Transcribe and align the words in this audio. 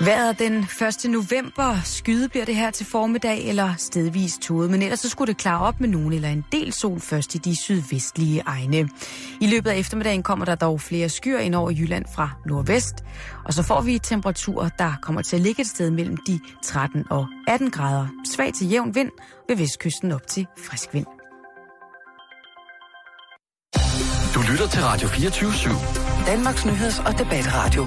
Vejret 0.00 0.38
den 0.38 0.66
1. 1.04 1.10
november. 1.10 1.80
Skyde 1.84 2.28
bliver 2.28 2.44
det 2.44 2.56
her 2.56 2.70
til 2.70 2.86
formiddag 2.86 3.48
eller 3.48 3.74
stedvis 3.76 4.38
tude, 4.40 4.68
men 4.70 4.82
ellers 4.82 5.00
så 5.00 5.08
skulle 5.08 5.32
det 5.32 5.40
klare 5.40 5.60
op 5.60 5.80
med 5.80 5.88
nogen 5.88 6.12
eller 6.12 6.28
en 6.28 6.44
del 6.52 6.72
sol 6.72 7.00
først 7.00 7.34
i 7.34 7.38
de 7.38 7.62
sydvestlige 7.62 8.42
egne. 8.46 8.88
I 9.40 9.46
løbet 9.46 9.70
af 9.70 9.76
eftermiddagen 9.76 10.22
kommer 10.22 10.44
der 10.44 10.54
dog 10.54 10.80
flere 10.80 11.08
skyer 11.08 11.38
ind 11.38 11.54
over 11.54 11.70
Jylland 11.70 12.04
fra 12.14 12.30
nordvest, 12.46 12.94
og 13.44 13.54
så 13.54 13.62
får 13.62 13.80
vi 13.80 13.98
temperaturer, 13.98 14.68
der 14.68 14.92
kommer 15.02 15.22
til 15.22 15.36
at 15.36 15.42
ligge 15.42 15.60
et 15.60 15.68
sted 15.68 15.90
mellem 15.90 16.16
de 16.16 16.40
13 16.64 17.04
og 17.10 17.26
18 17.48 17.70
grader. 17.70 18.06
Svag 18.34 18.54
til 18.54 18.70
jævn 18.70 18.94
vind 18.94 19.10
ved 19.48 19.56
vestkysten 19.56 20.12
op 20.12 20.26
til 20.26 20.46
frisk 20.68 20.94
vind. 20.94 21.06
Du 24.34 24.40
lytter 24.50 24.68
til 24.68 24.82
Radio 24.82 25.08
24 25.08 25.50
/7. 25.50 26.26
Danmarks 26.26 26.64
Nyheds- 26.64 27.06
og 27.06 27.18
Debatradio. 27.18 27.86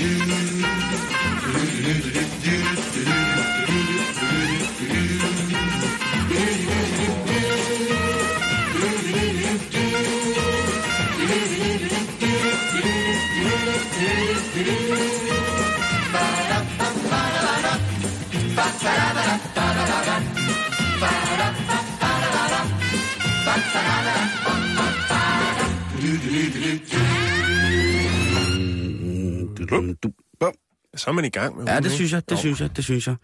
Så 30.95 31.09
er 31.09 31.11
man 31.11 31.25
i 31.25 31.29
gang 31.29 31.57
med 31.57 31.65
Ja, 31.65 31.71
ugen, 31.73 31.83
det 31.83 31.91
synes 31.91 32.11
jeg, 32.13 32.29
det 32.29 32.31
Jo. 32.31 32.37
synes 32.37 32.61
jeg, 32.61 32.75
det 32.75 32.83
synes 32.83 33.07
jeg. 33.07 33.15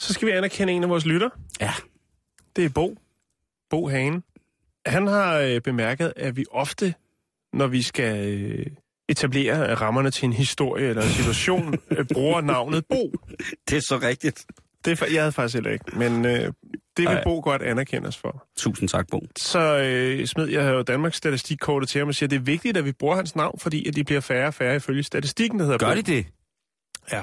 Så 0.00 0.12
skal 0.12 0.28
vi 0.28 0.32
anerkende 0.32 0.72
en 0.72 0.82
af 0.82 0.88
vores 0.88 1.06
lytter. 1.06 1.28
Ja. 1.60 1.72
Det 2.56 2.64
er 2.64 2.68
Bo. 2.68 2.98
Bo 3.70 3.88
Hane. 3.88 4.22
Han 4.86 5.06
har 5.06 5.34
øh, 5.38 5.60
bemærket, 5.60 6.12
at 6.16 6.36
vi 6.36 6.44
ofte, 6.50 6.94
når 7.52 7.66
vi 7.66 7.82
skal 7.82 8.28
øh, 8.28 8.66
etablere 9.08 9.74
rammerne 9.74 10.10
til 10.10 10.24
en 10.26 10.32
historie 10.32 10.88
eller 10.88 11.02
en 11.02 11.08
situation, 11.08 11.74
øh, 11.90 12.06
bruger 12.12 12.40
navnet 12.40 12.84
Bo. 12.86 13.12
Det 13.68 13.76
er 13.76 13.80
så 13.80 13.98
rigtigt. 14.02 14.46
Det 14.84 15.00
jeg 15.12 15.22
havde 15.22 15.32
faktisk 15.32 15.54
heller 15.54 15.70
ikke, 15.70 15.98
men 15.98 16.24
øh, 16.24 16.52
det 17.00 17.08
vil 17.08 17.16
Ej. 17.16 17.24
Bo 17.24 17.40
godt 17.44 17.62
anerkende 17.62 18.08
os 18.08 18.16
for. 18.16 18.46
Tusind 18.56 18.88
tak, 18.88 19.06
Bo. 19.10 19.26
Så 19.38 19.58
øh, 19.78 20.26
smed 20.26 20.46
jeg 20.48 20.70
jo 20.72 20.82
Danmarks 20.82 21.16
statistikkortet 21.16 21.88
til 21.88 21.98
ham 21.98 22.08
og 22.08 22.14
siger, 22.14 22.26
at 22.26 22.30
det 22.30 22.36
er 22.36 22.40
vigtigt, 22.40 22.76
at 22.76 22.84
vi 22.84 22.92
bruger 22.92 23.16
hans 23.16 23.36
navn, 23.36 23.58
fordi 23.58 23.88
at 23.88 23.96
de 23.96 24.04
bliver 24.04 24.20
færre 24.20 24.46
og 24.46 24.54
færre 24.54 24.76
ifølge 24.76 25.02
statistikken, 25.02 25.58
der 25.58 25.64
hedder 25.64 25.78
Gør 25.78 25.94
Bo. 25.94 25.96
de 25.96 26.02
det? 26.02 26.26
Ja. 27.12 27.22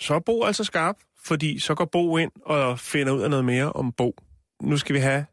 Så 0.00 0.14
er 0.14 0.18
Bo 0.26 0.44
altså 0.44 0.64
skarp, 0.64 0.96
fordi 1.24 1.58
så 1.58 1.74
går 1.74 1.84
Bo 1.84 2.16
ind 2.16 2.30
og 2.46 2.78
finder 2.78 3.12
ud 3.12 3.22
af 3.22 3.30
noget 3.30 3.44
mere 3.44 3.72
om 3.72 3.92
Bo. 3.92 4.14
Nu 4.62 4.76
skal 4.76 4.94
vi 4.94 5.00
have 5.00 5.24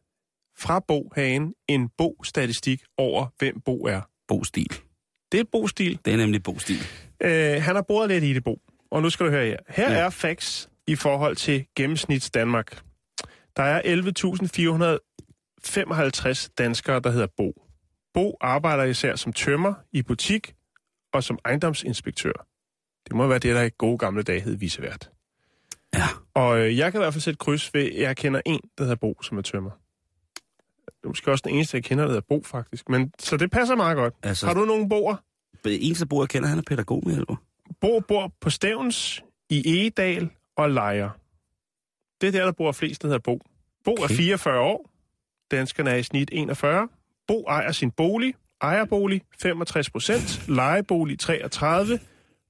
fra 0.60 0.80
Bo 0.88 1.12
Hagen 1.16 1.54
en 1.68 1.90
Bo-statistik 1.98 2.82
over, 2.98 3.26
hvem 3.40 3.62
Bo 3.66 3.84
er. 3.86 4.02
Bo-stil. 4.28 4.80
Det 5.32 5.40
er 5.40 5.44
Bo-stil. 5.52 6.00
Det 6.06 6.14
er 6.14 6.18
nemlig 6.18 6.44
Bo-stil. 6.44 6.80
Øh, 7.24 7.62
han 7.62 7.76
har 7.76 7.82
boret 7.82 8.10
lidt 8.10 8.24
i 8.24 8.34
det, 8.34 8.44
Bo. 8.44 8.60
Og 8.92 9.02
nu 9.02 9.10
skal 9.10 9.26
du 9.26 9.32
høre 9.32 9.46
her. 9.46 9.58
Her 9.70 9.92
Ja. 9.92 9.98
er 10.00 10.10
facts 10.10 10.70
i 10.88 10.96
forhold 10.96 11.36
til 11.36 11.66
gennemsnits 11.76 12.32
Danmark. 12.32 12.82
Der 13.58 13.64
er 13.64 13.82
11.455 13.82 16.48
danskere, 16.58 17.00
der 17.00 17.12
hedder 17.12 17.28
Bo. 17.38 17.54
Bo 18.14 18.38
arbejder 18.42 18.84
især 18.84 19.16
som 19.16 19.34
tømmer 19.34 19.74
i 19.92 20.02
butik 20.02 20.54
og 21.14 21.24
som 21.24 21.40
ejendomsinspektør. 21.46 22.48
Det 23.08 23.16
må 23.16 23.28
være 23.28 23.40
det, 23.40 23.56
der 23.56 23.64
i 23.64 23.70
gode 23.78 23.98
gamle 23.98 24.24
dage 24.24 24.42
hed 24.42 24.58
visevært. 24.58 25.10
Ja. 25.94 26.08
Og 26.34 26.60
øh, 26.60 26.78
jeg 26.78 26.92
kan 26.92 27.00
i 27.00 27.04
hvert 27.04 27.14
fald 27.14 27.22
sætte 27.22 27.38
kryds 27.38 27.74
ved, 27.74 27.92
at 27.92 28.02
jeg 28.02 28.18
kender 28.18 28.42
en, 28.46 28.60
der 28.78 28.84
hedder 28.84 28.96
Bo, 28.96 29.22
som 29.24 29.38
er 29.38 29.42
tømmer. 29.42 29.70
Det 30.86 31.04
er 31.04 31.08
måske 31.08 31.32
også 31.32 31.42
den 31.48 31.56
eneste, 31.56 31.78
jeg 31.78 31.84
kender, 31.84 32.04
der 32.04 32.10
hedder 32.12 32.26
Bo, 32.30 32.42
faktisk. 32.46 32.90
Men, 32.90 33.14
så 33.20 33.38
det 33.38 33.52
passer 33.52 33.76
meget 33.76 33.96
godt. 33.98 34.14
Altså- 34.24 34.48
Har 34.48 34.54
du 34.54 34.66
nogen 34.66 34.90
boer? 34.90 35.16
Det 35.64 35.88
eneste 35.88 36.06
Bo, 36.08 36.22
jeg 36.22 36.30
kender, 36.30 36.50
han 36.50 36.58
er 36.58 36.64
pædagog 36.68 37.02
med 37.06 37.14
hjælper. 37.14 37.36
Bo 37.82 38.00
bor 38.00 38.34
på 38.42 38.50
Stævns, 38.50 39.24
i 39.50 39.80
Egedal 39.80 40.30
og 40.58 40.70
Lejre. 40.70 41.12
Det 42.24 42.36
er 42.36 42.40
der, 42.40 42.46
der 42.46 42.52
bor 42.52 42.72
flest, 42.72 43.02
der 43.02 43.08
hedder 43.08 43.20
Bo. 43.20 43.42
Bo 43.84 43.92
okay. 43.92 44.02
er 44.02 44.06
Okay. 44.06 44.16
44 44.16 44.60
år. 44.60 44.90
Danskerne 45.52 45.90
er 45.90 45.96
i 45.96 46.04
snit 46.04 46.30
41. 46.34 46.90
Bo 47.28 47.44
ejer 47.48 47.72
sin 47.72 47.92
bolig. 47.92 48.36
Ejerbolig 48.62 49.22
65 49.42 49.90
procent. 49.90 50.48
Lejebolig 50.48 51.20
33. 51.20 52.00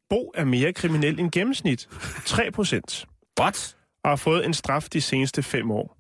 Bo 0.09 0.31
er 0.35 0.45
mere 0.45 0.73
kriminel 0.73 1.19
end 1.19 1.31
gennemsnit. 1.31 1.89
3 2.25 2.51
procent. 2.51 3.07
What? 3.39 3.77
Og 4.03 4.09
har 4.09 4.15
fået 4.15 4.45
en 4.45 4.53
straf 4.53 4.83
de 4.83 5.01
seneste 5.01 5.43
fem 5.43 5.71
år. 5.71 5.97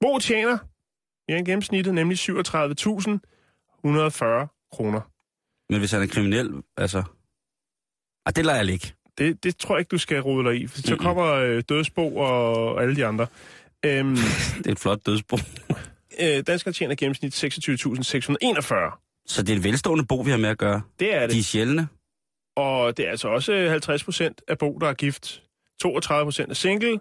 Bo 0.00 0.18
tjener 0.18 0.58
mere 1.28 1.38
end 1.38 1.46
gennemsnittet, 1.46 1.94
nemlig 1.94 2.18
37.140 2.18 2.28
kroner. 4.72 5.00
Men 5.72 5.78
hvis 5.78 5.90
han 5.92 6.02
er 6.02 6.06
kriminel, 6.06 6.62
altså... 6.76 7.02
Ah, 8.26 8.32
det 8.36 8.44
lader 8.44 8.58
jeg 8.58 8.66
ligge. 8.66 8.92
Det, 9.18 9.44
det 9.44 9.56
tror 9.56 9.74
jeg 9.74 9.80
ikke, 9.80 9.88
du 9.88 9.98
skal 9.98 10.20
rode 10.20 10.48
dig 10.50 10.60
i, 10.60 10.66
for 10.66 10.78
så 10.82 10.96
kommer 10.96 11.24
øh, 11.24 11.62
dødsbo 11.68 12.16
og 12.16 12.82
alle 12.82 12.96
de 12.96 13.06
andre. 13.06 13.26
Øhm, 13.84 14.16
Det 14.58 14.66
er 14.66 14.72
et 14.72 14.78
flot 14.78 15.06
dødsbo. 15.06 15.36
øh, 16.22 16.42
danskere 16.46 16.72
tjener 16.72 16.94
gennemsnit 16.94 17.44
26.641. 17.44 19.24
Så 19.26 19.42
det 19.42 19.52
er 19.52 19.56
et 19.56 19.64
velstående 19.64 20.04
Bo, 20.04 20.20
vi 20.20 20.30
har 20.30 20.38
med 20.38 20.48
at 20.48 20.58
gøre. 20.58 20.82
Det 21.00 21.14
er 21.14 21.20
det. 21.20 21.30
De 21.30 21.38
er 21.38 21.42
sjældne. 21.42 21.88
Og 22.56 22.96
det 22.96 23.06
er 23.06 23.10
altså 23.10 23.28
også 23.28 23.68
50 23.68 24.04
procent 24.04 24.42
af 24.48 24.58
bo, 24.58 24.78
der 24.78 24.88
er 24.88 24.94
gift. 24.94 25.42
32 25.82 26.26
procent 26.26 26.50
er 26.50 26.54
single. 26.54 27.00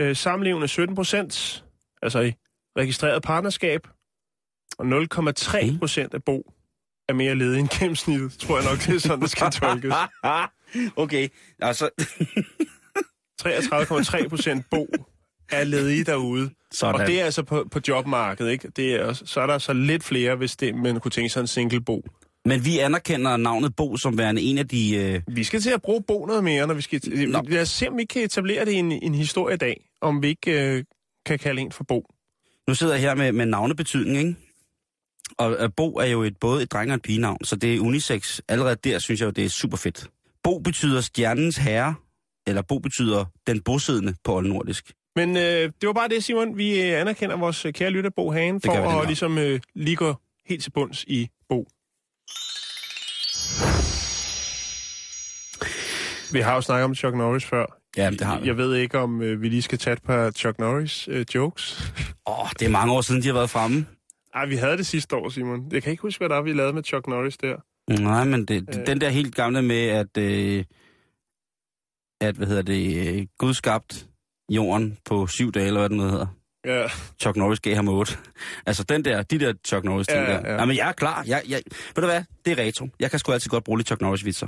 Øh, 0.00 0.16
samlevende 0.16 0.68
17 0.68 0.94
procent, 0.94 1.64
altså 2.02 2.20
i 2.20 2.32
registreret 2.78 3.22
partnerskab. 3.22 3.88
Og 4.78 4.86
0,3 4.86 5.78
procent 5.78 6.14
af 6.14 6.24
bo 6.24 6.52
er 7.08 7.12
mere 7.12 7.34
ledig 7.34 7.60
end 7.60 7.68
gennemsnittet. 7.78 8.32
Tror 8.32 8.56
jeg 8.58 8.70
nok, 8.70 8.78
det 8.78 8.94
er 8.94 8.98
sådan, 8.98 9.20
det 9.20 9.30
skal 9.30 9.50
tolkes. 9.50 9.94
okay, 10.96 11.28
altså... 11.60 11.90
33,3 13.42 14.28
procent 14.32 14.66
bo 14.70 14.88
er 15.50 15.64
ledige 15.64 16.04
derude. 16.04 16.50
Sådan. 16.72 17.00
Og 17.00 17.06
det 17.06 17.20
er 17.20 17.24
altså 17.24 17.42
på, 17.42 17.68
på 17.70 17.80
jobmarkedet, 17.88 18.50
ikke? 18.50 18.68
Det 18.68 18.94
er, 18.94 19.12
så 19.12 19.40
er 19.40 19.46
der 19.46 19.58
så 19.58 19.72
lidt 19.72 20.04
flere, 20.04 20.36
hvis 20.36 20.56
det, 20.56 20.74
man 20.74 21.00
kunne 21.00 21.10
tænke 21.10 21.28
sig 21.28 21.40
en 21.40 21.46
single 21.46 21.80
bo. 21.80 22.02
Men 22.44 22.64
vi 22.64 22.78
anerkender 22.78 23.36
navnet 23.36 23.76
Bo 23.76 23.96
som 23.96 24.18
værende 24.18 24.42
en 24.42 24.58
af 24.58 24.68
de... 24.68 24.96
Øh... 24.96 25.22
Vi 25.36 25.44
skal 25.44 25.60
til 25.60 25.70
at 25.70 25.82
bruge 25.82 26.02
bo 26.02 26.26
noget 26.26 26.44
mere, 26.44 26.66
når 26.66 26.74
vi 26.74 26.82
skal... 26.82 27.00
Nå. 27.28 27.42
Lad 27.48 27.62
os 27.62 27.68
se, 27.68 27.88
om 27.88 27.98
vi 27.98 28.04
kan 28.04 28.22
etablere 28.22 28.64
det 28.64 28.72
i 28.72 28.74
en, 28.74 28.92
en 28.92 29.14
historie 29.14 29.54
i 29.54 29.58
dag, 29.58 29.88
om 30.00 30.22
vi 30.22 30.28
ikke 30.28 30.76
øh, 30.76 30.84
kan 31.26 31.38
kalde 31.38 31.60
en 31.60 31.72
for 31.72 31.84
bo. 31.84 32.06
Nu 32.68 32.74
sidder 32.74 32.94
jeg 32.94 33.00
her 33.00 33.14
med, 33.14 33.32
med 33.32 33.46
navnebetydning, 33.46 34.18
ikke? 34.18 34.34
Og 35.38 35.56
øh, 35.58 35.70
Bo 35.76 35.94
er 35.94 36.06
jo 36.06 36.22
et, 36.22 36.36
både 36.36 36.62
et 36.62 36.72
dreng 36.72 36.90
og 36.90 36.94
et 36.94 37.02
pigenavn, 37.02 37.44
så 37.44 37.56
det 37.56 37.74
er 37.74 37.80
unisex. 37.80 38.40
Allerede 38.48 38.76
der 38.84 38.98
synes 38.98 39.20
jeg 39.20 39.26
jo, 39.26 39.30
det 39.30 39.44
er 39.44 39.48
super 39.48 39.76
fedt. 39.76 40.10
Bo 40.44 40.58
betyder 40.58 41.00
stjernens 41.00 41.56
herre, 41.56 41.94
eller 42.46 42.62
Bo 42.62 42.78
betyder 42.78 43.24
den 43.46 43.60
bosiddende 43.62 44.14
på 44.24 44.36
oldnordisk. 44.36 44.92
Men 45.16 45.36
øh, 45.36 45.42
det 45.80 45.86
var 45.86 45.92
bare 45.92 46.08
det, 46.08 46.24
Simon. 46.24 46.56
Vi 46.56 46.82
øh, 46.82 47.00
anerkender 47.00 47.36
vores 47.36 47.64
øh, 47.64 47.72
kære 47.72 47.90
lytter 47.90 48.10
Bo 48.10 48.32
Hagen, 48.32 48.60
for 48.60 48.72
at 48.72 48.84
grad. 48.84 49.06
ligesom 49.06 49.38
øh, 49.38 49.60
lige 49.74 49.96
gå 49.96 50.14
helt 50.46 50.62
til 50.62 50.70
bunds 50.70 51.04
i 51.04 51.28
Bo. 51.48 51.68
Vi 56.32 56.40
har 56.40 56.54
jo 56.54 56.60
snakket 56.60 56.84
om 56.84 56.94
Chuck 56.94 57.16
Norris 57.16 57.44
før. 57.44 57.66
Ja, 57.96 58.10
det 58.10 58.20
har 58.20 58.40
vi. 58.40 58.46
Jeg 58.46 58.56
ved 58.56 58.74
ikke, 58.74 58.98
om 58.98 59.22
øh, 59.22 59.42
vi 59.42 59.48
lige 59.48 59.62
skal 59.62 59.78
tage 59.78 59.94
et 59.94 60.02
par 60.02 60.30
Chuck 60.30 60.58
Norris 60.58 61.08
øh, 61.08 61.26
jokes. 61.34 61.92
Åh, 62.26 62.40
oh, 62.40 62.48
det 62.58 62.66
er 62.66 62.70
mange 62.70 62.92
år 62.92 63.00
siden, 63.00 63.22
de 63.22 63.26
har 63.26 63.34
været 63.34 63.50
fremme. 63.50 63.86
Ej, 64.34 64.46
vi 64.46 64.56
havde 64.56 64.76
det 64.76 64.86
sidste 64.86 65.16
år, 65.16 65.28
Simon. 65.28 65.72
Jeg 65.72 65.82
kan 65.82 65.90
ikke 65.90 66.02
huske, 66.02 66.18
hvad 66.18 66.28
der 66.28 66.36
er, 66.36 66.42
vi 66.42 66.52
lavede 66.52 66.72
med 66.72 66.82
Chuck 66.82 67.06
Norris 67.06 67.36
der. 67.36 67.56
Nej, 67.90 68.24
men 68.24 68.44
det, 68.44 68.68
Øh. 68.78 68.86
den 68.86 69.00
der 69.00 69.08
helt 69.08 69.34
gamle 69.34 69.62
med, 69.62 69.86
at, 69.88 70.16
øh, 70.18 70.64
at 72.20 72.34
hvad 72.36 72.46
hedder 72.46 72.62
det, 72.62 73.08
øh, 73.20 73.26
Gud 73.38 73.54
skabt 73.54 74.06
jorden 74.50 74.98
på 75.04 75.26
syv 75.26 75.52
dage, 75.52 75.66
eller 75.66 75.80
hvad 75.80 75.88
den 75.88 76.00
hedder. 76.00 76.26
Ja, 76.66 76.88
Chuck 77.22 77.36
Norris 77.36 77.60
gav 77.60 77.74
ham 77.74 77.88
otte. 77.88 78.18
altså 78.66 78.84
den 78.84 79.04
der, 79.04 79.22
de 79.22 79.38
der 79.38 79.52
Chuck 79.66 79.84
Norris 79.84 80.06
ting 80.06 80.18
Ja, 80.20 80.32
der. 80.32 80.40
ja. 80.44 80.54
Ja. 80.54 80.64
men 80.64 80.76
jeg 80.76 80.88
er 80.88 80.92
klar. 80.92 81.24
Jeg, 81.26 81.42
jeg, 81.48 81.62
ved 81.66 82.02
du 82.02 82.06
hvad? 82.06 82.22
Det 82.44 82.58
er 82.60 82.62
retro. 82.64 82.88
Jeg 83.00 83.10
kan 83.10 83.18
sgu 83.18 83.32
altid 83.32 83.50
godt 83.50 83.64
bruge 83.64 83.78
lidt 83.78 83.86
Chuck 83.88 84.00
Norris-vitser. 84.00 84.46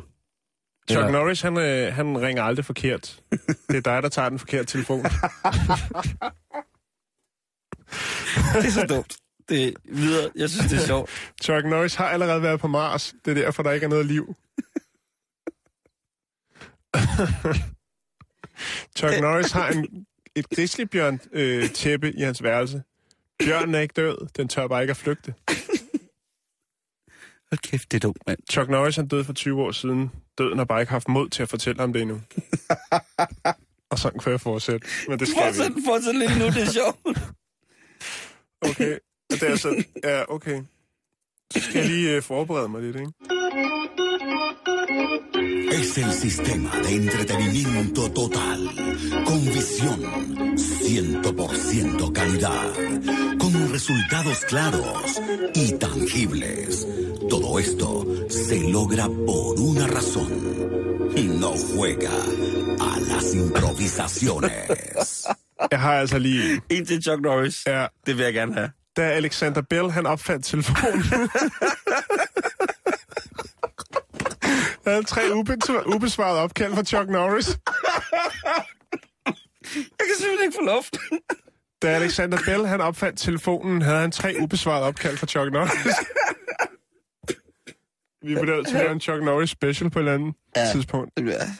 Chuck 0.90 0.98
Eller- 1.06 1.10
Norris, 1.10 1.40
han, 1.40 1.58
øh, 1.58 1.94
han 1.94 2.20
ringer 2.22 2.42
aldrig 2.42 2.64
forkert. 2.64 3.20
Det 3.68 3.76
er 3.76 3.80
dig, 3.80 4.02
der 4.02 4.08
tager 4.08 4.28
den 4.28 4.38
forkerte 4.38 4.64
telefon. 4.66 5.02
Det 8.54 8.66
er 8.66 8.70
så 8.70 8.86
dumt. 8.88 9.16
Det 9.48 9.68
er 9.68 9.72
videre. 9.84 10.30
Jeg 10.36 10.50
synes, 10.50 10.70
det 10.70 10.82
er 10.82 10.86
sjovt. 10.86 11.10
Chuck 11.44 11.64
Norris 11.66 11.94
har 11.94 12.08
allerede 12.08 12.42
været 12.42 12.60
på 12.60 12.66
Mars. 12.68 13.14
Det 13.24 13.30
er 13.30 13.34
derfor, 13.34 13.62
der 13.62 13.72
ikke 13.72 13.84
er 13.84 13.88
noget 13.88 14.06
liv. 14.06 14.34
Chuck 18.96 19.20
Norris 19.20 19.52
har 19.52 19.68
en, 19.68 20.06
et 20.36 20.50
grizzlybjørn 20.50 21.20
øh, 21.32 21.70
tæppe 21.70 22.12
i 22.12 22.20
hans 22.22 22.42
værelse. 22.42 22.82
Bjørnen 23.38 23.74
er 23.74 23.80
ikke 23.80 23.92
død, 23.96 24.28
den 24.36 24.48
tør 24.48 24.66
bare 24.68 24.82
ikke 24.82 24.90
at 24.90 24.96
flygte. 24.96 25.34
Hold 27.50 27.58
kæft, 27.58 27.90
det 27.92 27.96
er 27.96 28.00
dumt, 28.00 28.18
mand. 28.26 28.38
Chuck 28.50 28.68
Norris 28.70 28.96
han 28.96 29.08
døde 29.08 29.24
for 29.24 29.32
20 29.32 29.62
år 29.62 29.72
siden. 29.72 30.10
Døden 30.38 30.58
har 30.58 30.64
bare 30.64 30.80
ikke 30.80 30.92
haft 30.92 31.08
mod 31.08 31.28
til 31.28 31.42
at 31.42 31.48
fortælle 31.48 31.80
ham 31.80 31.92
det 31.92 32.02
endnu. 32.02 32.20
Og 33.90 33.98
sådan 33.98 34.20
kan 34.20 34.32
jeg 34.32 34.40
fortsætte. 34.40 34.86
Men 35.08 35.18
det 35.18 35.28
skal 35.28 35.42
vi 35.42 35.46
Fortsæt, 35.46 35.68
ikke. 35.68 35.80
fortsæt 35.86 36.14
lidt 36.14 36.38
nu, 36.38 36.44
det 36.46 36.62
er 36.62 36.72
sjovt. 36.72 36.98
Okay. 38.60 38.98
Og 39.32 39.40
det 39.40 39.50
er 39.50 39.56
så... 39.56 39.84
Ja, 40.04 40.22
okay. 40.28 40.62
Så 41.52 41.60
skal 41.60 41.78
jeg 41.78 41.88
lige 41.88 42.16
øh, 42.16 42.22
forberede 42.22 42.68
mig 42.68 42.82
lidt, 42.82 42.96
ikke? 42.96 43.12
Es 45.80 45.98
el 45.98 46.12
sistema 46.12 46.70
de 46.84 46.90
entretenimiento 47.02 48.02
total, 48.20 48.60
con 49.28 49.40
visión, 49.58 50.00
100% 50.56 52.12
calidad, 52.12 52.74
con 53.40 53.52
resultados 53.76 54.38
claros 54.50 55.20
y 55.54 55.66
tangibles. 55.78 56.86
Todo 57.30 57.58
esto 57.58 57.88
se 58.30 58.58
logra 58.76 59.06
por 59.28 59.60
una 59.70 59.86
razón. 59.86 60.32
No 61.40 61.52
juega 61.74 62.16
a 62.80 63.00
las 63.10 63.34
improvisaciones. 63.34 65.26
Jeg 65.70 65.80
har 65.80 65.92
altså 65.92 66.18
lige... 66.18 66.52
en. 66.52 66.60
En 66.70 66.84
til 66.86 67.02
Chuck 67.02 67.20
Norris. 67.22 67.66
Ja, 67.66 67.86
Det 68.06 68.16
vil 68.16 68.24
jeg 68.24 68.34
gerne 68.34 68.54
have. 68.54 68.70
Da 68.96 69.02
Alexander 69.02 69.62
Bell, 69.62 69.90
han 69.90 70.06
opfandt 70.06 70.44
telefonen. 70.44 71.02
Han 74.84 74.92
havde 74.92 75.04
tre 75.04 75.20
ube- 75.34 75.94
ubesvarede 75.94 76.40
opkald 76.40 76.74
fra 76.74 76.84
Chuck 76.84 77.10
Norris. 77.10 77.48
Jeg 79.76 80.06
kan 80.06 80.16
simpelthen 80.18 80.44
ikke 80.46 80.56
få 80.60 80.64
luft. 80.74 80.96
Da 81.82 81.88
Alexander 81.88 82.38
Bell, 82.46 82.66
han 82.66 82.80
opfandt 82.80 83.18
telefonen, 83.20 83.82
havde 83.82 83.98
han 84.00 84.10
tre 84.10 84.36
ubesvarede 84.40 84.86
opkald 84.86 85.16
fra 85.16 85.26
Chuck 85.26 85.52
Norris. 85.52 85.94
Vi 88.22 88.32
er 88.32 88.44
nødt 88.44 88.66
til 88.66 88.74
at 88.76 88.82
lave 88.82 88.92
en 88.92 89.00
Chuck 89.00 89.22
Norris 89.24 89.50
special 89.50 89.90
på 89.90 89.98
et 89.98 90.02
eller 90.02 90.14
andet 90.14 90.34
ja. 90.56 90.70
tidspunkt. 90.72 91.10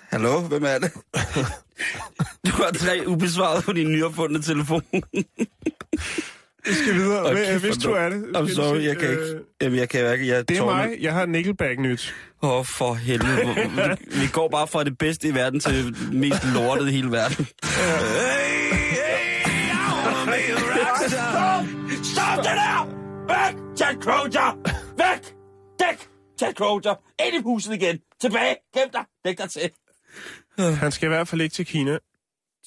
Hallo, 0.09 0.41
hvem 0.41 0.65
er 0.65 0.79
det? 0.79 0.93
Du 2.47 2.51
har 2.51 2.71
tre 2.71 3.03
ubesvaret 3.07 3.65
på 3.65 3.73
din 3.73 3.93
nyopfundne 3.93 4.43
telefon. 4.43 4.83
Vi 6.67 6.73
skal 6.75 6.95
videre. 6.95 7.33
Hvem- 7.33 7.45
kæft, 7.47 7.65
Hvis 7.65 7.77
du 7.77 7.91
er 7.93 8.09
det. 8.09 8.23
I'm 8.37 8.55
sorry, 8.55 8.83
jeg 8.85 8.97
kan 8.97 9.09
øh, 9.09 9.29
ikke. 9.29 9.41
Jamen, 9.63 9.79
jeg 9.79 9.89
kan 9.89 10.01
hverken. 10.03 10.27
Jeg 10.27 10.49
Det 10.49 10.57
er 10.57 10.61
tårne- 10.63 10.89
mig. 10.89 10.97
Jeg 11.01 11.13
har 11.13 11.27
Nickelback-nyt. 11.27 12.15
Åh, 12.43 12.51
oh, 12.53 12.65
for 12.79 12.95
helvede. 12.95 13.37
Vi, 14.11 14.21
vi 14.21 14.27
går 14.33 14.49
bare 14.49 14.67
fra 14.69 14.85
det 14.85 14.99
bedste 14.99 15.29
i 15.29 15.35
verden 15.35 15.61
til 15.61 15.73
det 15.87 16.13
mest 16.13 16.45
lortede 16.55 16.89
i 16.89 16.93
hele 16.93 17.11
verden. 17.13 17.47
Stop 22.05 22.37
det 22.37 22.45
der! 22.45 22.87
Væk! 23.29 23.77
Chad 23.79 24.01
Kroger! 24.01 24.59
Væk! 24.99 25.35
Dæk! 25.81 26.09
Chad 26.39 26.55
Kroger! 26.55 26.95
Ind 27.27 27.35
i 27.35 27.43
huset 27.43 27.75
igen! 27.75 27.99
Tilbage! 28.21 28.57
Gem 28.75 28.89
dig! 28.93 29.05
Dæk 29.25 29.39
dig 29.39 29.51
til! 29.51 29.71
Han 30.59 30.93
skal 30.93 31.07
i 31.07 31.09
hvert 31.09 31.29
fald 31.29 31.41
ikke 31.41 31.55
til 31.55 31.67
Kina. 31.67 31.99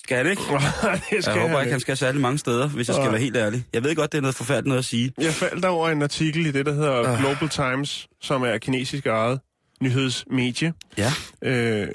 Skal 0.03 0.17
han 0.17 0.27
ikke? 0.27 0.41
det 1.09 1.23
skal 1.23 1.33
Jeg 1.33 1.41
håber 1.41 1.53
han 1.55 1.61
ikke, 1.61 1.71
han 1.71 1.79
skal 1.79 1.97
særlig 1.97 2.21
mange 2.21 2.37
steder, 2.37 2.67
hvis 2.67 2.87
jeg 2.87 2.95
skal 2.95 3.11
være 3.11 3.21
helt 3.21 3.37
ærlig. 3.37 3.65
Jeg 3.73 3.83
ved 3.83 3.95
godt, 3.95 4.11
det 4.11 4.17
er 4.17 4.21
noget 4.21 4.35
forfærdeligt 4.35 4.67
noget 4.67 4.79
at 4.79 4.85
sige. 4.85 5.11
Jeg 5.21 5.33
faldt 5.33 5.65
over 5.65 5.89
en 5.89 6.01
artikel 6.01 6.45
i 6.45 6.51
det, 6.51 6.65
der 6.65 6.73
hedder 6.73 7.11
Øh. 7.13 7.19
Global 7.19 7.49
Times, 7.49 8.07
som 8.21 8.43
er 8.43 8.57
kinesisk 8.57 9.05
ejet 9.05 9.39
nyhedsmedie. 9.81 10.73
Ja. 10.97 11.11
Øh, 11.41 11.87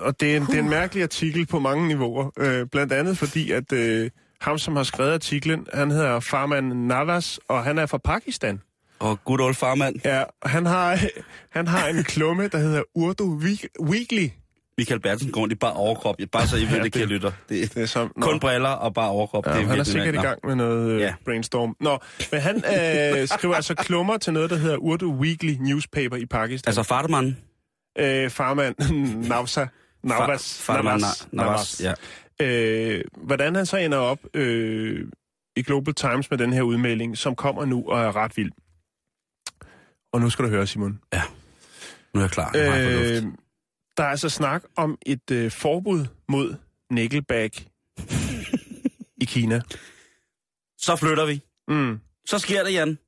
og 0.00 0.20
det 0.20 0.32
er, 0.32 0.36
en, 0.36 0.46
det 0.46 0.54
er 0.54 0.58
en 0.58 0.68
mærkelig 0.70 1.02
artikel 1.02 1.46
på 1.46 1.58
mange 1.58 1.88
niveauer. 1.88 2.30
Øh, 2.38 2.66
blandt 2.72 2.92
andet 2.92 3.18
fordi, 3.18 3.50
at 3.52 3.72
øh, 3.72 4.10
ham, 4.40 4.58
som 4.58 4.76
har 4.76 4.82
skrevet 4.82 5.12
artiklen, 5.12 5.66
han 5.74 5.90
hedder 5.90 6.20
Farman 6.20 6.64
Navas, 6.64 7.40
og 7.48 7.64
han 7.64 7.78
er 7.78 7.86
fra 7.86 7.98
Pakistan. 7.98 8.60
Og 8.98 9.18
good 9.24 9.40
old 9.40 9.54
farmand, 9.54 9.96
Ja, 10.04 10.22
han 10.42 10.66
har, 10.66 10.98
han 11.56 11.66
har 11.68 11.86
en 11.88 12.04
klumme, 12.04 12.48
der 12.48 12.58
hedder 12.58 12.82
Urdu 12.94 13.38
Week- 13.40 13.66
Weekly. 13.82 14.28
Michael 14.80 15.00
Bertelsen 15.00 15.32
går 15.32 15.40
rundt 15.40 15.52
i 15.52 15.56
bare 15.56 15.72
overkrop. 15.72 16.16
Bare 16.32 16.46
så 16.46 16.56
I 16.56 16.60
ved, 16.60 16.68
Ja, 16.68 16.82
det, 16.82 16.92
kan 16.92 17.08
lytter. 17.08 17.32
Det 17.48 17.74
Det 17.74 17.82
er 17.82 17.86
som, 17.86 18.12
er 18.16 18.20
kun 18.20 18.40
briller 18.40 18.68
og 18.68 18.94
bare 18.94 19.10
overkrop. 19.10 19.46
Ja, 19.46 19.52
det 19.52 19.62
er 19.62 19.66
han 19.66 19.80
er 19.80 19.84
sikkert 19.84 20.08
i 20.14 20.18
mand. 20.18 20.22
gang 20.26 20.38
med 20.44 20.54
noget 20.54 20.90
øh, 20.90 21.00
Ja. 21.00 21.14
brainstorm. 21.24 21.76
Nå, 21.80 21.98
men 22.32 22.40
han 22.40 22.56
øh, 22.56 23.28
skriver 23.38 23.54
altså 23.54 23.74
klummer 23.74 24.16
til 24.18 24.32
noget, 24.32 24.50
der 24.50 24.56
hedder 24.56 24.76
Urdu 24.76 25.12
Weekly 25.14 25.56
Newspaper 25.60 26.16
i 26.16 26.26
Pakistan. 26.26 26.68
Altså 26.68 26.82
Fartemann. 26.82 27.36
øh, 27.98 28.30
farmand 28.30 28.74
Navsa. 29.28 29.66
Navas. 30.02 30.62
Fartemann 30.62 31.00
Navas. 31.00 31.28
Navas. 31.32 31.82
Ja. 32.40 32.46
Øh, 32.46 33.04
hvordan 33.16 33.54
han 33.54 33.66
så 33.66 33.76
ender 33.76 33.98
op 33.98 34.18
øh, 34.34 35.06
i 35.56 35.62
Global 35.62 35.94
Times 35.94 36.30
med 36.30 36.38
den 36.38 36.52
her 36.52 36.62
udmelding, 36.62 37.18
som 37.18 37.34
kommer 37.34 37.64
nu 37.64 37.84
og 37.88 38.00
er 38.00 38.16
ret 38.16 38.36
vild. 38.36 38.50
Og 40.12 40.20
nu 40.20 40.30
skal 40.30 40.44
du 40.44 40.50
høre, 40.50 40.66
Simon. 40.66 41.00
Nu 42.14 42.20
er 42.20 42.24
jeg 42.24 42.30
klar. 42.30 42.50
Fået 42.54 43.16
Øh. 43.16 43.22
Der 43.96 44.02
er 44.04 44.08
altså 44.08 44.28
snak 44.28 44.62
om 44.76 44.98
et 45.06 45.30
øh, 45.30 45.50
forbud 45.50 46.06
mod 46.28 46.54
Nickelback 46.92 47.64
i 49.20 49.24
Kina. 49.24 49.60
Så 50.78 50.96
flytter 50.96 51.26
vi. 51.26 51.40
Mm. 51.68 52.00
Så 52.26 52.38
sker 52.38 52.64
det, 52.64 52.72
Jan. 52.72 52.98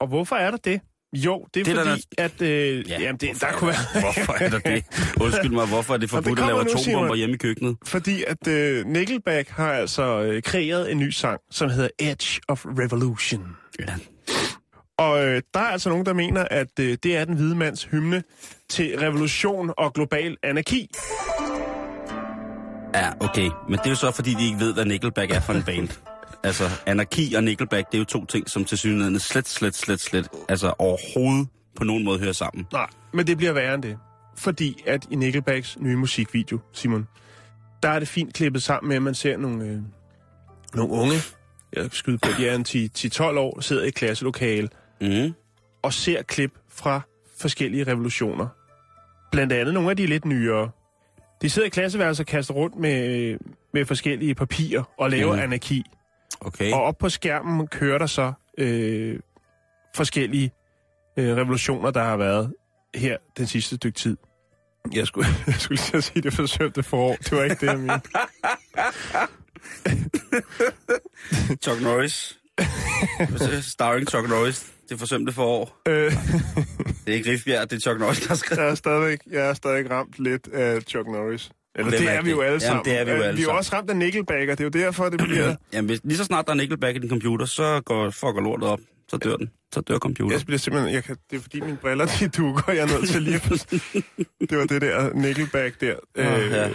Og 0.00 0.06
hvorfor 0.06 0.36
er 0.36 0.50
der 0.50 0.58
det? 0.58 0.80
Jo, 1.16 1.46
det 1.54 1.60
er, 1.60 1.64
Det 1.64 1.76
det 1.76 1.86
der 1.86 1.90
fordi, 1.90 2.04
at... 2.18 2.42
Øh, 2.42 2.90
ja, 2.90 3.00
jamen, 3.00 3.16
det, 3.16 3.40
der 3.40 3.52
kunne 3.52 3.68
være... 3.68 4.00
Hvorfor 4.02 4.32
er 4.32 4.48
der 4.48 4.58
det? 4.58 4.84
Undskyld 5.20 5.50
mig, 5.50 5.66
hvorfor 5.66 5.94
er 5.94 5.98
det 5.98 6.10
forbudt 6.10 6.38
at 6.38 6.46
lave 6.46 6.60
atombomber 6.60 7.14
hjemme 7.14 7.34
i 7.34 7.38
køkkenet? 7.38 7.76
Fordi 7.84 8.24
at 8.26 8.48
øh, 8.48 8.86
Nickelback 8.86 9.48
har 9.48 9.72
altså 9.72 10.22
øh, 10.22 10.42
kreeret 10.42 10.92
en 10.92 10.98
ny 10.98 11.10
sang, 11.10 11.40
som 11.50 11.70
hedder 11.70 11.88
Edge 11.98 12.40
of 12.48 12.66
Revolution. 12.66 13.56
Ja. 13.78 13.94
Og 14.98 15.24
øh, 15.24 15.42
der 15.54 15.60
er 15.60 15.64
altså 15.64 15.88
nogen, 15.88 16.06
der 16.06 16.12
mener, 16.12 16.44
at 16.50 16.78
øh, 16.80 16.98
det 17.02 17.16
er 17.16 17.24
den 17.24 17.34
hvide 17.34 17.54
mands 17.54 17.84
hymne 17.84 18.22
til 18.68 18.98
revolution 18.98 19.70
og 19.78 19.92
global 19.92 20.36
anarki. 20.42 20.90
ja, 22.94 23.10
okay. 23.20 23.50
Men 23.68 23.78
det 23.78 23.86
er 23.86 23.90
jo 23.90 23.96
så, 23.96 24.10
fordi 24.10 24.34
de 24.34 24.44
ikke 24.46 24.58
ved, 24.58 24.74
hvad 24.74 24.84
Nickelback 24.84 25.30
er 25.30 25.40
for 25.40 25.52
en 25.52 25.62
band. 25.62 25.88
Altså, 26.44 26.64
anarki 26.86 27.34
og 27.34 27.44
Nickelback, 27.44 27.86
det 27.86 27.94
er 27.94 27.98
jo 27.98 28.04
to 28.04 28.24
ting, 28.24 28.50
som 28.50 28.64
til 28.64 28.78
synligheden 28.78 29.18
slet, 29.18 29.48
slet, 29.48 29.74
slet, 29.76 30.00
slet, 30.00 30.28
altså 30.48 30.74
overhovedet 30.78 31.48
på 31.76 31.84
nogen 31.84 32.04
måde 32.04 32.18
hører 32.18 32.32
sammen. 32.32 32.66
Nej, 32.72 32.86
men 33.12 33.26
det 33.26 33.36
bliver 33.36 33.52
værre 33.52 33.74
end 33.74 33.82
det. 33.82 33.98
Fordi 34.36 34.82
at 34.86 35.06
i 35.10 35.16
Nickelbacks 35.16 35.78
nye 35.80 35.96
musikvideo, 35.96 36.58
Simon, 36.72 37.08
der 37.82 37.88
er 37.88 37.98
det 37.98 38.08
fint 38.08 38.34
klippet 38.34 38.62
sammen 38.62 38.88
med, 38.88 38.96
at 38.96 39.02
man 39.02 39.14
ser 39.14 39.36
nogle, 39.36 39.64
øh, 39.64 39.78
nogle 40.74 40.92
unge, 40.92 41.14
jeg 41.72 41.88
skyder 41.92 42.18
på, 42.22 42.28
de 42.38 42.48
er 42.48 42.54
en 42.54 42.64
10-12 43.34 43.38
år, 43.38 43.60
sidder 43.60 43.84
i 43.84 43.88
et 43.88 43.94
klasselokale, 43.94 44.68
Mm. 45.04 45.34
og 45.82 45.92
ser 45.92 46.22
klip 46.22 46.58
fra 46.68 47.00
forskellige 47.38 47.84
revolutioner. 47.84 48.48
Blandt 49.32 49.52
andet 49.52 49.74
nogle 49.74 49.90
af 49.90 49.96
de 49.96 50.06
lidt 50.06 50.24
nyere. 50.24 50.70
De 51.42 51.50
sidder 51.50 51.66
i 51.66 51.70
klasseværelset 51.70 52.24
og 52.24 52.26
kaster 52.26 52.54
rundt 52.54 52.76
med, 52.76 53.38
med 53.74 53.84
forskellige 53.84 54.34
papirer 54.34 54.82
og 54.98 55.10
laver 55.10 55.34
mm. 55.36 55.42
anarki. 55.42 55.84
Okay. 56.40 56.72
Og 56.72 56.82
op 56.82 56.98
på 56.98 57.08
skærmen 57.08 57.66
kører 57.66 57.98
der 57.98 58.06
så 58.06 58.32
øh, 58.58 59.18
forskellige 59.96 60.52
øh, 61.16 61.36
revolutioner, 61.36 61.90
der 61.90 62.02
har 62.04 62.16
været 62.16 62.52
her 62.94 63.16
den 63.36 63.46
sidste 63.46 63.76
stykke 63.76 63.98
tid. 63.98 64.16
Jeg 64.94 65.06
skulle, 65.06 65.26
jeg 65.46 65.54
skulle 65.54 65.80
lige 65.92 66.02
sige, 66.02 66.22
det 66.22 66.32
forsømte 66.32 66.82
forår. 66.82 67.16
Det 67.16 67.32
var 67.32 67.44
ikke 67.44 67.56
det, 67.60 67.66
jeg 67.66 67.78
mente. 67.78 68.08
Chuck 71.62 71.82
Norris. 71.82 72.38
Starring 73.74 74.08
Chuck 74.08 74.28
Norris. 74.28 74.73
Det 74.88 74.98
forsømte 74.98 75.32
forår. 75.32 75.80
Øh, 75.88 76.12
Det 77.06 77.12
er 77.12 77.12
ikke 77.12 77.30
Rifbjerg, 77.30 77.70
det 77.70 77.76
er 77.76 77.80
Chuck 77.80 78.00
Norris, 78.00 78.20
der 78.20 78.28
har 78.28 78.34
skrevet. 78.34 78.60
jeg, 78.62 78.70
er 78.70 78.74
stadigvæk, 78.74 79.18
jeg 79.30 79.48
er 79.48 79.54
stadig 79.54 79.90
ramt 79.90 80.14
lidt 80.18 80.48
af 80.48 80.82
Chuck 80.82 81.06
Norris. 81.08 81.50
Eller 81.76 81.90
Hvem 81.90 82.00
det 82.00 82.08
er 82.10 82.12
er 82.12 82.22
vi 82.22 82.30
jo 82.30 82.40
alle 82.40 82.48
Jamen, 82.50 82.60
sammen. 82.60 82.84
det 82.84 82.98
er 83.00 83.04
vi 83.04 83.10
jo 83.10 83.16
Øh, 83.16 83.24
alle 83.26 83.36
vi 83.36 83.40
er 83.40 83.42
jo 83.42 83.46
sammen. 83.48 83.58
også 83.58 83.76
ramt 83.76 83.90
af 83.90 83.96
Nickelback, 83.96 84.50
og 84.50 84.58
det 84.58 84.60
er 84.60 84.80
jo 84.80 84.84
derfor, 84.86 85.08
det 85.08 85.18
bliver... 85.20 85.56
Jamen, 85.72 85.86
hvis, 85.88 86.00
lige 86.04 86.16
så 86.18 86.24
snart 86.24 86.46
der 86.46 86.52
er 86.52 86.56
Nickelback 86.56 86.96
i 86.96 86.98
din 87.00 87.08
computer, 87.08 87.46
så 87.46 87.80
går, 87.84 88.10
fucker 88.10 88.40
lortet 88.40 88.68
op. 88.68 88.80
Så 89.08 89.16
dør 89.16 89.36
den. 89.36 89.50
Så 89.74 89.80
dør 89.80 89.98
computeren. 89.98 90.32
Jeg 90.32 90.46
bliver 90.46 90.58
simpelthen... 90.58 90.94
Jeg 90.94 91.04
kan, 91.04 91.16
det 91.30 91.36
er 91.36 91.40
fordi 91.40 91.60
mine 91.60 91.76
briller, 91.76 92.06
de 92.20 92.28
dukker. 92.28 92.72
Jeg 92.72 92.82
er 92.82 92.86
nødt 92.98 93.08
til 93.08 93.22
lige 93.22 93.34
at... 93.36 93.66
Det 94.50 94.58
var 94.58 94.64
det 94.66 94.82
der 94.82 95.12
Nickelback 95.14 95.80
der, 95.80 95.94
øh, 96.14 96.24
ja. 96.50 96.68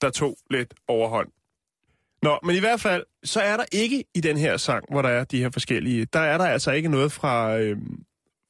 der 0.00 0.10
tog 0.10 0.36
lidt 0.50 0.74
overhånd. 0.88 1.28
Nå, 2.22 2.38
men 2.42 2.56
i 2.56 2.58
hvert 2.58 2.80
fald, 2.80 3.04
så 3.24 3.40
er 3.40 3.56
der 3.56 3.64
ikke 3.72 4.04
i 4.14 4.20
den 4.20 4.36
her 4.36 4.56
sang, 4.56 4.84
hvor 4.90 5.02
der 5.02 5.08
er 5.08 5.24
de 5.24 5.38
her 5.38 5.50
forskellige... 5.50 6.06
Der 6.12 6.20
er 6.20 6.38
der 6.38 6.44
altså 6.44 6.70
ikke 6.70 6.88
noget 6.88 7.12
fra... 7.12 7.58
Øh, 7.58 7.76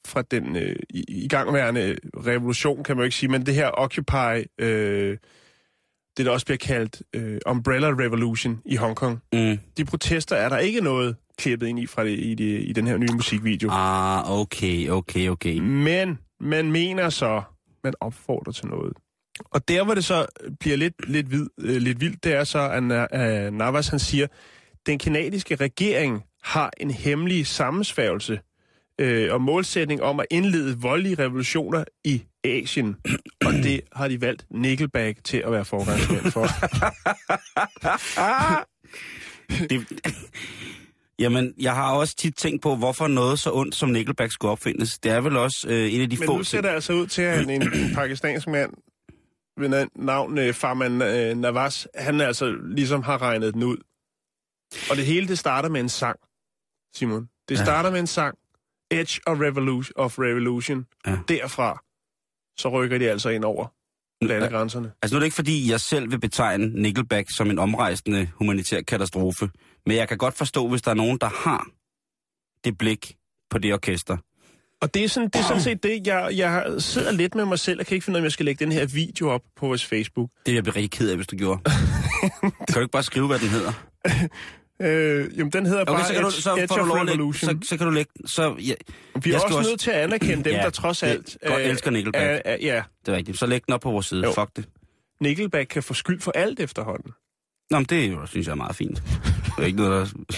fra 0.07 0.23
den 0.23 0.57
øh, 0.57 0.76
igangværende 1.09 1.97
revolution, 2.17 2.85
kan 2.85 2.97
man 2.97 3.02
jo 3.02 3.05
ikke 3.05 3.17
sige, 3.17 3.31
men 3.31 3.47
det 3.47 3.55
her 3.55 3.71
Occupy, 3.75 4.47
øh, 4.59 5.19
det 6.17 6.26
der 6.26 6.33
også 6.33 6.47
bliver 6.47 6.59
kaldt 6.59 7.02
øh, 7.14 7.38
Umbrella 7.47 7.88
Revolution 7.88 8.61
i 8.64 8.76
Hongkong. 8.76 9.23
Mm. 9.33 9.59
De 9.76 9.85
protester 9.85 10.37
er 10.37 10.49
der 10.49 10.59
ikke 10.59 10.81
noget 10.81 11.17
klippet 11.38 11.67
ind 11.67 11.79
i 11.79 11.87
fra 11.87 12.05
det, 12.05 12.19
i, 12.19 12.35
det, 12.35 12.69
i 12.69 12.73
den 12.73 12.87
her 12.87 12.97
nye 12.97 13.12
musikvideo. 13.12 13.69
Ah, 13.73 14.41
okay, 14.41 14.88
okay, 14.88 15.29
okay. 15.29 15.59
Men 15.59 16.19
man 16.41 16.73
mener 16.73 17.11
så, 17.11 17.43
man 17.85 17.95
opfordrer 18.00 18.52
til 18.52 18.67
noget. 18.67 18.93
Og 19.50 19.68
der, 19.68 19.84
hvor 19.84 19.94
det 19.94 20.04
så 20.04 20.26
bliver 20.61 20.76
lidt, 20.76 21.08
lidt, 21.08 21.30
vid, 21.30 21.46
øh, 21.61 21.76
lidt 21.76 22.00
vildt, 22.00 22.25
det 22.25 22.34
er 22.34 22.44
så, 22.44 22.58
at 22.58 22.92
at 23.11 23.52
Navas 23.52 23.88
han 23.88 23.99
siger, 23.99 24.26
den 24.87 24.99
kanadiske 24.99 25.54
regering 25.54 26.22
har 26.42 26.70
en 26.80 26.90
hemmelig 26.90 27.46
sammensværgelse 27.46 28.40
øh, 28.99 29.32
og 29.32 29.40
målsætning 29.40 30.02
om 30.02 30.20
at 30.20 30.26
indlede 30.30 30.78
voldelige 30.78 31.14
revolutioner 31.14 31.84
i 32.04 32.22
Asien. 32.44 32.96
Og 33.44 33.52
det 33.52 33.80
har 33.92 34.08
de 34.08 34.20
valgt 34.20 34.46
Nickelback 34.50 35.25
til 35.25 35.42
at 35.46 35.52
være 35.52 35.64
forgangsmænd 35.64 36.32
for. 36.32 36.46
Det, 39.70 39.87
jamen, 41.18 41.54
jeg 41.61 41.75
har 41.75 41.92
også 41.92 42.16
tit 42.16 42.37
tænkt 42.37 42.62
på, 42.62 42.76
hvorfor 42.76 43.08
noget 43.08 43.38
så 43.38 43.50
ondt 43.52 43.75
som 43.75 43.90
Nickelback 43.90 44.32
skulle 44.32 44.52
opfindes. 44.52 44.99
Det 44.99 45.12
er 45.12 45.20
vel 45.20 45.37
også 45.37 45.66
øh, 45.68 45.94
en 45.94 46.00
af 46.00 46.11
de 46.11 46.16
Men 46.16 46.26
få 46.26 46.37
nu 46.37 46.44
ser 46.44 46.61
det 46.61 46.68
altså 46.68 46.92
ud 46.92 47.06
til, 47.06 47.22
at 47.22 47.49
en, 47.49 47.62
en 47.62 47.94
pakistansk 47.94 48.49
mand 48.49 48.70
ved 49.59 49.82
na- 49.82 49.88
navn 50.04 50.38
øh, 50.38 50.54
Farman 50.54 51.02
øh, 51.02 51.37
Navas, 51.37 51.88
han 51.94 52.21
altså 52.21 52.56
ligesom 52.64 53.02
har 53.02 53.23
regnet 53.23 53.54
den 53.54 53.62
ud. 53.62 53.76
Og 54.90 54.97
det 54.97 55.06
hele, 55.06 55.28
det 55.28 55.38
starter 55.38 55.68
med 55.68 55.80
en 55.80 55.88
sang, 55.88 56.18
Simon. 56.94 57.28
Det 57.49 57.59
Ja. 57.59 57.64
starter 57.64 57.90
med 57.90 58.00
en 58.00 58.06
sang. 58.06 58.38
Edge 58.90 59.21
of 59.26 59.40
Revolution. 59.40 59.92
Of 59.97 60.18
Revolution. 60.18 60.87
Ja. 61.06 61.18
Derfra, 61.28 61.82
så 62.59 62.68
rykker 62.68 62.99
de 62.99 63.11
altså 63.11 63.28
ind 63.28 63.44
over 63.44 63.66
landegrænserne. 64.25 64.92
Altså 65.02 65.14
nu 65.14 65.16
er 65.16 65.21
det 65.21 65.26
ikke 65.26 65.35
fordi, 65.35 65.71
jeg 65.71 65.80
selv 65.80 66.11
vil 66.11 66.21
betegne 66.21 66.82
Nickelback 66.82 67.37
som 67.37 67.50
en 67.50 67.59
omrejsende 67.59 68.30
humanitær 68.35 68.80
katastrofe. 68.80 69.50
Men 69.87 69.97
jeg 69.97 70.09
kan 70.09 70.18
godt 70.18 70.35
forstå, 70.35 70.68
hvis 70.68 70.82
der 70.82 70.90
er 70.90 70.94
nogen, 70.94 71.18
der 71.18 71.28
har 71.28 71.66
det 72.64 72.78
blik 72.78 73.16
på 73.50 73.59
det 73.59 73.75
orkester. 73.75 74.16
Og 74.83 74.95
det 74.95 75.05
er 75.05 75.09
sådan, 75.09 75.29
det 75.29 75.37
er 75.41 75.43
sådan 75.43 75.62
set 75.62 75.83
det, 75.83 76.07
jeg, 76.07 76.29
jeg 76.37 76.65
sidder 76.79 77.12
lidt 77.12 77.35
med 77.35 77.45
mig 77.45 77.59
selv, 77.59 77.81
og 77.81 77.87
kan 77.87 77.95
ikke 77.95 78.05
finde 78.05 78.17
ud 78.17 78.19
af, 78.19 78.21
om 78.21 78.25
jeg 78.25 78.33
skal 78.33 78.47
lægge 78.47 78.65
den 78.65 78.73
her 78.73 78.87
video 78.87 79.31
op 79.31 79.41
på 79.57 79.67
vores 79.67 79.85
Facebook. 79.87 80.31
Det 80.31 80.47
vil 80.47 80.55
jeg 80.55 80.62
blive 80.65 80.77
rigtig 80.77 80.91
ked 80.91 81.11
af, 81.11 81.17
hvis 81.17 81.27
du 81.27 81.37
gjorde. 81.37 81.61
kan 82.69 82.75
du 82.75 82.81
ikke 82.81 82.93
bare 82.93 83.03
skrive, 83.03 83.27
hvad 83.27 83.39
den 83.39 83.49
hedder? 83.49 83.73
Øh, 84.83 85.39
jamen, 85.39 85.53
den 85.53 85.67
hedder 85.67 85.83
Okay, 85.83 85.93
bare 85.93 86.07
så 86.07 86.12
kan 86.15 86.23
du, 86.23 86.31
så 86.31 86.55
Edge 86.57 86.81
of 86.81 86.81
at 86.81 86.87
lægge, 86.87 87.12
Revolution. 87.12 87.62
så, 87.62 87.69
så 87.69 87.77
kan 87.77 87.87
du 87.87 87.93
lægge, 87.93 88.12
så, 88.27 88.55
ja, 88.59 88.75
Vi 89.23 89.31
er 89.33 89.35
også 89.41 89.57
også- 89.57 89.71
nødt 89.71 89.81
til 89.81 89.91
at 89.91 89.97
anerkende 89.97 90.45
dem, 90.45 90.53
Ja, 90.53 90.62
der 90.62 90.71
trods 90.71 91.03
alt... 91.03 91.37
godt 91.47 91.62
elsker 91.62 91.91
Nickelback. 91.91 92.25
Er, 92.25 92.41
er, 92.45 92.57
ja, 92.61 92.83
det 93.07 93.12
er 93.12 93.17
rigtigt. 93.17 93.39
Så 93.39 93.47
læg 93.47 93.67
den 93.67 93.75
op 93.75 93.81
på 93.81 93.91
vores 93.91 94.07
side. 94.07 94.25
Jo. 94.25 94.33
Fuck 94.33 94.57
det. 94.57 94.65
Nickelback 95.21 95.69
kan 95.69 95.83
få 95.83 95.95
skyld 95.95 96.21
for 96.21 96.33
alt 96.35 96.61
efterhånden. 96.61 97.12
Nå, 97.71 97.79
men 97.79 97.85
det 97.85 98.05
er 98.05 98.09
jo, 98.09 98.27
synes 98.27 98.47
jeg 98.47 98.53
er 98.53 98.57
meget 98.57 98.77
fint. 98.77 99.03
Det 99.57 99.62
er 99.62 99.67
ikke 99.67 99.79
noget, 99.79 100.12
der, 100.31 100.35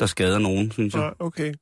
der 0.00 0.06
skader 0.06 0.38
nogen, 0.38 0.72
synes 0.72 0.94
jeg. 0.94 1.02
Ja, 1.02 1.24
okay. 1.26 1.52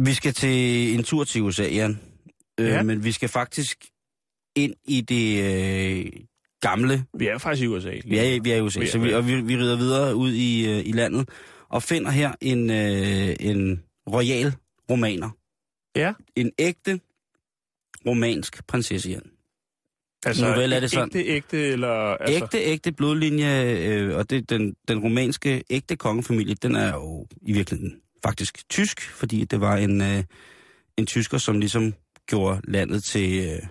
Vi 0.00 0.14
skal 0.14 0.32
til 0.34 0.94
en 0.94 1.02
tur 1.04 1.24
til 1.24 1.42
USA, 1.42 1.62
Jan. 1.68 2.00
Øh, 2.60 2.66
Ja. 2.66 2.82
Men 2.82 3.04
vi 3.04 3.12
skal 3.12 3.28
faktisk 3.28 3.84
ind 4.56 4.74
i 4.84 5.00
det 5.00 5.42
øh, 5.42 6.12
gamle. 6.60 7.04
Vi 7.18 7.26
er 7.26 7.38
faktisk 7.38 7.64
i 7.64 7.66
USA. 7.66 7.90
Vi 8.04 8.18
er, 8.18 8.40
vi 8.42 8.50
er 8.50 8.56
i 8.56 8.60
USA, 8.60 8.80
Vi 8.80 8.86
er- 8.86 8.90
så 8.90 8.98
vi, 8.98 9.12
og 9.14 9.26
vi, 9.28 9.40
vi 9.40 9.56
rider 9.56 9.76
videre 9.76 10.14
ud 10.16 10.32
i, 10.32 10.68
øh, 10.70 10.86
i 10.86 10.92
landet 10.92 11.28
og 11.68 11.82
finder 11.82 12.10
her 12.10 12.32
en, 12.40 12.70
øh, 12.70 13.36
en 13.40 13.82
royal 14.12 14.54
romaner. 14.90 15.30
Ja. 15.96 16.12
En 16.36 16.52
ægte 16.58 17.00
romansk 18.06 18.66
prinsesse, 18.66 19.10
Jan. 19.10 19.30
Altså, 20.26 20.48
Nu 20.48 20.60
vel 20.60 20.72
er 20.72 20.80
det 20.80 20.90
sådan. 20.90 21.10
Ægte, 21.14 21.30
ægte, 21.30 21.66
eller... 21.66 21.88
Altså, 21.88 22.44
Ægte, 22.44 22.58
ægte 22.58 22.92
blodlinje, 22.92 23.74
øh, 23.88 24.16
og 24.16 24.30
det, 24.30 24.50
den, 24.50 24.76
den 24.88 24.98
romanske 24.98 25.62
ægte 25.70 25.96
kongefamilie, 25.96 26.54
den 26.54 26.76
er 26.76 26.94
jo 26.94 27.26
i 27.42 27.52
virkeligheden 27.52 28.00
faktisk 28.26 28.68
tysk, 28.68 29.00
fordi 29.00 29.44
det 29.44 29.60
var 29.60 29.76
en, 29.76 30.00
øh, 30.00 30.24
en 30.96 31.06
tysker, 31.06 31.38
som 31.38 31.60
ligesom 31.60 31.94
gjorde 32.26 32.60
landet 32.64 33.04
til, 33.04 33.46
øh, 33.46 33.68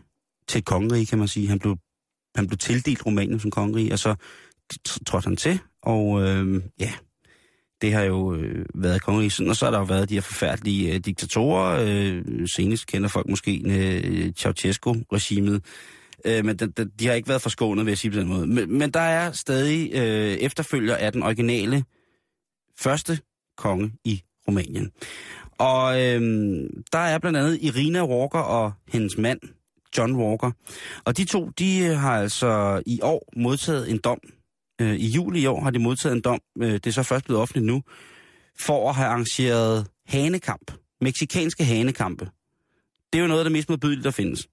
til 0.47 0.59
et 0.59 0.65
kongerige, 0.65 1.05
kan 1.05 1.19
man 1.19 1.27
sige. 1.27 1.47
Han 1.47 1.59
blev, 1.59 1.77
han 2.35 2.47
blev 2.47 2.57
tildelt 2.57 3.05
Rumænien 3.05 3.39
som 3.39 3.51
kongerige, 3.51 3.93
og 3.93 3.99
så 3.99 4.15
trådte 5.07 5.27
han 5.27 5.37
til, 5.37 5.59
og 5.83 6.21
øh, 6.21 6.61
ja, 6.79 6.93
det 7.81 7.93
har 7.93 8.03
jo 8.03 8.35
øh, 8.35 8.65
været 8.75 9.01
kongerige 9.01 9.29
siden, 9.29 9.49
og 9.49 9.55
så 9.55 9.65
har 9.65 9.71
der 9.71 9.79
jo 9.79 9.85
været 9.85 10.09
de 10.09 10.13
her 10.13 10.21
forfærdelige 10.21 10.93
øh, 10.93 10.99
diktatorer. 10.99 11.85
Øh, 11.87 12.47
senest 12.47 12.87
kender 12.87 13.09
folk 13.09 13.29
måske 13.29 13.61
øh, 13.65 14.33
Ceausescu-regimet, 14.33 15.63
Øh, 16.25 16.45
men 16.45 16.57
de, 16.57 16.67
de, 16.67 16.89
de 16.99 17.07
har 17.07 17.13
ikke 17.13 17.29
været 17.29 17.41
forskånet, 17.41 17.85
vil 17.85 17.91
jeg 17.91 17.97
sige 17.97 18.11
på 18.11 18.17
den 18.17 18.27
måde. 18.27 18.47
Men, 18.47 18.77
men 18.77 18.91
der 18.91 18.99
er 18.99 19.31
stadig 19.31 19.91
øh, 19.93 20.33
efterfølger 20.33 20.95
af 20.95 21.11
den 21.11 21.23
originale 21.23 21.83
første 22.77 23.19
konge 23.57 23.91
i 24.03 24.23
Rumænien. 24.47 24.91
Og 25.57 26.01
øhm, 26.01 26.83
der 26.91 26.99
er 26.99 27.17
blandt 27.17 27.37
andet 27.37 27.59
Irina 27.61 28.05
Walker 28.05 28.39
og 28.39 28.73
hendes 28.87 29.17
mand, 29.17 29.39
John 29.97 30.15
Walker. 30.15 30.51
Og 31.05 31.17
de 31.17 31.25
to, 31.25 31.49
de 31.49 31.81
har 31.81 32.21
altså 32.21 32.83
i 32.85 32.99
år 33.01 33.29
modtaget 33.37 33.91
en 33.91 33.97
dom. 33.97 34.19
Øh, 34.81 34.95
I 34.95 35.07
juli 35.07 35.41
i 35.41 35.45
år 35.45 35.61
har 35.61 35.71
de 35.71 35.79
modtaget 35.79 36.15
en 36.15 36.21
dom, 36.21 36.39
øh, 36.61 36.73
det 36.73 36.87
er 36.87 36.91
så 36.91 37.03
først 37.03 37.25
blevet 37.25 37.41
offentligt 37.41 37.65
nu, 37.65 37.83
for 38.59 38.89
at 38.89 38.95
have 38.95 39.07
arrangeret 39.07 39.87
hanekamp. 40.07 40.71
Meksikanske 41.01 41.63
hanekampe. 41.63 42.29
Det 43.13 43.19
er 43.19 43.23
jo 43.23 43.27
noget 43.27 43.39
af 43.39 43.45
det 43.45 43.51
mest 43.51 43.69
modbydelige, 43.69 44.03
der 44.03 44.11
findes. 44.11 44.47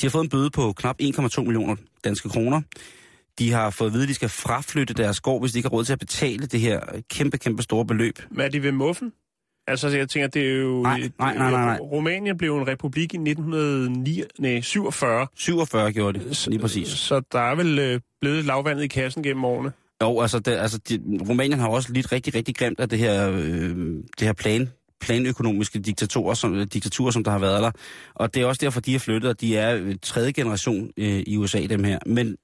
De 0.00 0.06
har 0.06 0.10
fået 0.10 0.24
en 0.24 0.30
bøde 0.30 0.50
på 0.50 0.72
knap 0.72 0.96
1,2 1.02 1.40
millioner 1.42 1.76
danske 2.04 2.28
kroner. 2.28 2.62
De 3.38 3.52
har 3.52 3.70
fået 3.70 3.88
at 3.88 3.94
vide, 3.94 4.02
at 4.02 4.08
de 4.08 4.14
skal 4.14 4.28
fraflytte 4.28 4.94
deres 4.94 5.20
gård, 5.20 5.42
hvis 5.42 5.52
de 5.52 5.58
ikke 5.58 5.68
har 5.68 5.76
råd 5.76 5.84
til 5.84 5.92
at 5.92 5.98
betale 5.98 6.46
det 6.46 6.60
her 6.60 6.80
kæmpe, 7.10 7.38
kæmpe 7.38 7.62
store 7.62 7.86
beløb. 7.86 8.18
Men 8.30 8.40
er 8.40 8.48
de 8.48 8.62
ved 8.62 8.72
muffen? 8.72 9.12
Altså, 9.66 9.88
jeg 9.88 10.08
tænker, 10.08 10.28
det 10.28 10.42
er 10.42 10.54
jo... 10.54 10.82
Nej, 10.82 11.00
nej, 11.18 11.28
nej, 11.34 11.50
nej, 11.50 11.64
nej. 11.64 11.78
Rumænien 11.78 12.38
blev 12.38 12.56
en 12.56 12.68
republik 12.68 13.14
i 13.14 13.16
1947. 13.16 15.26
47 15.36 15.92
gjorde 15.92 16.18
de, 16.18 16.24
lige 16.46 16.60
præcis. 16.60 16.88
Så 16.88 17.20
der 17.32 17.40
er 17.40 17.54
vel 17.54 17.78
øh, 17.78 18.00
blevet 18.20 18.44
lavvandet 18.44 18.82
i 18.82 18.86
kassen 18.86 19.22
gennem 19.22 19.44
årene. 19.44 19.72
Jo, 20.02 20.20
altså, 20.20 20.38
det, 20.38 20.52
altså 20.52 20.78
de, 20.78 21.00
Rumænien 21.28 21.60
har 21.60 21.68
også 21.68 21.92
lidt 21.92 22.12
rigtig, 22.12 22.34
rigtig 22.34 22.56
grimt 22.56 22.80
af 22.80 22.88
det 22.88 22.98
her, 22.98 23.30
øh, 23.30 23.76
det 24.18 24.26
her 24.26 24.32
plan, 24.32 24.68
planøkonomiske 25.00 25.78
diktatorer, 25.78 26.34
som, 26.34 26.68
diktaturer, 26.68 27.10
som 27.10 27.24
der 27.24 27.30
har 27.30 27.38
været 27.38 27.62
der. 27.62 27.70
Og 28.14 28.34
det 28.34 28.42
er 28.42 28.46
også 28.46 28.64
derfor, 28.64 28.80
de 28.80 28.94
er 28.94 28.98
flyttet, 28.98 29.30
og 29.30 29.40
de 29.40 29.56
er 29.56 29.76
øh, 29.76 29.94
tredje 30.02 30.32
generation 30.32 30.90
øh, 30.96 31.22
i 31.26 31.36
USA, 31.36 31.66
dem 31.66 31.84
her. 31.84 31.98
Men 32.06 32.36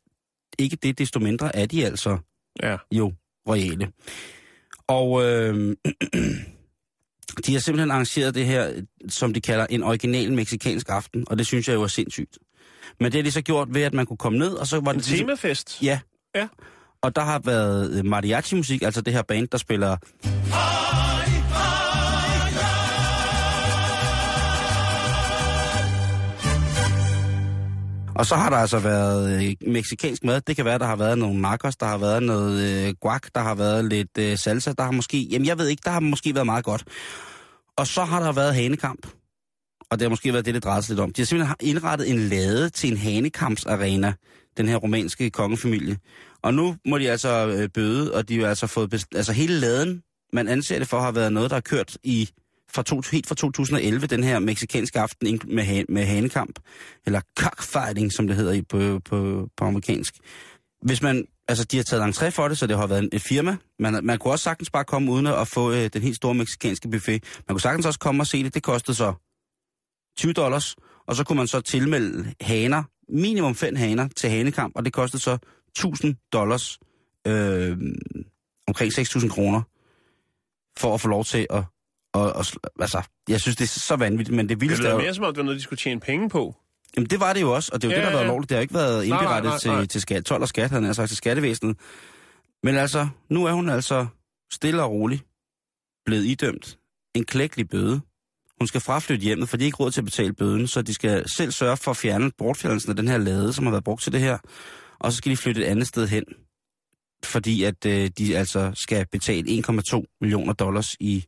ikke 0.58 0.76
det, 0.82 0.98
desto 0.98 1.18
mindre 1.20 1.56
er 1.56 1.66
de 1.66 1.86
altså 1.86 2.18
Ja. 2.62 2.76
jo 2.92 3.12
royale. 3.48 3.88
Og 4.88 5.24
øh, 5.24 5.54
de 7.46 7.52
har 7.52 7.60
simpelthen 7.60 7.90
arrangeret 7.90 8.34
det 8.34 8.46
her, 8.46 8.82
som 9.08 9.34
de 9.34 9.40
kalder 9.40 9.66
en 9.70 9.82
original 9.82 10.32
meksikansk 10.32 10.86
aften, 10.88 11.24
og 11.26 11.38
det 11.38 11.46
synes 11.46 11.68
jeg 11.68 11.74
jo 11.74 11.82
er 11.82 11.86
sindssygt. 11.86 12.38
Men 13.00 13.12
det 13.12 13.18
har 13.18 13.22
de 13.22 13.30
så 13.30 13.42
gjort 13.42 13.74
ved, 13.74 13.82
at 13.82 13.94
man 13.94 14.06
kunne 14.06 14.16
komme 14.16 14.38
ned, 14.38 14.52
og 14.52 14.66
så 14.66 14.80
var 14.80 14.92
En 14.92 14.98
det... 14.98 15.08
ligesom- 15.08 15.26
temafest. 15.26 15.82
Ja. 15.82 16.00
Ja. 16.34 16.48
Og 17.02 17.16
der 17.16 17.22
har 17.22 17.38
været 17.44 17.98
øh, 17.98 18.04
mariachi-musik, 18.04 18.82
altså 18.82 19.00
det 19.00 19.12
her 19.12 19.22
band, 19.22 19.48
der 19.48 19.58
spiller... 19.58 19.96
Og 28.16 28.26
så 28.26 28.34
har 28.34 28.50
der 28.50 28.56
altså 28.56 28.78
været 28.78 29.44
øh, 29.44 29.70
meksikansk 29.72 30.24
mad. 30.24 30.40
Det 30.40 30.56
kan 30.56 30.64
være, 30.64 30.78
der 30.78 30.86
har 30.86 30.96
været 30.96 31.18
nogle 31.18 31.40
nachos, 31.40 31.76
der 31.76 31.86
har 31.86 31.98
været 31.98 32.22
noget 32.22 32.86
øh, 32.88 32.94
guac, 33.00 33.22
der 33.34 33.40
har 33.40 33.54
været 33.54 33.84
lidt 33.84 34.18
øh, 34.18 34.38
salsa, 34.38 34.72
der 34.72 34.84
har 34.84 34.90
måske... 34.90 35.22
Jamen, 35.22 35.46
jeg 35.46 35.58
ved 35.58 35.68
ikke, 35.68 35.82
der 35.84 35.90
har 35.90 36.00
måske 36.00 36.34
været 36.34 36.46
meget 36.46 36.64
godt. 36.64 36.84
Og 37.76 37.86
så 37.86 38.04
har 38.04 38.20
der 38.20 38.32
været 38.32 38.54
hanekamp. 38.54 39.06
Og 39.90 39.98
det 39.98 40.02
har 40.02 40.10
måske 40.10 40.32
været 40.32 40.44
det, 40.46 40.54
det 40.54 40.64
drejede 40.64 40.82
sig 40.82 40.92
lidt 40.92 41.00
om. 41.00 41.12
De 41.12 41.22
har 41.22 41.26
simpelthen 41.26 41.56
indrettet 41.60 42.10
en 42.10 42.18
lade 42.18 42.70
til 42.70 42.90
en 42.90 42.96
hanekampsarena, 42.96 44.12
den 44.56 44.68
her 44.68 44.76
romanske 44.76 45.30
kongefamilie. 45.30 45.98
Og 46.42 46.54
nu 46.54 46.76
må 46.86 46.98
de 46.98 47.10
altså 47.10 47.46
øh, 47.46 47.68
bøde, 47.68 48.14
og 48.14 48.28
de 48.28 48.40
har 48.40 48.48
altså 48.48 48.66
fået... 48.66 48.94
Best- 48.94 49.16
altså 49.16 49.32
hele 49.32 49.54
laden, 49.54 50.02
man 50.32 50.48
anser 50.48 50.78
det 50.78 50.88
for 50.88 50.96
at 50.96 51.02
have 51.02 51.14
været 51.14 51.32
noget, 51.32 51.50
der 51.50 51.56
har 51.56 51.60
kørt 51.60 51.96
i 52.02 52.30
fra 52.74 52.82
to, 52.82 53.02
helt 53.12 53.26
fra 53.26 53.34
2011, 53.34 54.06
den 54.06 54.24
her 54.24 54.38
meksikanske 54.38 55.00
aften 55.00 55.40
med, 55.46 55.64
ha- 55.64 55.84
med 55.88 56.04
hanekamp, 56.04 56.58
eller 57.06 57.20
cockfighting, 57.38 58.12
som 58.12 58.26
det 58.26 58.36
hedder 58.36 58.52
i, 58.52 58.62
på, 58.62 59.00
på, 59.04 59.48
på 59.56 59.64
amerikansk. 59.64 60.14
Hvis 60.82 61.02
man, 61.02 61.26
altså 61.48 61.64
de 61.64 61.76
har 61.76 61.84
taget 61.84 62.04
entré 62.04 62.28
for 62.28 62.48
det, 62.48 62.58
så 62.58 62.66
det 62.66 62.76
har 62.76 62.86
været 62.86 63.08
et 63.12 63.22
firma. 63.22 63.56
Man, 63.78 64.04
man 64.04 64.18
kunne 64.18 64.34
også 64.34 64.42
sagtens 64.42 64.70
bare 64.70 64.84
komme 64.84 65.12
uden 65.12 65.26
at 65.26 65.48
få 65.48 65.72
øh, 65.72 65.90
den 65.92 66.02
helt 66.02 66.16
store 66.16 66.34
meksikanske 66.34 66.88
buffet. 66.90 67.24
Man 67.48 67.54
kunne 67.54 67.60
sagtens 67.60 67.86
også 67.86 67.98
komme 67.98 68.22
og 68.22 68.26
se 68.26 68.44
det. 68.44 68.54
Det 68.54 68.62
kostede 68.62 68.96
så 68.96 69.14
20 70.16 70.32
dollars, 70.32 70.76
og 71.06 71.16
så 71.16 71.24
kunne 71.24 71.36
man 71.36 71.46
så 71.46 71.60
tilmelde 71.60 72.34
haner, 72.40 72.82
minimum 73.08 73.54
fem 73.54 73.76
haner 73.76 74.08
til 74.08 74.30
hanekamp, 74.30 74.76
og 74.76 74.84
det 74.84 74.92
kostede 74.92 75.22
så 75.22 75.38
1000 75.68 76.16
dollars, 76.32 76.78
øh, 77.26 77.78
omkring 78.66 78.92
6.000 78.92 79.28
kroner, 79.28 79.62
for 80.78 80.94
at 80.94 81.00
få 81.00 81.08
lov 81.08 81.24
til 81.24 81.46
at, 81.50 81.64
og, 82.14 82.32
og, 82.32 82.44
altså, 82.80 83.02
jeg 83.28 83.40
synes, 83.40 83.56
det 83.56 83.64
er 83.64 83.68
så 83.68 83.96
vanvittigt, 83.96 84.36
men 84.36 84.48
det 84.48 84.50
Det 84.50 84.60
vildeste 84.60 84.82
er 84.82 84.88
lyder 84.88 84.96
jo, 84.96 85.02
mere 85.02 85.14
som 85.14 85.24
om, 85.24 85.32
det 85.34 85.38
var 85.38 85.44
noget, 85.44 85.58
de 85.58 85.62
skulle 85.62 85.78
tjene 85.78 86.00
penge 86.00 86.28
på. 86.28 86.54
jamen, 86.96 87.10
det 87.10 87.20
var 87.20 87.32
det 87.32 87.40
jo 87.40 87.54
også, 87.54 87.70
og 87.72 87.82
det 87.82 87.88
er 87.88 87.92
jo 87.92 87.92
Ja, 87.92 87.96
det, 87.96 88.04
der 88.04 88.10
har 88.10 88.16
været 88.18 88.26
lovligt. 88.28 88.48
Det 88.48 88.56
har 88.56 88.62
ikke 88.62 88.74
været 88.74 89.08
nej, 89.08 89.18
indberettet 89.18 89.52
nej, 89.64 89.74
nej. 89.74 89.80
til, 89.80 89.88
til 89.88 90.00
skat, 90.00 90.24
12 90.24 90.42
og 90.42 90.48
skat, 90.48 90.70
han 90.70 90.94
sagt, 90.94 91.08
til 91.08 91.16
skattevæsenet. 91.16 91.76
Men 92.62 92.76
altså, 92.76 93.08
nu 93.30 93.44
er 93.44 93.52
hun 93.52 93.68
altså 93.68 94.06
stille 94.52 94.82
og 94.82 94.90
roligt 94.90 95.24
blevet 96.06 96.24
idømt 96.24 96.78
en 97.14 97.24
klækkelig 97.24 97.68
bøde. 97.68 98.00
Hun 98.60 98.66
skal 98.66 98.80
fraflytte 98.80 99.22
hjemmet, 99.24 99.48
for 99.48 99.56
de 99.56 99.64
har 99.64 99.66
ikke 99.66 99.76
råd 99.76 99.90
til 99.90 100.00
at 100.00 100.04
betale 100.04 100.32
bøden, 100.32 100.66
så 100.66 100.82
de 100.82 100.94
skal 100.94 101.28
selv 101.28 101.52
sørge 101.52 101.76
for 101.76 101.90
at 101.90 101.96
fjerne 101.96 102.30
bortfjernelsen 102.38 102.90
af 102.90 102.96
den 102.96 103.08
her 103.08 103.18
lade, 103.18 103.52
som 103.52 103.64
har 103.64 103.70
været 103.70 103.84
brugt 103.84 104.02
til 104.02 104.12
det 104.12 104.20
her. 104.20 104.38
Og 104.98 105.12
så 105.12 105.16
skal 105.18 105.32
de 105.32 105.36
flytte 105.36 105.60
et 105.60 105.66
andet 105.66 105.86
sted 105.88 106.08
hen, 106.08 106.24
fordi 107.24 107.64
at 107.64 107.86
øh, 107.86 108.10
de 108.18 108.36
altså 108.38 108.70
skal 108.74 109.06
betale 109.12 109.62
1,2 109.68 110.18
millioner 110.20 110.52
dollars 110.52 110.94
i, 111.00 111.24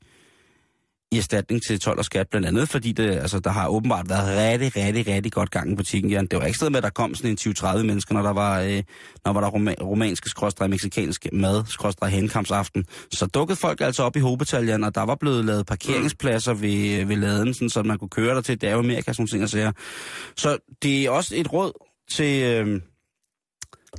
i 1.12 1.18
erstatning 1.18 1.62
til 1.68 1.80
12 1.80 1.98
og 1.98 2.04
skat, 2.04 2.28
blandt 2.28 2.46
andet 2.46 2.68
fordi 2.68 2.92
det, 2.92 3.10
altså, 3.10 3.38
der 3.40 3.50
har 3.50 3.68
åbenbart 3.68 4.08
været 4.08 4.38
rigtig, 4.52 4.84
rigtig, 4.84 5.14
rigtig 5.14 5.32
godt 5.32 5.50
gang 5.50 5.72
i 5.72 5.74
butikken. 5.74 6.10
Ja. 6.10 6.20
Det 6.20 6.38
var 6.38 6.44
ikke 6.44 6.56
stedet 6.56 6.72
med, 6.72 6.78
at 6.78 6.84
der 6.84 6.90
kom 6.90 7.14
sådan 7.14 7.30
en 7.30 7.38
20-30 7.40 7.82
mennesker, 7.82 8.14
når 8.14 8.22
der 8.22 8.32
var, 8.32 8.60
øh, 8.60 8.82
når 9.24 9.32
var 9.32 9.40
der 9.40 9.50
roma- 9.50 9.82
romanske, 9.84 10.28
skråstrej, 10.28 10.66
meksikanske 10.66 11.30
mad, 11.32 11.64
skråstrej 11.68 12.08
henkampsaften. 12.08 12.84
Så 13.12 13.26
dukkede 13.26 13.56
folk 13.56 13.80
altså 13.80 14.02
op 14.02 14.16
i 14.16 14.20
hovedbataljen, 14.20 14.84
og 14.84 14.94
der 14.94 15.02
var 15.02 15.14
blevet 15.14 15.44
lavet 15.44 15.66
parkeringspladser 15.66 16.54
ved, 16.54 17.04
ved 17.04 17.16
laden, 17.16 17.54
sådan, 17.54 17.70
så 17.70 17.82
man 17.82 17.98
kunne 17.98 18.08
køre 18.08 18.34
der 18.34 18.40
til. 18.40 18.60
Det 18.60 18.68
er 18.68 18.72
jo 18.72 18.78
Amerika, 18.78 19.12
sådan 19.12 19.26
ting 19.26 19.42
at 19.42 19.50
sige. 19.50 19.72
Så 20.36 20.58
det 20.82 21.04
er 21.04 21.10
også 21.10 21.34
et 21.36 21.52
råd 21.52 21.72
til, 22.10 22.42
øh, 22.42 22.80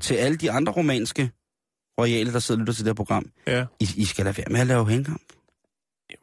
til 0.01 0.13
alle 0.15 0.37
de 0.37 0.51
andre 0.51 0.73
romanske 0.73 1.31
royale, 1.99 2.33
der 2.33 2.39
sidder 2.39 2.59
og 2.59 2.61
lytter 2.61 2.73
til 2.73 2.85
det 2.85 2.89
her 2.89 2.95
program. 2.95 3.25
Ja. 3.47 3.65
I, 3.79 3.87
I 3.97 4.05
skal 4.05 4.25
lade 4.25 4.37
være 4.37 4.45
med 4.49 4.59
at 4.59 4.67
lave 4.67 4.89
henkamp 4.89 5.21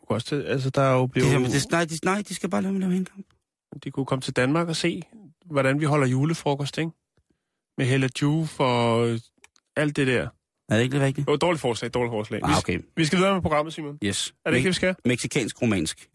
kunne 0.06 0.16
også 0.16 0.26
til, 0.26 0.42
altså 0.42 0.70
der 0.70 0.82
er 0.82 0.92
jo 0.94 1.06
blevet... 1.06 1.26
Det, 1.28 1.34
jamen, 1.34 1.50
det, 1.50 1.70
nej, 1.70 1.84
det, 1.84 2.04
nej, 2.04 2.22
de 2.28 2.34
skal 2.34 2.50
bare 2.50 2.62
lade 2.62 2.72
mig 2.72 2.80
lave 2.80 2.92
henkamp. 2.92 3.26
De 3.84 3.90
kunne 3.90 4.06
komme 4.06 4.22
til 4.22 4.32
Danmark 4.36 4.68
og 4.68 4.76
se, 4.76 5.02
hvordan 5.44 5.80
vi 5.80 5.84
holder 5.84 6.06
julefrokost, 6.06 6.78
ikke? 6.78 6.90
Med 7.78 7.86
Hella 7.86 8.08
Juf 8.22 8.60
og 8.60 9.08
alt 9.76 9.96
det 9.96 10.06
der. 10.06 10.28
Er 10.68 10.76
det 10.76 10.82
ikke 10.82 10.94
det 10.94 11.02
rigtigt? 11.06 11.28
Jo, 11.28 11.36
dårligt 11.36 11.60
forslag, 11.60 11.90
dårligt 11.94 12.12
forslag. 12.12 12.40
Ah, 12.44 12.58
okay. 12.58 12.78
Vi, 12.78 12.84
vi 12.96 13.04
skal 13.04 13.18
videre 13.18 13.32
med 13.34 13.42
programmet, 13.42 13.74
Simon. 13.74 13.98
Yes. 14.04 14.34
Er 14.44 14.50
det 14.50 14.56
ikke, 14.56 14.66
Me- 14.66 14.70
vi 14.70 14.74
skal? 14.74 14.94
Mexikansk-romansk. 15.04 16.08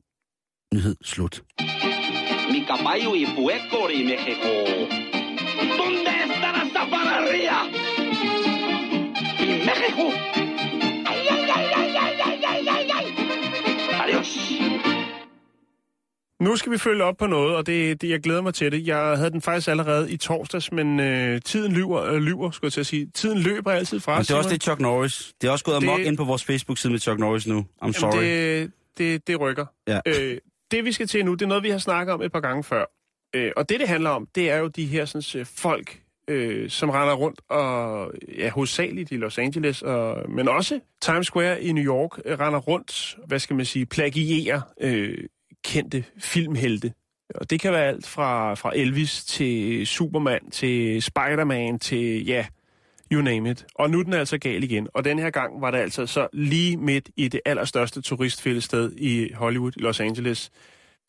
Nyhed 0.73 0.95
slut. 1.03 1.43
Mi 2.51 2.59
caballo 2.71 3.15
y 3.15 3.25
puerco 3.37 3.79
y 3.97 4.03
México. 4.11 4.49
¿Dónde 5.79 6.11
está 6.25 6.49
la 6.57 6.63
zaparrería? 6.75 7.57
Y 9.45 9.51
México. 9.69 10.05
¡Ay, 11.09 11.19
ay, 11.35 11.43
ay, 11.57 11.67
ay, 11.81 12.15
ay, 12.27 12.41
ay, 12.51 12.67
ay! 12.75 12.78
Nu 16.41 16.55
skal 16.55 16.71
vi 16.71 16.77
følge 16.77 17.03
op 17.03 17.17
på 17.17 17.27
noget, 17.27 17.55
og 17.55 17.65
det, 17.65 18.01
det, 18.01 18.09
jeg 18.09 18.19
glæder 18.19 18.41
mig 18.41 18.53
til 18.53 18.71
det. 18.71 18.87
Jeg 18.87 18.97
havde 19.17 19.29
den 19.31 19.41
faktisk 19.41 19.67
allerede 19.67 20.11
i 20.11 20.17
torsdags, 20.17 20.71
men 20.71 20.99
øh, 20.99 21.41
tiden 21.41 21.73
lyver, 21.73 22.03
øh, 22.03 22.15
lyver, 22.15 22.51
skulle 22.51 22.67
jeg 22.67 22.73
til 22.73 22.79
at 22.79 22.85
sige. 22.85 23.11
Tiden 23.15 23.39
løber 23.39 23.71
altid 23.71 23.99
fra 23.99 24.17
Og 24.17 24.19
det 24.21 24.31
er 24.31 24.35
også 24.35 24.49
det, 24.49 24.63
Chuck 24.63 24.79
Norris. 24.79 25.33
Det 25.41 25.47
er 25.47 25.51
også 25.51 25.65
gået 25.65 25.75
amok 25.75 25.99
Det- 25.99 26.05
ind 26.05 26.17
på 26.17 26.23
vores 26.23 26.43
Facebook-side 26.45 26.91
med 26.91 26.99
Chuck 26.99 27.19
Norris 27.19 27.47
nu. 27.47 27.65
I'm 27.83 27.91
sorry. 27.91 28.15
Jamen, 28.15 28.29
det, 28.29 28.71
det, 28.97 29.27
det 29.27 29.39
rykker. 29.39 29.65
Ja. 29.87 29.99
Øh, 30.05 30.37
det 30.71 30.85
vi 30.85 30.91
skal 30.91 31.07
til 31.07 31.25
nu, 31.25 31.33
det 31.33 31.41
er 31.41 31.47
noget, 31.47 31.63
vi 31.63 31.69
har 31.69 31.77
snakket 31.77 32.13
om 32.13 32.21
et 32.21 32.31
par 32.31 32.39
gange 32.39 32.63
før. 32.63 32.85
Øh, 33.35 33.51
og 33.57 33.69
det, 33.69 33.79
det 33.79 33.87
handler 33.89 34.09
om, 34.09 34.27
det 34.35 34.49
er 34.51 34.57
jo 34.57 34.67
de 34.67 34.85
her 34.85 35.05
sådan, 35.05 35.39
øh, 35.39 35.45
folk, 35.45 35.99
øh, 36.29 36.69
som 36.69 36.89
render 36.89 37.13
rundt, 37.13 37.41
og 37.49 38.11
ja, 38.37 38.49
hovedsageligt 38.49 39.11
i 39.11 39.17
Los 39.17 39.37
Angeles, 39.37 39.81
og, 39.81 40.31
men 40.31 40.47
også 40.47 40.79
Times 41.01 41.27
Square 41.27 41.63
i 41.63 41.71
New 41.71 41.83
York, 41.83 42.19
øh, 42.25 42.39
render 42.39 42.59
rundt, 42.59 43.17
hvad 43.27 43.39
skal 43.39 43.55
man 43.55 43.65
sige, 43.65 43.85
plagierer 43.85 44.61
øh, 44.81 45.17
kendte 45.63 46.03
filmhelte. 46.19 46.93
Og 47.35 47.49
det 47.49 47.61
kan 47.61 47.71
være 47.71 47.85
alt 47.85 48.07
fra, 48.07 48.53
fra 48.53 48.71
Elvis 48.75 49.23
til 49.23 49.87
Superman 49.87 50.49
til 50.51 51.01
Spider-Man 51.01 51.79
til, 51.79 52.25
ja, 52.25 52.45
You 53.11 53.21
name 53.21 53.51
it. 53.51 53.65
Og 53.75 53.89
nu 53.89 53.99
er 53.99 54.03
den 54.03 54.13
altså 54.13 54.37
gal 54.37 54.63
igen. 54.63 54.87
Og 54.93 55.03
den 55.03 55.19
her 55.19 55.29
gang 55.29 55.61
var 55.61 55.71
det 55.71 55.77
altså 55.77 56.05
så 56.05 56.27
lige 56.33 56.77
midt 56.77 57.09
i 57.17 57.27
det 57.27 57.41
allerstørste 57.45 58.01
turistfældested 58.01 58.91
i 58.97 59.31
Hollywood, 59.33 59.71
Los 59.75 59.99
Angeles. 59.99 60.51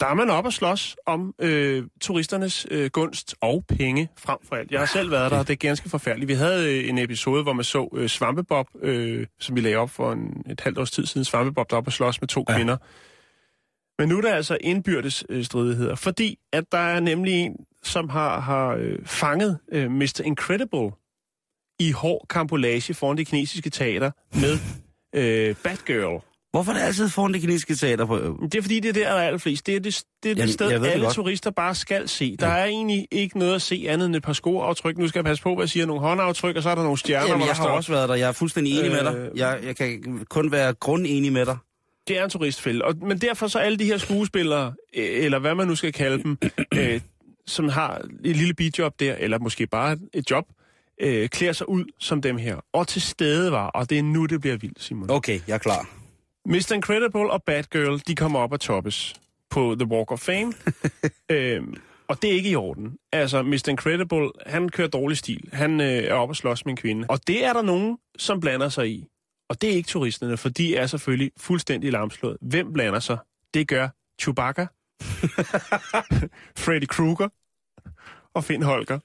Der 0.01 0.07
er 0.07 0.15
man 0.15 0.31
op 0.31 0.45
og 0.45 0.53
slås 0.53 0.97
om 1.07 1.35
øh, 1.39 1.85
turisternes 2.01 2.67
øh, 2.71 2.91
gunst 2.91 3.35
og 3.41 3.65
penge 3.69 4.09
frem 4.19 4.39
for 4.49 4.57
alt. 4.57 4.71
Jeg 4.71 4.81
har 4.81 4.87
selv 4.87 5.11
været 5.11 5.31
der, 5.31 5.39
og 5.39 5.49
det 5.49 5.53
er 5.53 5.57
ganske 5.57 5.89
forfærdeligt. 5.89 6.29
Vi 6.29 6.35
havde 6.35 6.79
øh, 6.79 6.89
en 6.89 6.99
episode, 6.99 7.43
hvor 7.43 7.53
man 7.53 7.65
så 7.65 7.89
øh, 7.95 8.09
Svampebob, 8.09 8.67
øh, 8.83 9.27
som 9.41 9.57
vi 9.57 9.61
lagde 9.61 9.77
op 9.77 9.91
for 9.91 10.13
en, 10.13 10.45
et 10.51 10.61
halvt 10.61 10.79
års 10.79 10.91
tid 10.91 11.07
siden. 11.07 11.25
Svampebob 11.25 11.71
der 11.71 11.77
op 11.77 11.87
og 11.87 11.93
slås 11.93 12.21
med 12.21 12.29
to 12.29 12.45
ja. 12.49 12.57
kvinder. 12.57 12.77
Men 13.99 14.09
nu 14.09 14.17
er 14.17 14.21
der 14.21 14.35
altså 14.35 14.59
indbyrdes 14.61 15.25
øh, 15.29 15.45
stridigheder, 15.45 15.95
fordi 15.95 16.39
at 16.53 16.65
der 16.73 16.79
er 16.79 17.01
nemlig 17.01 17.35
en, 17.35 17.57
som 17.83 18.09
har, 18.09 18.41
har 18.41 18.69
øh, 18.69 18.99
fanget 19.07 19.59
øh, 19.73 19.91
Mr. 19.91 20.21
Incredible 20.25 20.91
i 21.81 21.91
hård 21.93 22.27
kampolage 22.31 22.95
foran 22.95 23.17
det 23.17 23.27
kinesiske 23.27 23.71
teater 23.71 24.11
med 24.35 24.59
øh, 25.15 25.57
Batgirl. 25.65 26.30
Hvorfor 26.53 26.73
er 26.73 26.77
det 26.77 26.83
altid 26.85 27.09
foran 27.09 27.33
det 27.33 27.41
kinesiske 27.41 27.75
teater 27.75 28.07
på? 28.07 28.19
Det 28.43 28.55
er 28.55 28.63
fordi, 28.63 28.81
det 28.81 28.89
er 28.89 28.93
der, 28.93 29.01
der 29.03 29.09
er 29.09 29.27
allerflest. 29.27 29.67
Det 29.67 29.77
er 29.77 29.81
det, 29.81 30.03
det, 30.23 30.31
er 30.31 30.35
Jamen, 30.35 30.47
det 30.47 30.55
sted, 30.55 30.81
det 30.81 30.87
alle 30.87 31.05
godt. 31.05 31.15
turister 31.15 31.51
bare 31.51 31.75
skal 31.75 32.09
se. 32.09 32.37
Der 32.41 32.47
er 32.47 32.65
egentlig 32.65 33.09
ikke 33.11 33.39
noget 33.39 33.55
at 33.55 33.63
se 33.63 33.85
andet 33.89 34.07
end 34.07 34.17
et 34.17 34.23
par 34.23 34.33
skoaftryk. 34.33 34.99
Nu 34.99 35.09
skal 35.09 35.19
jeg 35.19 35.25
passe 35.25 35.43
på, 35.43 35.55
hvad 35.55 35.63
jeg 35.63 35.69
siger. 35.71 35.87
Nogle 35.87 36.03
håndaftryk, 36.03 36.57
og 36.57 36.63
så 36.63 36.71
er 36.71 36.75
der 36.75 36.83
nogle 36.83 36.99
stjerner, 36.99 37.27
Jamen, 37.27 37.39
hvor 37.39 37.47
jeg 37.47 37.55
der 37.57 37.63
har 37.63 37.69
står... 37.69 37.77
også 37.77 37.93
været 37.93 38.09
der. 38.09 38.15
Jeg 38.15 38.29
er 38.29 38.33
fuldstændig 38.33 38.79
enig 38.79 38.91
med 38.91 39.05
dig. 39.05 39.17
Øh, 39.17 39.39
Jeg, 39.39 39.59
jeg 39.65 39.77
kan 39.77 40.21
kun 40.31 40.53
være 40.53 40.73
grundenig 40.75 41.33
med 41.33 41.47
dig. 41.47 41.57
Det 42.09 42.19
er 42.19 42.25
en 42.25 42.31
turistfælde. 42.31 42.85
Og, 42.85 42.95
men 43.03 43.19
derfor 43.19 43.47
så 43.49 43.59
alle 43.59 43.79
de 43.79 43.85
her 43.85 43.99
skuespillere, 43.99 44.75
øh, 44.97 45.25
eller 45.25 45.39
hvad 45.39 45.55
man 45.55 45.67
nu 45.69 45.75
skal 45.75 45.93
kalde 45.93 46.23
dem, 46.23 46.39
øh, 46.79 47.01
som 47.47 47.69
har 47.69 47.97
et 48.25 48.37
lille 48.37 48.55
bidjob 48.55 49.01
der, 49.01 49.15
eller 49.19 49.39
måske 49.39 49.67
bare 49.67 49.97
et 50.15 50.31
job, 50.31 50.45
øh, 51.01 51.29
klæder 51.29 51.53
sig 51.53 51.69
ud 51.69 51.85
som 51.99 52.23
dem 52.23 52.37
her. 52.37 52.57
Og 52.73 52.89
til 52.89 53.03
stede 53.03 53.53
var, 53.53 53.67
og 53.67 53.91
det 53.91 53.99
er 53.99 54.03
nu, 54.03 54.27
det 54.27 54.41
bliver 54.41 54.57
vildt, 54.57 54.83
Simon. 54.83 55.11
Okay, 55.11 55.41
jeg 55.49 55.55
er 55.55 55.59
klar. 55.59 55.89
Mr. 56.51 56.73
Incredible 56.75 57.31
og 57.31 57.43
Batgirl, 57.43 58.01
de 58.07 58.15
kommer 58.15 58.39
op 58.39 58.53
og 58.53 58.61
toppes 58.61 59.15
på 59.51 59.77
The 59.79 59.89
Walk 59.89 60.13
of 60.13 60.19
Fame. 60.19 60.53
øhm, 61.33 61.77
og 62.09 62.23
det 62.23 62.31
er 62.31 62.35
ikke 62.35 62.51
i 62.51 62.55
orden. 62.55 62.97
Altså, 63.13 63.43
Mr. 63.43 63.69
Incredible, 63.69 64.31
han 64.47 64.69
kører 64.69 64.89
dårlig 64.89 65.19
stil. 65.19 65.49
Han 65.53 65.81
øh, 65.81 65.87
er 65.87 66.15
oppe 66.15 66.33
og 66.33 66.37
slås 66.37 66.65
med 66.65 66.73
en 66.73 66.77
kvinde. 66.77 67.07
Og 67.09 67.27
det 67.27 67.45
er 67.45 67.53
der 67.53 67.63
nogen, 67.63 67.99
som 68.19 68.41
blander 68.41 68.69
sig 68.69 68.91
i. 68.91 69.07
Og 69.49 69.61
det 69.61 69.71
er 69.71 69.75
ikke 69.75 69.87
turisterne, 69.87 70.37
for 70.37 70.49
de 70.49 70.77
er 70.77 70.87
selvfølgelig 70.87 71.33
fuldstændig 71.37 71.93
lamslået. 71.93 72.37
Hvem 72.41 72.73
blander 72.73 73.01
sig? 73.01 73.19
Det 73.55 73.69
gør 73.69 73.89
Chewbacca, 74.21 74.67
Freddy 76.65 76.87
Krueger 76.87 77.29
og 78.35 78.45
Finn 78.45 78.63
Holger. 78.63 78.99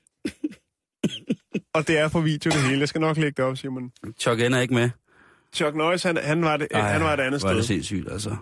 og 1.73 1.87
det 1.87 1.97
er 1.97 2.09
på 2.09 2.21
video 2.21 2.51
det 2.51 2.61
hele. 2.61 2.79
Jeg 2.79 2.89
skal 2.89 3.01
nok 3.01 3.17
lægge 3.17 3.33
det 3.37 3.45
op, 3.45 3.57
Simon. 3.57 3.91
Chuck 4.19 4.41
ender 4.41 4.59
ikke 4.59 4.73
med. 4.73 4.89
Chuck 5.53 5.75
Norris, 5.75 6.03
han, 6.03 6.17
han, 6.17 6.41
var, 6.41 6.57
det, 6.57 6.67
han 6.73 7.01
var 7.01 7.13
et 7.13 7.19
andet 7.19 7.33
er 7.43 7.47
sted. 7.47 7.55
det 7.57 7.65
sindssygt, 7.65 8.11
altså. 8.11 8.35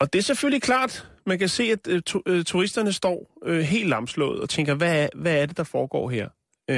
Og 0.00 0.12
det 0.12 0.18
er 0.18 0.22
selvfølgelig 0.22 0.62
klart, 0.62 1.06
man 1.26 1.38
kan 1.38 1.48
se, 1.48 1.62
at 1.62 1.78
øh, 1.88 2.02
tu- 2.10 2.22
øh, 2.26 2.44
turisterne 2.44 2.92
står 2.92 3.38
øh, 3.46 3.60
helt 3.60 3.88
lamslået 3.88 4.40
og 4.40 4.48
tænker, 4.48 4.74
hvad 4.74 5.02
er, 5.02 5.08
hvad 5.14 5.42
er 5.42 5.46
det, 5.46 5.56
der 5.56 5.64
foregår 5.64 6.10
her? 6.10 6.28
Øh, 6.70 6.76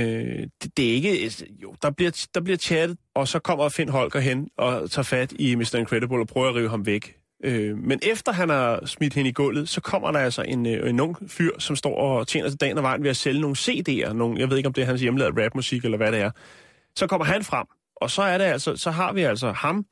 det, 0.63 0.77
det 0.77 0.91
er 0.91 0.93
ikke... 0.95 1.09
altså, 1.11 1.45
Jo, 1.63 1.75
der 1.83 1.91
bliver, 1.91 2.27
der 2.35 2.41
bliver 2.41 2.57
chattet, 2.57 2.99
og 3.15 3.29
så 3.29 3.39
kommer 3.39 3.69
Finn 3.69 3.91
Holger 3.91 4.21
hen 4.21 4.49
og 4.59 4.91
tager 4.91 5.03
fat 5.05 5.33
i 5.39 5.55
Mr. 5.55 5.75
Incredible 5.75 6.19
og 6.19 6.27
prøver 6.27 6.49
at 6.49 6.55
rive 6.55 6.69
ham 6.69 6.87
væk. 6.87 7.17
Øh, 7.45 7.79
men 7.79 8.01
efter 8.03 8.33
han 8.33 8.49
har 8.49 8.87
smidt 8.87 9.15
hende 9.15 9.31
i 9.31 9.33
gulvet, 9.33 9.69
så 9.69 9.81
kommer 9.81 10.11
der 10.13 10.19
altså 10.19 10.43
en, 10.43 10.67
øh, 10.67 10.91
en 10.91 11.01
ung 11.01 11.17
fyr, 11.31 11.51
som 11.59 11.77
står 11.77 11.97
og 11.97 12.27
tjener 12.29 12.49
til 12.49 12.61
dagen 12.61 12.77
og 12.79 12.83
vejen 12.83 13.03
ved 13.03 13.11
at 13.11 13.17
sælge 13.17 13.41
nogle 13.41 13.57
CD'er. 13.57 14.13
Nogle, 14.13 14.41
jeg 14.41 14.51
ved 14.51 14.57
ikke, 14.57 14.67
om 14.67 14.73
det 14.73 14.83
er 14.83 14.87
hans 14.87 15.01
hjemmelavede 15.01 15.45
rapmusik 15.45 15.85
eller 15.85 15.97
hvad 15.97 16.13
det 16.13 16.21
er. 16.21 16.31
Så 16.97 17.07
kommer 17.07 17.25
han 17.25 17.45
frem, 17.45 17.67
og 18.01 18.11
så 18.11 18.23
er 18.23 18.39
det 18.39 18.45
altså, 18.45 18.77
så 18.77 18.91
har 18.91 19.13
vi 19.13 19.23
altså 19.23 19.53
ham, 19.53 19.87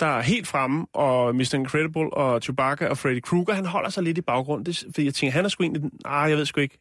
der 0.00 0.06
er 0.06 0.22
helt 0.22 0.46
fremme, 0.46 0.86
og 0.92 1.34
Mr. 1.34 1.54
Incredible 1.54 2.14
og 2.14 2.42
Chewbacca 2.42 2.88
og 2.88 2.98
Freddy 2.98 3.20
Krueger, 3.20 3.54
han 3.54 3.66
holder 3.66 3.90
sig 3.90 4.02
lidt 4.02 4.18
i 4.18 4.20
baggrund. 4.20 4.64
Det, 4.64 4.84
fordi 4.84 5.04
jeg 5.04 5.14
tænker, 5.14 5.32
han 5.32 5.44
er 5.44 5.48
sgu 5.48 5.62
egentlig... 5.62 5.90
Ah, 6.04 6.30
jeg 6.30 6.38
ved 6.38 6.46
sgu 6.46 6.60
ikke. 6.60 6.78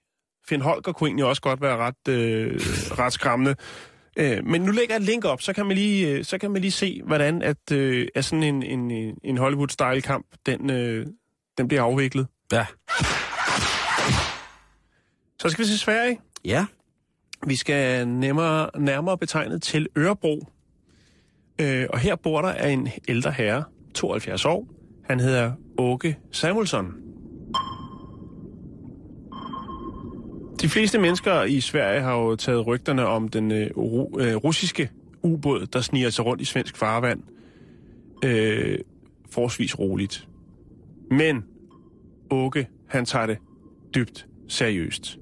Finn 0.47 0.61
Holger 0.61 0.91
kunne 0.91 1.07
egentlig 1.07 1.25
også 1.25 1.41
godt 1.41 1.61
være 1.61 1.77
ret, 1.77 2.07
øh, 2.09 2.59
ret 2.99 3.13
skræmmende. 3.13 3.55
Øh, 4.17 4.45
men 4.45 4.61
nu 4.61 4.71
lægger 4.71 4.95
jeg 4.95 5.01
et 5.01 5.05
link 5.05 5.25
op, 5.25 5.41
så 5.41 5.53
kan 5.53 5.65
man 5.65 5.75
lige, 5.75 6.09
øh, 6.09 6.25
så 6.25 6.37
kan 6.37 6.51
man 6.51 6.61
lige 6.61 6.71
se, 6.71 7.01
hvordan 7.05 7.41
at, 7.41 7.71
øh, 7.71 8.07
at 8.15 8.25
sådan 8.25 8.43
en, 8.43 8.63
en, 8.63 9.15
en 9.23 9.37
Hollywood-style-kamp, 9.37 10.25
den, 10.45 10.69
øh, 10.69 11.07
den 11.57 11.67
bliver 11.67 11.83
afviklet. 11.83 12.27
Ja. 12.51 12.65
Så 15.39 15.49
skal 15.49 15.63
vi 15.63 15.67
til 15.67 15.79
Sverige. 15.79 16.19
Ja. 16.45 16.65
Vi 17.47 17.55
skal 17.55 18.07
nemmere, 18.07 18.69
nærmere 18.77 19.17
betegnet 19.17 19.61
til 19.61 19.87
Ørebro. 19.97 20.47
Øh, 21.61 21.85
og 21.89 21.99
her 21.99 22.15
bor 22.15 22.41
der 22.41 22.53
en 22.53 22.89
ældre 23.07 23.31
herre, 23.31 23.63
72 23.93 24.45
år. 24.45 24.67
Han 25.03 25.19
hedder 25.19 25.51
Åke 25.77 26.17
Samuelsson. 26.31 26.93
De 30.61 30.69
fleste 30.69 30.99
mennesker 30.99 31.43
i 31.43 31.59
Sverige 31.59 32.01
har 32.01 32.15
jo 32.15 32.35
taget 32.35 32.67
rygterne 32.67 33.05
om 33.05 33.27
den 33.27 33.51
øh, 33.51 33.69
ru, 33.77 34.19
øh, 34.19 34.35
russiske 34.35 34.89
ubåd, 35.23 35.65
der 35.65 35.81
sniger 35.81 36.09
sig 36.09 36.25
rundt 36.25 36.41
i 36.41 36.45
svensk 36.45 36.77
farvand. 36.77 37.23
Øh, 38.25 38.79
forholdsvis 39.31 39.79
roligt. 39.79 40.27
Men 41.11 41.45
Åke, 42.29 42.67
han 42.89 43.05
tager 43.05 43.25
det 43.25 43.37
dybt 43.95 44.27
seriøst. 44.47 45.17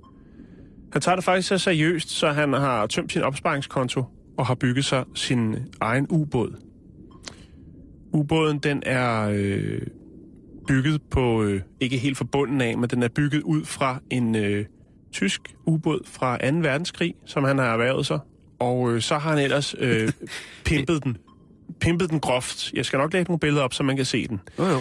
Han 0.91 1.01
tager 1.01 1.15
det 1.15 1.23
faktisk 1.23 1.47
så 1.47 1.57
seriøst, 1.57 2.09
så 2.09 2.29
han 2.29 2.53
har 2.53 2.87
tømt 2.87 3.11
sin 3.11 3.21
opsparingskonto 3.21 4.03
og 4.41 4.47
har 4.47 4.55
bygget 4.55 4.85
sig 4.85 5.03
sin 5.15 5.55
egen 5.81 6.07
ubåd. 6.09 6.55
Ubåden 8.13 8.59
den 8.59 8.83
er 8.85 9.29
øh, 9.33 9.81
bygget 10.67 11.01
på, 11.11 11.43
øh, 11.43 11.61
ikke 11.79 11.97
helt 11.97 12.17
fra 12.17 12.25
bunden 12.25 12.61
af, 12.61 12.77
men 12.77 12.89
den 12.89 13.03
er 13.03 13.07
bygget 13.07 13.41
ud 13.41 13.65
fra 13.65 14.01
en 14.09 14.35
øh, 14.35 14.65
tysk 15.11 15.41
ubåd 15.65 15.99
fra 16.05 16.51
2. 16.51 16.57
verdenskrig, 16.57 17.15
som 17.25 17.43
han 17.43 17.57
har 17.57 17.65
erhvervet 17.65 18.05
sig. 18.05 18.19
Og 18.59 18.93
øh, 18.93 19.01
så 19.01 19.17
har 19.17 19.29
han 19.29 19.39
ellers 19.39 19.75
øh, 19.79 20.11
pimpet 20.65 21.03
den. 21.03 21.17
Pimpet 21.79 22.09
den 22.09 22.19
groft. 22.19 22.73
Jeg 22.73 22.85
skal 22.85 22.97
nok 22.97 23.13
lægge 23.13 23.29
nogle 23.29 23.39
billeder 23.39 23.63
op, 23.63 23.73
så 23.73 23.83
man 23.83 23.95
kan 23.95 24.05
se 24.05 24.27
den. 24.27 24.39
Jo, 24.59 24.65
jo. 24.65 24.79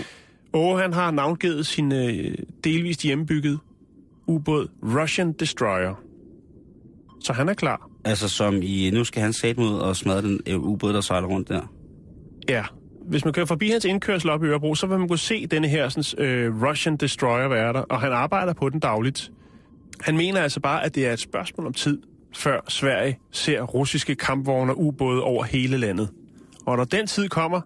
Og 0.52 0.80
han 0.80 0.92
har 0.92 1.10
navngivet 1.10 1.66
sin 1.66 1.92
øh, 1.92 2.34
delvist 2.64 3.02
hjembygget 3.02 3.58
ubåd 4.26 4.68
Russian 4.82 5.32
Destroyer. 5.32 5.94
Så 7.20 7.32
han 7.32 7.48
er 7.48 7.54
klar. 7.54 7.89
Altså 8.04 8.28
som 8.28 8.58
i, 8.62 8.90
nu 8.90 9.04
skal 9.04 9.22
han 9.22 9.32
sætte 9.32 9.60
ud 9.62 9.72
og 9.78 9.96
smadre 9.96 10.22
den 10.22 10.40
øh, 10.46 10.58
ubåd, 10.58 10.92
der 10.92 11.00
sejler 11.00 11.28
rundt 11.28 11.48
der. 11.48 11.72
Ja. 12.48 12.64
Hvis 13.08 13.24
man 13.24 13.34
kører 13.34 13.46
forbi 13.46 13.68
hans 13.70 13.84
indkørsel 13.84 14.30
op 14.30 14.44
i 14.44 14.46
Ørebro, 14.46 14.74
så 14.74 14.86
vil 14.86 14.98
man 14.98 15.08
kunne 15.08 15.18
se 15.18 15.46
denne 15.46 15.68
her 15.68 15.88
sådan, 15.88 16.24
øh, 16.24 16.62
Russian 16.62 16.96
Destroyer 16.96 17.48
være 17.48 17.72
der, 17.72 17.80
og 17.80 18.00
han 18.00 18.12
arbejder 18.12 18.52
på 18.52 18.68
den 18.68 18.80
dagligt. 18.80 19.30
Han 20.00 20.16
mener 20.16 20.40
altså 20.40 20.60
bare, 20.60 20.84
at 20.84 20.94
det 20.94 21.06
er 21.06 21.12
et 21.12 21.20
spørgsmål 21.20 21.66
om 21.66 21.72
tid, 21.72 21.98
før 22.36 22.60
Sverige 22.68 23.18
ser 23.30 23.62
russiske 23.62 24.14
kampvogne 24.14 24.72
og 24.72 24.80
ubåde 24.80 25.22
over 25.22 25.44
hele 25.44 25.76
landet. 25.76 26.08
Og 26.66 26.76
når 26.76 26.84
den 26.84 27.06
tid 27.06 27.28
kommer, 27.28 27.60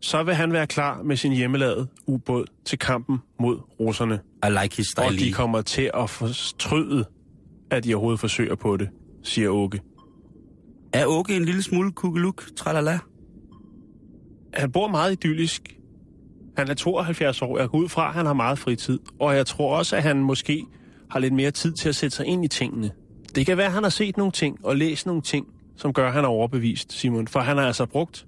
så 0.00 0.22
vil 0.22 0.34
han 0.34 0.52
være 0.52 0.66
klar 0.66 1.02
med 1.02 1.16
sin 1.16 1.32
hjemmelavede 1.32 1.86
ubåd 2.06 2.44
til 2.64 2.78
kampen 2.78 3.18
mod 3.40 3.58
russerne. 3.80 4.20
I 4.46 4.50
like 4.62 4.76
his 4.76 4.94
Og 4.94 5.04
style. 5.12 5.26
de 5.26 5.32
kommer 5.32 5.62
til 5.62 5.90
at 5.94 6.10
fortryde, 6.10 7.04
at 7.70 7.84
de 7.84 7.94
overhovedet 7.94 8.20
forsøger 8.20 8.54
på 8.54 8.76
det, 8.76 8.88
siger 9.22 9.48
Åke. 9.48 9.80
Er 10.92 11.06
Åke 11.06 11.36
en 11.36 11.44
lille 11.44 11.62
smule 11.62 11.92
kugeluk, 11.92 12.44
tralala? 12.56 12.98
Han 14.54 14.72
bor 14.72 14.88
meget 14.88 15.12
idyllisk. 15.12 15.78
Han 16.56 16.68
er 16.68 16.74
72 16.74 17.42
år. 17.42 17.58
Jeg 17.58 17.68
går 17.68 17.78
ud 17.78 17.88
fra, 17.88 18.08
at 18.08 18.14
han 18.14 18.26
har 18.26 18.32
meget 18.32 18.58
fritid. 18.58 18.98
Og 19.20 19.36
jeg 19.36 19.46
tror 19.46 19.76
også, 19.76 19.96
at 19.96 20.02
han 20.02 20.16
måske 20.16 20.66
har 21.10 21.18
lidt 21.18 21.34
mere 21.34 21.50
tid 21.50 21.72
til 21.72 21.88
at 21.88 21.94
sætte 21.94 22.16
sig 22.16 22.26
ind 22.26 22.44
i 22.44 22.48
tingene. 22.48 22.90
Det 23.34 23.46
kan 23.46 23.56
være, 23.56 23.66
at 23.66 23.72
han 23.72 23.82
har 23.82 23.90
set 23.90 24.16
nogle 24.16 24.32
ting 24.32 24.64
og 24.64 24.76
læst 24.76 25.06
nogle 25.06 25.22
ting, 25.22 25.46
som 25.76 25.92
gør, 25.92 26.06
at 26.06 26.12
han 26.12 26.24
er 26.24 26.28
overbevist, 26.28 26.92
Simon. 26.92 27.28
For 27.28 27.40
han 27.40 27.56
har 27.56 27.66
altså 27.66 27.86
brugt 27.86 28.26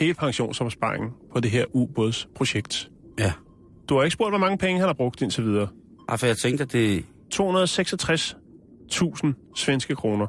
hele 0.00 0.14
pensionsopsparingen 0.14 1.10
på 1.32 1.40
det 1.40 1.50
her 1.50 1.64
ubådsprojekt. 1.72 2.90
Ja. 3.18 3.32
Du 3.88 3.96
har 3.96 4.02
ikke 4.02 4.14
spurgt, 4.14 4.30
hvor 4.30 4.38
mange 4.38 4.58
penge 4.58 4.80
han 4.80 4.88
har 4.88 4.94
brugt 4.94 5.22
indtil 5.22 5.44
videre. 5.44 5.68
Ej, 6.08 6.16
for 6.16 6.26
jeg 6.26 6.36
tænkte, 6.36 6.62
at 6.64 6.72
det... 6.72 7.04
266.000 8.92 9.52
svenske 9.56 9.94
kroner. 9.94 10.26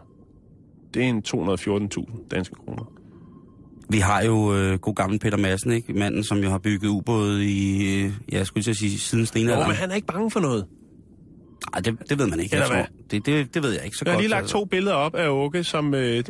Det 0.94 1.04
er 1.04 1.08
en 1.10 1.24
214.000 1.28 2.28
danske 2.32 2.56
kroner. 2.56 2.92
Vi 3.90 3.98
har 3.98 4.24
jo 4.24 4.56
øh, 4.56 4.80
god 4.80 4.96
gammel 4.96 5.20
Peter 5.20 5.38
Madsen, 5.38 5.72
ikke? 5.72 5.94
Manden, 5.94 6.24
som 6.24 6.38
jo 6.38 6.50
har 6.50 6.58
bygget 6.58 6.90
ubåde 6.90 7.46
i, 7.46 7.84
øh, 8.04 8.12
ja, 8.32 8.38
jeg 8.38 8.48
skulle 8.48 8.70
at 8.70 8.76
sige, 8.78 9.00
siden 9.00 9.22
Jo, 9.24 9.26
stenalderen. 9.26 9.68
men 9.68 9.76
han 9.78 9.92
er 9.92 9.96
ikke 9.96 10.08
bange 10.08 10.32
for 10.32 10.40
noget. 10.40 10.66
Nej, 11.74 11.82
det, 11.82 12.10
det 12.10 12.20
ved 12.20 12.28
man 12.28 12.40
ikke. 12.40 12.54
Eller 12.54 12.66
jeg 12.66 12.76
hvad? 12.76 12.86
tror. 12.86 12.94
Det, 13.12 13.26
det, 13.26 13.54
det 13.54 13.64
ved 13.64 13.72
jeg 13.72 13.86
ikke 13.86 13.98
så 13.98 14.04
Jeg 14.06 14.12
har 14.12 14.16
godt. 14.16 14.24
lige 14.24 14.30
lagt 14.30 14.42
altså. 14.42 14.58
to 14.58 14.66
billeder 14.66 14.96
op 14.96 15.16
af 15.16 15.28
Åke, 15.30 15.64
som 15.64 15.94
øh, 15.94 16.24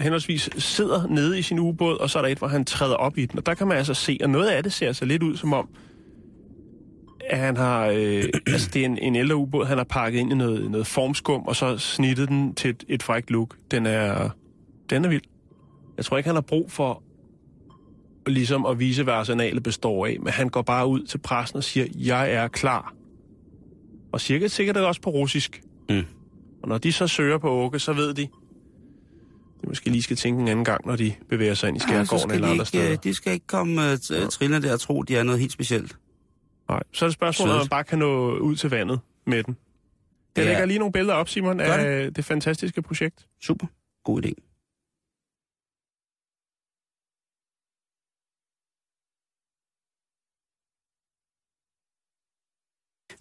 henholdsvis 0.00 0.50
sidder 0.58 1.06
nede 1.06 1.38
i 1.38 1.42
sin 1.42 1.58
ubåd, 1.58 1.96
og 1.98 2.10
så 2.10 2.18
er 2.18 2.22
der 2.22 2.28
et, 2.28 2.38
hvor 2.38 2.48
han 2.48 2.64
træder 2.64 2.94
op 2.94 3.18
i 3.18 3.26
den. 3.26 3.38
Og 3.38 3.46
der 3.46 3.54
kan 3.54 3.68
man 3.68 3.76
altså 3.76 3.94
se, 3.94 4.18
og 4.22 4.30
noget 4.30 4.48
af 4.48 4.62
det 4.62 4.72
ser 4.72 4.92
så 4.92 5.04
lidt 5.04 5.22
ud 5.22 5.36
som 5.36 5.52
om, 5.52 5.68
at 7.30 7.38
han 7.38 7.56
har, 7.56 7.86
øh, 7.86 8.24
altså 8.46 8.70
det 8.74 8.82
er 8.82 8.86
en, 8.86 8.98
en 8.98 9.16
ældre 9.16 9.36
ubåd, 9.36 9.66
han 9.66 9.76
har 9.78 9.84
pakket 9.84 10.18
ind 10.20 10.32
i 10.32 10.34
noget, 10.34 10.70
noget 10.70 10.86
formskum, 10.86 11.42
og 11.42 11.56
så 11.56 11.78
snittet 11.78 12.28
den 12.28 12.54
til 12.54 12.70
et, 12.70 12.84
et 12.88 13.02
frækt 13.02 13.30
look. 13.30 13.56
Den 13.70 13.86
er, 13.86 14.28
den 14.90 15.04
er 15.04 15.08
vild. 15.08 15.22
Jeg 15.96 16.04
tror 16.04 16.16
ikke, 16.16 16.28
han 16.28 16.34
har 16.36 16.40
brug 16.42 16.72
for 16.72 17.02
ligesom 18.26 18.66
at 18.66 18.78
vise, 18.78 19.02
hvad 19.02 19.14
arsenalet 19.14 19.62
består 19.62 20.06
af, 20.06 20.16
men 20.22 20.32
han 20.32 20.48
går 20.48 20.62
bare 20.62 20.86
ud 20.86 21.02
til 21.02 21.18
pressen 21.18 21.56
og 21.56 21.64
siger, 21.64 21.86
jeg 21.94 22.32
er 22.32 22.48
klar. 22.48 22.94
Og 24.12 24.20
cirka 24.20 24.48
sikkert 24.48 24.76
er 24.76 24.80
det 24.80 24.88
også 24.88 25.00
på 25.00 25.10
russisk. 25.10 25.62
Mm. 25.88 26.02
Og 26.62 26.68
når 26.68 26.78
de 26.78 26.92
så 26.92 27.06
søger 27.06 27.38
på 27.38 27.50
Åke, 27.50 27.78
så 27.78 27.92
ved 27.92 28.14
de, 28.14 28.22
de 29.62 29.68
måske 29.68 29.90
lige 29.90 30.02
skal 30.02 30.16
tænke 30.16 30.42
en 30.42 30.48
anden 30.48 30.64
gang, 30.64 30.86
når 30.86 30.96
de 30.96 31.12
bevæger 31.28 31.54
sig 31.54 31.68
ind 31.68 31.76
i 31.76 31.80
Ja, 31.80 31.86
skærgården 32.04 32.30
skal 32.30 32.34
eller 32.34 32.48
andre 32.48 32.54
ikke, 32.54 32.68
steder. 32.68 32.90
øh, 32.90 32.98
de 33.04 33.14
skal 33.14 33.32
ikke 33.32 33.46
komme 33.46 33.92
uh, 33.92 34.28
trillende 34.30 34.68
der 34.68 34.72
og 34.72 34.80
tro, 34.80 35.02
de 35.02 35.16
er 35.16 35.22
noget 35.22 35.40
helt 35.40 35.52
specielt. 35.52 35.96
Nej. 36.70 36.82
Så 36.92 37.04
er 37.04 37.08
det 37.08 37.14
spørgsmålet, 37.14 37.54
om 37.54 37.60
man 37.60 37.68
bare 37.68 37.84
kan 37.84 37.98
nå 37.98 38.38
ud 38.38 38.56
til 38.56 38.70
vandet 38.70 39.00
med 39.26 39.42
den. 39.42 39.56
Jeg 40.36 40.44
lægger 40.44 40.64
lige 40.64 40.78
nogle 40.78 40.92
billeder 40.92 41.14
op, 41.14 41.28
Simon, 41.28 41.58
Gør 41.58 41.74
af 41.74 42.14
det 42.14 42.24
fantastiske 42.24 42.82
projekt. 42.82 43.26
Super. 43.42 43.66
God 44.04 44.24
idé. 44.24 44.32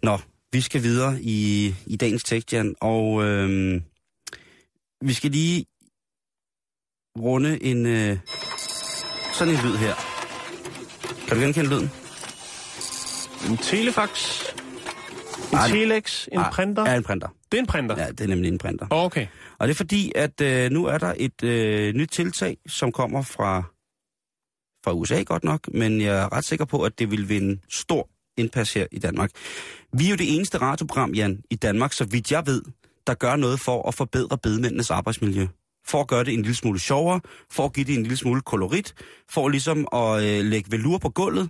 Nå, 0.03 0.17
vi 0.51 0.61
skal 0.61 0.83
videre 0.83 1.21
i, 1.21 1.67
i 1.85 1.95
dagens 1.95 2.23
tekst, 2.23 2.53
Jan, 2.53 2.75
og 2.81 3.23
øhm, 3.23 3.83
vi 5.01 5.13
skal 5.13 5.31
lige 5.31 5.65
runde 7.17 7.63
en 7.63 7.85
øh, 7.85 8.17
sådan 9.33 9.53
en 9.53 9.59
lyd 9.63 9.75
her. 9.77 9.95
Kan 11.27 11.37
du 11.37 11.43
genkende 11.43 11.69
lyden? 11.69 12.08
En 13.47 13.57
telefax, 13.57 14.43
en 15.51 15.57
Ej, 15.57 15.67
telex, 15.69 16.27
en 16.31 16.39
Ah, 16.39 16.51
printer. 16.51 16.89
Ja, 16.89 16.95
en 16.95 17.03
printer. 17.03 17.27
Det 17.51 17.57
er 17.57 17.61
en 17.61 17.67
printer. 17.67 17.97
Ja, 17.99 18.07
det 18.11 18.21
er 18.21 18.27
nemlig 18.27 18.51
en 18.51 18.57
printer. 18.57 18.87
Okay. 18.89 19.27
Og 19.57 19.67
det 19.67 19.73
er 19.73 19.75
fordi, 19.77 20.11
at 20.15 20.41
øh, 20.41 20.71
nu 20.71 20.85
er 20.85 20.97
der 20.97 21.13
et 21.17 21.43
øh, 21.43 21.93
nyt 21.93 22.09
tiltag, 22.09 22.57
som 22.67 22.91
kommer 22.91 23.21
fra, 23.21 23.61
fra 24.85 24.93
USA 24.93 25.21
godt 25.23 25.43
nok, 25.43 25.73
men 25.73 26.01
jeg 26.01 26.17
er 26.17 26.33
ret 26.33 26.45
sikker 26.45 26.65
på, 26.65 26.83
at 26.83 26.99
det 26.99 27.11
vil 27.11 27.29
vinde 27.29 27.61
stor 27.69 28.09
indpas 28.37 28.73
her 28.73 28.85
i 28.91 28.99
Danmark. 28.99 29.29
Vi 29.93 30.05
er 30.05 30.09
jo 30.09 30.15
det 30.15 30.35
eneste 30.35 30.57
radioprogram, 30.57 31.13
Jan, 31.13 31.41
i 31.49 31.55
Danmark, 31.55 31.93
så 31.93 32.05
vidt 32.05 32.31
jeg 32.31 32.43
ved, 32.45 32.61
der 33.07 33.13
gør 33.13 33.35
noget 33.35 33.59
for 33.59 33.87
at 33.87 33.93
forbedre 33.95 34.37
bedemændenes 34.37 34.91
arbejdsmiljø. 34.91 35.47
For 35.87 36.01
at 36.01 36.07
gøre 36.07 36.23
det 36.23 36.33
en 36.33 36.41
lille 36.41 36.55
smule 36.55 36.79
sjovere, 36.79 37.21
for 37.51 37.65
at 37.65 37.73
give 37.73 37.85
det 37.85 37.95
en 37.95 38.01
lille 38.03 38.17
smule 38.17 38.41
kolorit, 38.41 38.93
for 39.29 39.49
ligesom 39.49 39.87
at 39.93 40.23
øh, 40.23 40.45
lægge 40.45 40.71
velur 40.71 40.97
på 40.97 41.09
gulvet, 41.09 41.49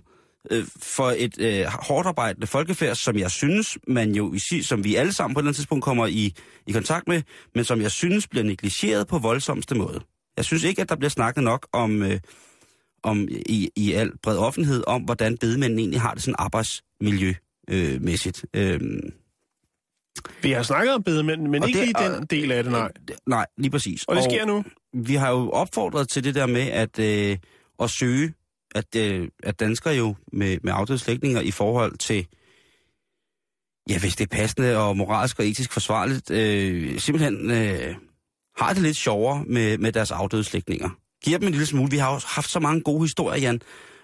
øh, 0.50 0.64
for 0.82 1.14
et 1.16 1.40
øh, 1.40 1.64
hårdt 1.66 2.08
arbejdende 2.08 2.46
folkefærd, 2.46 2.96
som 2.96 3.18
jeg 3.18 3.30
synes, 3.30 3.78
man 3.86 4.14
jo 4.14 4.34
i 4.34 4.38
som 4.62 4.84
vi 4.84 4.94
alle 4.94 5.12
sammen 5.12 5.34
på 5.34 5.38
et 5.38 5.42
eller 5.42 5.48
andet 5.48 5.56
tidspunkt 5.56 5.84
kommer 5.84 6.06
i, 6.06 6.34
i 6.66 6.72
kontakt 6.72 7.08
med, 7.08 7.22
men 7.54 7.64
som 7.64 7.80
jeg 7.80 7.90
synes 7.90 8.28
bliver 8.28 8.44
negligeret 8.44 9.06
på 9.06 9.18
voldsomste 9.18 9.74
måde. 9.74 10.00
Jeg 10.36 10.44
synes 10.44 10.64
ikke, 10.64 10.82
at 10.82 10.88
der 10.88 10.96
bliver 10.96 11.10
snakket 11.10 11.44
nok 11.44 11.66
om, 11.72 12.02
øh, 12.02 12.20
om 13.02 13.28
i, 13.30 13.70
i 13.76 13.92
al 13.92 14.12
bred 14.22 14.36
offentlighed 14.36 14.84
om, 14.86 15.02
hvordan 15.02 15.38
bedemændene 15.38 15.80
egentlig 15.82 16.00
har 16.00 16.14
det 16.14 16.22
sådan 16.22 16.34
arbejdsmiljømæssigt. 16.38 18.44
Øh, 18.54 18.74
øh, 18.74 18.80
Vi 20.42 20.50
har 20.52 20.62
snakket 20.62 20.94
om 20.94 21.02
bedemænd, 21.02 21.42
men 21.46 21.62
Og 21.62 21.68
ikke 21.68 21.78
det- 21.80 21.88
lige 21.88 22.04
den 22.04 22.12
og- 22.14 22.30
del 22.30 22.52
af 22.52 22.62
det, 22.64 22.72
nej. 22.72 22.90
nej, 23.26 23.46
lige 23.58 23.70
præcis. 23.70 24.04
Og 24.04 24.16
det 24.16 24.24
sker 24.24 24.44
nu. 24.46 24.64
vi 24.94 25.14
har 25.14 25.30
jo 25.30 25.50
opfordret 25.50 26.08
til 26.08 26.24
det 26.24 26.34
der 26.34 26.46
med 26.46 26.62
at, 26.62 26.98
øh, 26.98 27.36
at 27.82 27.90
søge, 27.90 28.34
at, 28.74 28.96
øh, 28.96 29.28
at 29.42 29.60
danskere 29.60 29.94
jo 29.94 30.14
med, 30.32 30.58
med 30.62 30.72
afdøde 30.76 31.44
i 31.44 31.50
forhold 31.50 31.98
til, 31.98 32.26
ja, 33.88 33.98
hvis 33.98 34.16
det 34.16 34.24
er 34.32 34.36
passende 34.36 34.76
og 34.78 34.96
moralsk 34.96 35.38
og 35.38 35.46
etisk 35.46 35.72
forsvarligt, 35.72 36.30
øh, 36.30 36.98
simpelthen 36.98 37.50
øh, 37.50 37.94
har 38.56 38.72
det 38.72 38.82
lidt 38.82 38.96
sjovere 38.96 39.44
med, 39.44 39.78
med 39.78 39.92
deres 39.92 40.10
afdøde 40.10 40.44
slægtninger. 40.44 40.90
Giver 41.24 41.38
dem 41.38 41.46
en 41.46 41.52
lille 41.52 41.66
smule. 41.66 41.90
Vi 41.90 41.96
har 41.96 42.12
jo 42.12 42.20
haft 42.26 42.50
så 42.50 42.60
mange 42.60 42.80
gode 42.80 43.04
historier, 43.04 43.40
Jan, 43.40 43.60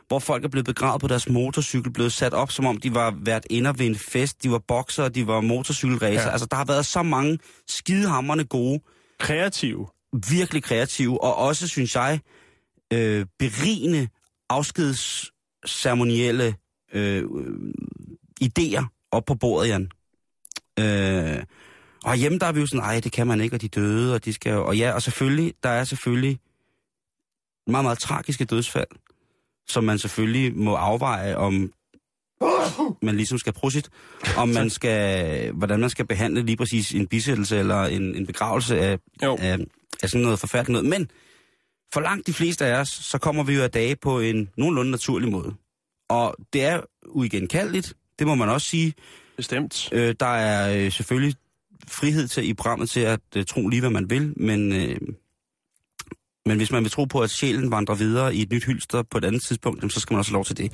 hvor 0.09 0.19
folk 0.19 0.45
er 0.45 0.49
blevet 0.49 0.67
begravet 0.67 1.01
på 1.01 1.09
deres 1.09 1.29
motorcykel, 1.29 1.93
blevet 1.93 2.13
sat 2.13 2.35
op, 2.35 2.53
som 2.53 2.67
om 2.67 2.77
de 2.77 2.95
var 2.95 3.15
været 3.23 3.47
inde 3.51 3.79
ved 3.79 3.87
en 3.87 3.97
fest, 3.97 4.43
de 4.43 4.51
var 4.51 4.59
boksere, 4.59 5.09
de 5.09 5.27
var 5.27 5.41
motorcykelracer. 5.41 6.23
Ja. 6.23 6.31
Altså, 6.31 6.47
der 6.51 6.57
har 6.57 6.65
været 6.65 6.87
så 6.87 7.03
mange 7.03 7.39
skidehamrende 7.69 8.45
gode 8.45 8.81
Kreativ. 9.19 9.89
virkelig 10.31 10.63
kreative, 10.63 11.25
og 11.25 11.37
også, 11.37 11.69
synes 11.69 11.95
jeg, 11.95 12.21
øh, 12.93 13.27
berigende 13.39 14.09
afskedsceremonielle 14.49 16.55
øh, 16.93 17.25
idéer 18.45 19.09
op 19.13 19.25
på 19.25 19.35
bordet, 19.35 19.69
Jan. 19.69 19.91
Øh, 20.79 21.43
og 22.05 22.17
hjemme 22.17 22.39
der 22.39 22.47
er 22.47 22.53
vi 22.53 22.61
jo 22.61 22.67
sådan, 22.67 22.81
nej, 22.81 23.01
det 23.01 23.13
kan 23.13 23.27
man 23.27 23.41
ikke, 23.41 23.57
og 23.57 23.61
de 23.61 23.69
døde, 23.69 24.15
og 24.15 24.25
de 24.25 24.33
skal 24.33 24.53
jo... 24.53 24.67
Og 24.67 24.77
ja, 24.77 24.93
og 24.93 25.03
selvfølgelig, 25.03 25.55
der 25.63 25.69
er 25.69 25.85
selvfølgelig 25.85 26.39
meget, 27.67 27.85
meget 27.85 27.99
tragiske 27.99 28.45
dødsfald, 28.45 28.87
som 29.69 29.85
man 29.85 29.99
selvfølgelig 29.99 30.57
må 30.57 30.75
afveje, 30.75 31.37
om 31.37 31.73
man 33.03 33.17
ligesom 33.17 33.39
skal 33.39 33.53
prosit, 33.53 33.91
om 34.37 34.49
man 34.49 34.71
skal, 34.71 35.53
hvordan 35.53 35.81
man 35.81 35.91
skal 35.91 36.07
behandle 36.07 36.43
lige 36.43 36.57
præcis 36.57 36.95
en 36.95 37.07
bisættelse 37.07 37.59
eller 37.59 37.85
en, 37.85 38.15
en 38.15 38.27
begravelse 38.27 38.81
af, 38.81 38.99
Jo. 39.23 39.37
af, 39.41 39.59
af 40.03 40.11
sådan 40.11 40.23
noget 40.23 40.39
forfærdeligt 40.39 40.73
noget. 40.73 41.01
Men 41.01 41.11
for 41.93 42.01
langt 42.01 42.27
de 42.27 42.33
fleste 42.33 42.67
af 42.67 42.81
os, 42.81 42.89
så 42.89 43.19
kommer 43.19 43.43
vi 43.43 43.55
jo 43.55 43.63
af 43.63 43.71
dage 43.71 43.97
på 43.97 44.21
en 44.21 44.51
nogenlunde 44.57 44.91
naturlig 44.91 45.31
måde. 45.31 45.55
Og 46.09 46.37
det 46.53 46.65
er 46.65 46.81
uigenkaldeligt, 47.07 47.95
det 48.19 48.27
må 48.27 48.35
man 48.35 48.49
også 48.49 48.69
sige. 48.69 48.95
Bestemt. 49.37 49.89
Øh, 49.93 50.15
der 50.21 50.27
er 50.27 50.85
øh, 50.85 50.93
selvfølgelig 50.93 51.35
frihed 51.89 52.29
til 52.29 52.49
i 52.49 52.55
programmet 52.55 52.91
til 52.91 53.01
at 53.01 53.21
øh, 53.37 53.45
tro 53.45 53.69
lige, 53.69 53.81
hvad 53.81 53.91
man 53.91 54.11
vil, 54.11 54.35
men, 54.37 54.73
øh, 54.73 55.01
men 56.47 56.57
hvis 56.57 56.71
man 56.71 56.83
vil 56.83 56.91
tro 56.91 57.05
på, 57.05 57.21
at 57.21 57.31
sjælen 57.31 57.71
vandrer 57.71 57.95
videre 57.95 58.35
i 58.35 58.43
et 58.43 58.53
nyt 58.53 58.65
hylster 58.65 59.03
på 59.03 59.19
et 59.19 59.25
andet 59.25 59.43
tidspunkt, 59.43 59.79
jamen, 59.79 59.91
så 59.91 60.01
skal 60.01 60.15
man 60.15 60.19
også 60.19 60.31
have 60.31 60.37
lov 60.37 60.45
til 60.45 60.57
det. 60.57 60.73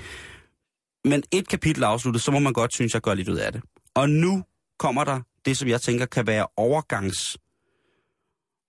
Men 1.05 1.23
et 1.33 1.49
kapitel 1.49 1.85
afsluttet, 1.85 2.23
så 2.23 2.31
må 2.31 2.39
man 2.39 2.53
godt 2.53 2.75
synes, 2.75 2.95
jeg 2.95 3.03
gør 3.03 3.15
lidt 3.15 3.29
ud 3.29 3.37
af 3.37 3.53
det. 3.53 3.63
Og 3.95 4.11
nu 4.11 4.45
kommer 4.79 5.05
der 5.05 5.21
det, 5.45 5.57
som 5.57 5.69
jeg 5.69 5.81
tænker 5.81 6.07
kan 6.07 6.27
være 6.27 6.47
overgangs, 6.57 7.37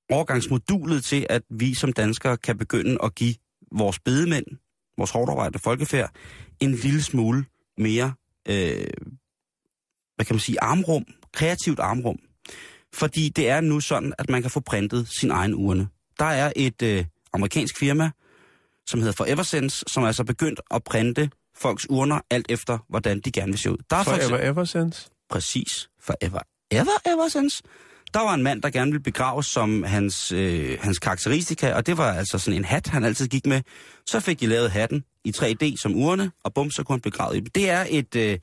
overgangsmodulet 0.10 1.04
til, 1.04 1.26
at 1.30 1.42
vi 1.50 1.74
som 1.74 1.94
danskere 1.94 2.38
kan 2.38 2.58
begynde 2.58 2.98
at 3.04 3.16
give 3.16 3.36
vores 3.72 4.00
bedemænd, 4.00 4.46
vores 4.98 5.12
hårdt 5.12 5.62
folkefærd, 5.62 6.12
en 6.60 6.72
lille 6.72 7.04
smule 7.04 7.46
mere, 7.78 8.14
øh, 8.48 8.88
hvad 10.16 10.26
kan 10.26 10.34
man 10.36 10.40
sige, 10.40 10.62
armrum, 10.64 11.06
kreativt 11.34 11.80
armrum. 11.80 12.18
Fordi 12.94 13.30
det 13.30 13.50
er 13.50 13.62
nu 13.62 13.80
sådan, 13.80 14.14
at 14.18 14.30
man 14.30 14.42
kan 14.42 14.52
få 14.52 14.60
printet 14.60 15.08
sin 15.20 15.32
egen 15.32 15.54
urne. 15.54 15.88
Der 16.20 16.26
er 16.26 16.54
et 16.56 16.82
øh, 16.82 17.06
amerikansk 17.34 17.78
firma, 17.80 18.12
som 18.88 19.00
hedder 19.00 19.14
Foreversense, 19.14 19.86
som 19.88 20.04
er 20.04 20.08
altså 20.08 20.24
begyndt 20.24 20.62
at 20.72 20.84
printe 20.84 21.30
folks 21.56 21.88
urner 21.90 22.20
alt 22.30 22.46
efter, 22.50 22.78
hvordan 22.90 23.20
de 23.20 23.32
gerne 23.32 23.52
vil 23.52 23.60
se 23.60 23.72
ud. 23.72 23.78
Der 23.90 23.96
er 23.96 24.04
for 24.04 24.12
Forever 24.12 24.24
eksempel- 24.24 24.48
ever 24.48 24.66
since. 24.66 25.10
Præcis. 25.30 25.90
Forever, 26.00 26.40
ever, 26.72 27.14
ever 27.14 27.28
since. 27.30 27.64
Der 28.14 28.20
var 28.20 28.34
en 28.34 28.44
mand, 28.44 28.62
der 28.62 28.70
gerne 28.70 28.92
ville 28.92 29.04
begraves 29.04 29.46
som 29.46 29.84
hans, 29.84 30.32
øh, 30.32 30.78
hans 30.82 31.00
karakteristika, 31.00 31.74
og 31.74 31.88
det 31.88 31.98
var 31.98 32.14
altså 32.14 32.38
sådan 32.38 32.58
en 32.58 32.66
hat, 32.66 32.88
han 32.88 33.04
altid 33.04 33.28
gik 33.28 33.46
med. 33.46 33.62
Så 34.06 34.20
fik 34.20 34.40
de 34.40 34.46
lavet 34.46 34.72
hatten 34.72 35.04
i 35.24 35.34
3D 35.38 35.78
som 35.78 35.96
urne, 35.96 36.32
og 36.44 36.54
bum, 36.54 36.72
så 36.72 36.84
kunne 36.84 36.94
han 36.94 37.02
begrave 37.02 37.38
i. 37.38 37.40
Det 37.40 37.70
er 37.70 37.86
et, 37.90 38.16
øh, 38.16 38.40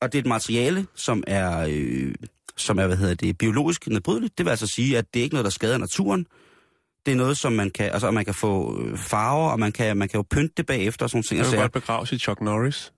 og 0.00 0.12
det 0.12 0.18
er 0.18 0.22
et 0.22 0.28
materiale, 0.28 0.86
som 0.94 1.22
er, 1.26 1.66
øh, 1.70 2.14
som 2.56 2.78
er, 2.78 2.86
hvad 2.86 2.96
hedder 2.96 3.14
det, 3.14 3.38
biologisk 3.38 3.86
nedbrydeligt. 3.86 4.38
Det 4.38 4.46
vil 4.46 4.50
altså 4.50 4.66
sige, 4.66 4.98
at 4.98 5.14
det 5.14 5.20
er 5.20 5.24
ikke 5.24 5.34
noget, 5.34 5.44
der 5.44 5.50
skader 5.50 5.78
naturen. 5.78 6.26
Det 7.06 7.12
er 7.12 7.16
noget, 7.16 7.38
som 7.38 7.52
man 7.52 7.70
kan, 7.70 7.90
altså, 7.92 8.10
man 8.10 8.24
kan 8.24 8.34
få 8.34 8.82
øh, 8.82 8.98
farver, 8.98 9.50
og 9.50 9.60
man 9.60 9.72
kan, 9.72 9.96
man 9.96 10.08
kan 10.08 10.18
jo 10.18 10.24
pynte 10.30 10.54
det 10.56 10.66
bagefter 10.66 11.04
og 11.04 11.10
sådan 11.10 11.16
nogle 11.16 11.24
ting. 11.24 11.40
Jeg 11.40 11.50
vil 11.50 11.60
godt 11.60 11.72
begraves 11.72 12.12
i 12.12 12.18
Chuck 12.18 12.40
Norris. 12.40 12.92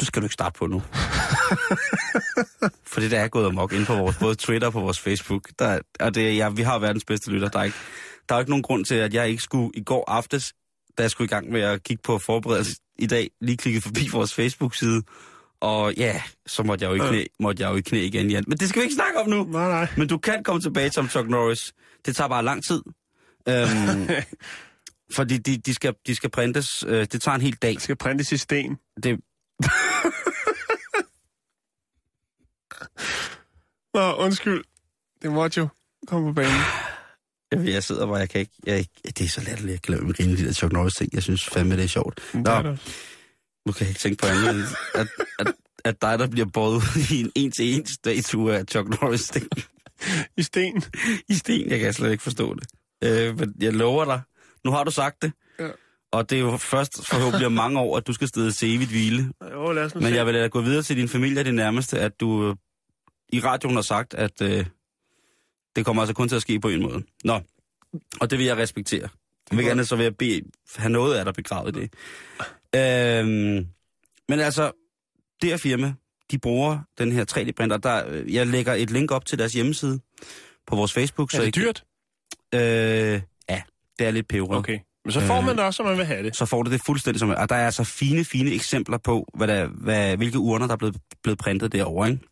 Du 0.00 0.04
skal 0.04 0.22
du 0.22 0.24
ikke 0.24 0.34
starte 0.34 0.58
på 0.58 0.66
nu. 0.66 0.82
For 2.92 3.00
det 3.00 3.10
der 3.10 3.20
er 3.20 3.28
gået 3.28 3.46
amok 3.46 3.72
ind 3.72 3.86
på 3.86 3.94
vores, 3.94 4.16
både 4.16 4.34
Twitter 4.34 4.66
og 4.66 4.72
på 4.72 4.80
vores 4.80 5.00
Facebook. 5.00 5.48
Der, 5.58 5.80
og 6.00 6.14
det, 6.14 6.36
ja, 6.36 6.48
vi 6.48 6.62
har 6.62 6.78
verdens 6.78 7.04
bedste 7.04 7.30
lytter. 7.30 7.48
Der 7.48 7.58
er, 7.58 7.64
ikke, 7.64 7.76
der 8.28 8.34
er 8.34 8.38
ikke 8.38 8.50
nogen 8.50 8.62
grund 8.62 8.84
til, 8.84 8.94
at 8.94 9.14
jeg 9.14 9.28
ikke 9.28 9.42
skulle 9.42 9.70
i 9.74 9.82
går 9.82 10.04
aftes, 10.10 10.52
da 10.98 11.02
jeg 11.02 11.10
skulle 11.10 11.26
i 11.26 11.28
gang 11.28 11.50
med 11.50 11.60
at 11.60 11.82
kigge 11.82 12.02
på 12.02 12.18
forberedelse 12.18 12.76
i 12.98 13.06
dag, 13.06 13.30
lige 13.40 13.56
klikke 13.56 13.80
forbi 13.80 14.08
vores 14.12 14.34
Facebook-side. 14.34 15.02
Og 15.60 15.94
ja, 15.96 16.22
så 16.46 16.62
måtte 16.62 16.84
jeg 16.84 16.90
jo 16.98 17.04
i 17.04 17.08
knæ, 17.08 17.24
måtte 17.40 17.62
jeg 17.62 17.70
jo 17.70 17.76
i 17.76 17.80
knæ 17.80 17.98
igen, 17.98 18.30
Jan. 18.30 18.44
Men 18.46 18.58
det 18.58 18.68
skal 18.68 18.80
vi 18.80 18.84
ikke 18.84 18.94
snakke 18.94 19.18
om 19.18 19.28
nu. 19.28 19.44
Nej, 19.44 19.68
nej. 19.68 19.88
Men 19.96 20.08
du 20.08 20.18
kan 20.18 20.44
komme 20.44 20.62
tilbage 20.62 20.90
som 20.90 21.08
Chuck 21.08 21.28
Norris. 21.28 21.72
Det 22.06 22.16
tager 22.16 22.28
bare 22.28 22.44
lang 22.44 22.64
tid. 22.64 22.82
Øhm, 23.48 24.08
fordi 25.16 25.38
de, 25.38 25.56
de, 25.56 25.74
skal, 25.74 25.94
de 26.06 26.14
skal 26.14 26.30
printes. 26.30 26.84
Øh, 26.86 27.06
det 27.12 27.22
tager 27.22 27.34
en 27.34 27.40
hel 27.40 27.56
dag. 27.62 27.74
Det 27.74 27.82
skal 27.82 27.96
printes 27.96 28.32
i 28.32 28.36
sten. 28.36 28.76
Det, 29.02 29.20
Nå, 33.94 34.12
undskyld. 34.14 34.64
Det 35.22 35.32
måtte 35.32 35.60
jo 35.60 35.68
komme 36.06 36.28
på 36.28 36.32
banen. 36.32 36.60
Jeg, 37.52 37.66
jeg 37.74 37.82
sidder, 37.82 38.06
hvor 38.06 38.16
jeg 38.16 38.28
kan 38.30 38.40
ikke... 38.40 38.52
Jeg, 38.66 38.86
det 39.04 39.20
er 39.20 39.28
så 39.28 39.40
latterligt, 39.40 39.72
jeg 39.72 39.80
glemmer 39.80 40.10
at 40.10 40.16
grine 40.16 40.36
de 40.36 40.44
der 40.46 40.52
Chuck 40.52 40.72
Norris 40.72 40.94
ting. 40.94 41.10
Jeg 41.14 41.22
synes 41.22 41.44
fandme, 41.44 41.76
det 41.76 41.84
er 41.84 41.88
sjovt. 41.88 42.20
Er 42.34 42.38
Nå, 42.62 42.70
det. 42.70 42.78
nu 43.66 43.72
kan 43.72 43.80
jeg 43.84 43.88
ikke 43.88 44.00
tænke 44.00 44.20
på 44.22 44.26
andet, 44.26 44.66
at, 44.94 45.06
at, 45.38 45.52
at 45.84 46.02
dig, 46.02 46.18
der 46.18 46.26
bliver 46.26 46.46
båret 46.52 46.82
i 47.10 47.20
en 47.20 47.30
en-til-en 47.34 47.86
statue 47.86 48.56
af 48.56 48.64
Chuck 48.70 48.88
Norris 49.00 49.28
ting 49.28 49.48
I 50.36 50.42
sten. 50.42 50.82
i 51.28 51.34
sten. 51.34 51.70
Jeg 51.70 51.78
kan 51.80 51.92
slet 51.92 52.10
ikke 52.10 52.22
forstå 52.22 52.54
det. 52.54 52.66
Øh, 53.04 53.38
men 53.38 53.54
jeg 53.60 53.72
lover 53.72 54.04
dig. 54.04 54.20
Nu 54.64 54.70
har 54.70 54.84
du 54.84 54.90
sagt 54.90 55.22
det. 55.22 55.32
Ja. 55.58 55.68
Og 56.12 56.30
det 56.30 56.36
er 56.36 56.40
jo 56.40 56.56
først 56.56 57.06
forhåbentlig 57.06 57.52
mange 57.52 57.80
år, 57.80 57.96
at 57.96 58.06
du 58.06 58.12
skal 58.12 58.28
stede 58.28 58.52
til 58.52 58.74
evigt 58.76 58.90
hvile. 58.90 59.32
Jo, 59.52 59.72
lad 59.72 59.84
os 59.84 59.94
nu 59.94 60.00
Men 60.00 60.10
se. 60.10 60.14
jeg 60.16 60.26
vil 60.26 60.34
lade 60.34 60.48
gå 60.48 60.60
videre 60.60 60.82
til 60.82 60.96
din 60.96 61.08
familie 61.08 61.40
og 61.40 61.44
det 61.44 61.54
nærmeste, 61.54 62.00
at 62.00 62.20
du 62.20 62.48
øh, 62.48 62.56
i 63.28 63.40
radioen 63.40 63.74
har 63.74 63.82
sagt, 63.82 64.14
at 64.14 64.42
øh, 64.42 64.66
det 65.76 65.84
kommer 65.84 66.02
altså 66.02 66.14
kun 66.14 66.28
til 66.28 66.36
at 66.36 66.42
ske 66.42 66.60
på 66.60 66.68
en 66.68 66.82
måde. 66.82 67.02
Nå, 67.24 67.40
og 68.20 68.30
det 68.30 68.38
vil 68.38 68.46
jeg 68.46 68.56
respektere. 68.56 69.08
Om 69.50 69.58
ikke 69.58 69.70
andet, 69.70 69.88
så 69.88 69.96
vil 69.96 70.02
jeg 70.04 70.16
bede, 70.16 70.40
have 70.76 70.90
noget 70.92 71.14
af 71.16 71.24
dig 71.24 71.34
begravet 71.34 71.76
i 71.76 71.80
det. 71.80 71.90
Øhm, 72.76 73.66
men 74.28 74.40
altså, 74.40 74.70
det 75.42 75.50
her 75.50 75.56
firma, 75.56 75.94
de 76.30 76.38
bruger 76.38 76.78
den 76.98 77.12
her 77.12 77.24
3D-printer. 77.32 77.76
Der, 77.76 78.08
øh, 78.08 78.34
jeg 78.34 78.46
lægger 78.46 78.74
et 78.74 78.90
link 78.90 79.10
op 79.10 79.26
til 79.26 79.38
deres 79.38 79.52
hjemmeside 79.52 80.00
på 80.66 80.76
vores 80.76 80.92
Facebook. 80.92 81.34
Er 81.34 81.38
det 81.38 81.46
I 81.46 81.50
kan- 81.50 81.62
dyrt? 81.62 81.84
Øh, 82.54 82.60
ja, 83.48 83.62
det 83.98 84.06
er 84.06 84.10
lidt 84.10 84.28
peberet. 84.28 84.58
Okay. 84.58 84.78
Men 85.04 85.12
så 85.12 85.20
får 85.20 85.40
man 85.40 85.56
det 85.56 85.64
også, 85.64 85.76
som 85.76 85.86
man 85.86 85.96
vil 85.96 86.04
have 86.04 86.22
det. 86.22 86.36
så 86.36 86.46
får 86.46 86.62
du 86.62 86.70
det 86.70 86.80
fuldstændig 86.86 87.20
som... 87.20 87.28
Og 87.30 87.48
der 87.48 87.54
er 87.56 87.64
altså 87.66 87.84
fine, 87.84 88.24
fine 88.24 88.50
eksempler 88.50 88.98
på, 88.98 89.26
hvad 89.34 89.48
der, 89.48 89.66
hvad, 89.66 90.16
hvilke 90.16 90.38
urner, 90.38 90.66
der 90.66 90.72
er 90.72 90.76
blevet, 90.76 90.96
blevet 91.22 91.38
printet 91.38 91.72
derovre, 91.72 92.10
ikke? 92.10 92.26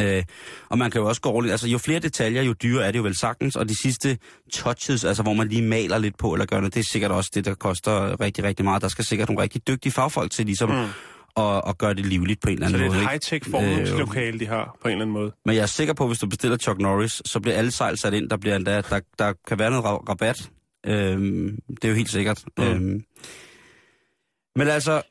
Øh, 0.00 0.22
og 0.68 0.78
man 0.78 0.90
kan 0.90 1.00
jo 1.00 1.08
også 1.08 1.20
gå 1.20 1.28
over 1.28 1.42
lidt, 1.42 1.50
altså 1.52 1.68
jo 1.68 1.78
flere 1.78 1.98
detaljer, 2.00 2.42
jo 2.42 2.52
dyrere 2.52 2.86
er 2.86 2.90
det 2.90 2.98
jo 2.98 3.02
vel 3.02 3.16
sagtens, 3.16 3.56
og 3.56 3.68
de 3.68 3.82
sidste 3.82 4.18
touches, 4.52 5.04
altså 5.04 5.22
hvor 5.22 5.32
man 5.34 5.48
lige 5.48 5.62
maler 5.62 5.98
lidt 5.98 6.18
på 6.18 6.32
eller 6.32 6.46
gør 6.46 6.56
noget, 6.60 6.74
det 6.74 6.80
er 6.80 6.84
sikkert 6.84 7.10
også 7.10 7.30
det, 7.34 7.44
der 7.44 7.54
koster 7.54 8.20
rigtig, 8.20 8.44
rigtig 8.44 8.64
meget. 8.64 8.82
Der 8.82 8.88
skal 8.88 9.04
sikkert 9.04 9.28
nogle 9.28 9.42
rigtig 9.42 9.66
dygtige 9.68 9.92
fagfolk 9.92 10.32
til 10.32 10.46
ligesom 10.46 10.70
mm. 10.70 10.76
at, 11.42 11.62
at 11.68 11.78
gøre 11.78 11.94
det 11.94 12.06
livligt 12.06 12.40
på 12.40 12.48
en 12.48 12.54
eller 12.54 12.68
Så 12.68 12.74
anden 12.74 12.90
det 12.90 12.96
er 12.96 13.02
måde. 13.04 13.14
et 13.14 13.22
high-tech 13.22 13.50
formningslokale, 13.50 14.40
de 14.40 14.46
har 14.46 14.76
på 14.82 14.88
en 14.88 14.92
eller 14.92 15.02
anden 15.04 15.14
måde. 15.14 15.32
Men 15.44 15.54
jeg 15.56 15.62
er 15.62 15.66
sikker 15.66 15.94
på, 15.94 16.04
at 16.04 16.08
hvis 16.10 16.18
du 16.18 16.26
bestiller 16.26 16.56
Chuck 16.56 16.78
Norris, 16.80 17.22
så 17.24 17.40
bliver 17.40 17.56
alle 17.56 17.70
sejl 17.70 17.98
sat 17.98 18.14
ind. 18.14 18.30
Der, 18.30 18.36
bliver 18.36 18.56
endda, 18.56 18.80
der, 18.80 19.00
der 19.18 19.32
kan 19.48 19.58
være 19.58 19.70
noget 19.70 19.84
ra- 19.84 20.04
rabat. 20.08 20.50
Øhm, 20.86 21.58
det 21.70 21.84
er 21.84 21.88
jo 21.88 21.94
helt 21.94 22.10
sikkert. 22.10 22.44
Mm. 22.58 22.64
Øhm, 22.64 23.02
men 24.56 24.68
altså, 24.68 25.02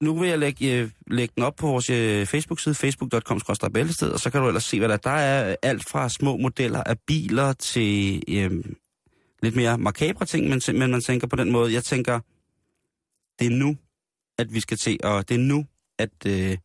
nu 0.00 0.18
vil 0.18 0.28
jeg 0.28 0.38
lægge, 0.38 0.74
øh, 0.74 0.90
lægge 1.06 1.32
den 1.36 1.42
op 1.42 1.56
på 1.56 1.66
vores 1.66 1.90
øh, 1.90 2.26
Facebook-side, 2.26 2.74
facebook.com 2.74 3.40
bæltested, 3.74 4.10
og 4.10 4.20
så 4.20 4.30
kan 4.30 4.40
du 4.40 4.46
ellers 4.46 4.64
se, 4.64 4.78
hvad 4.78 4.88
der 4.88 4.94
er. 4.94 4.98
Der 4.98 5.10
er 5.10 5.56
alt 5.62 5.88
fra 5.88 6.08
små 6.08 6.36
modeller 6.36 6.82
af 6.82 6.98
biler 7.06 7.52
til 7.52 8.22
øh, 8.28 8.64
lidt 9.42 9.56
mere 9.56 9.78
makabre 9.78 10.26
ting, 10.26 10.48
men, 10.48 10.60
men 10.78 10.90
man 10.90 11.00
tænker 11.00 11.26
på 11.26 11.36
den 11.36 11.50
måde. 11.52 11.72
Jeg 11.72 11.84
tænker, 11.84 12.20
det 13.38 13.46
er 13.46 13.50
nu, 13.50 13.76
at 14.38 14.54
vi 14.54 14.60
skal 14.60 14.76
til, 14.76 14.98
og 15.04 15.28
det 15.28 15.34
er 15.34 15.38
nu, 15.38 15.66
at, 15.98 16.26
øh, 16.26 16.58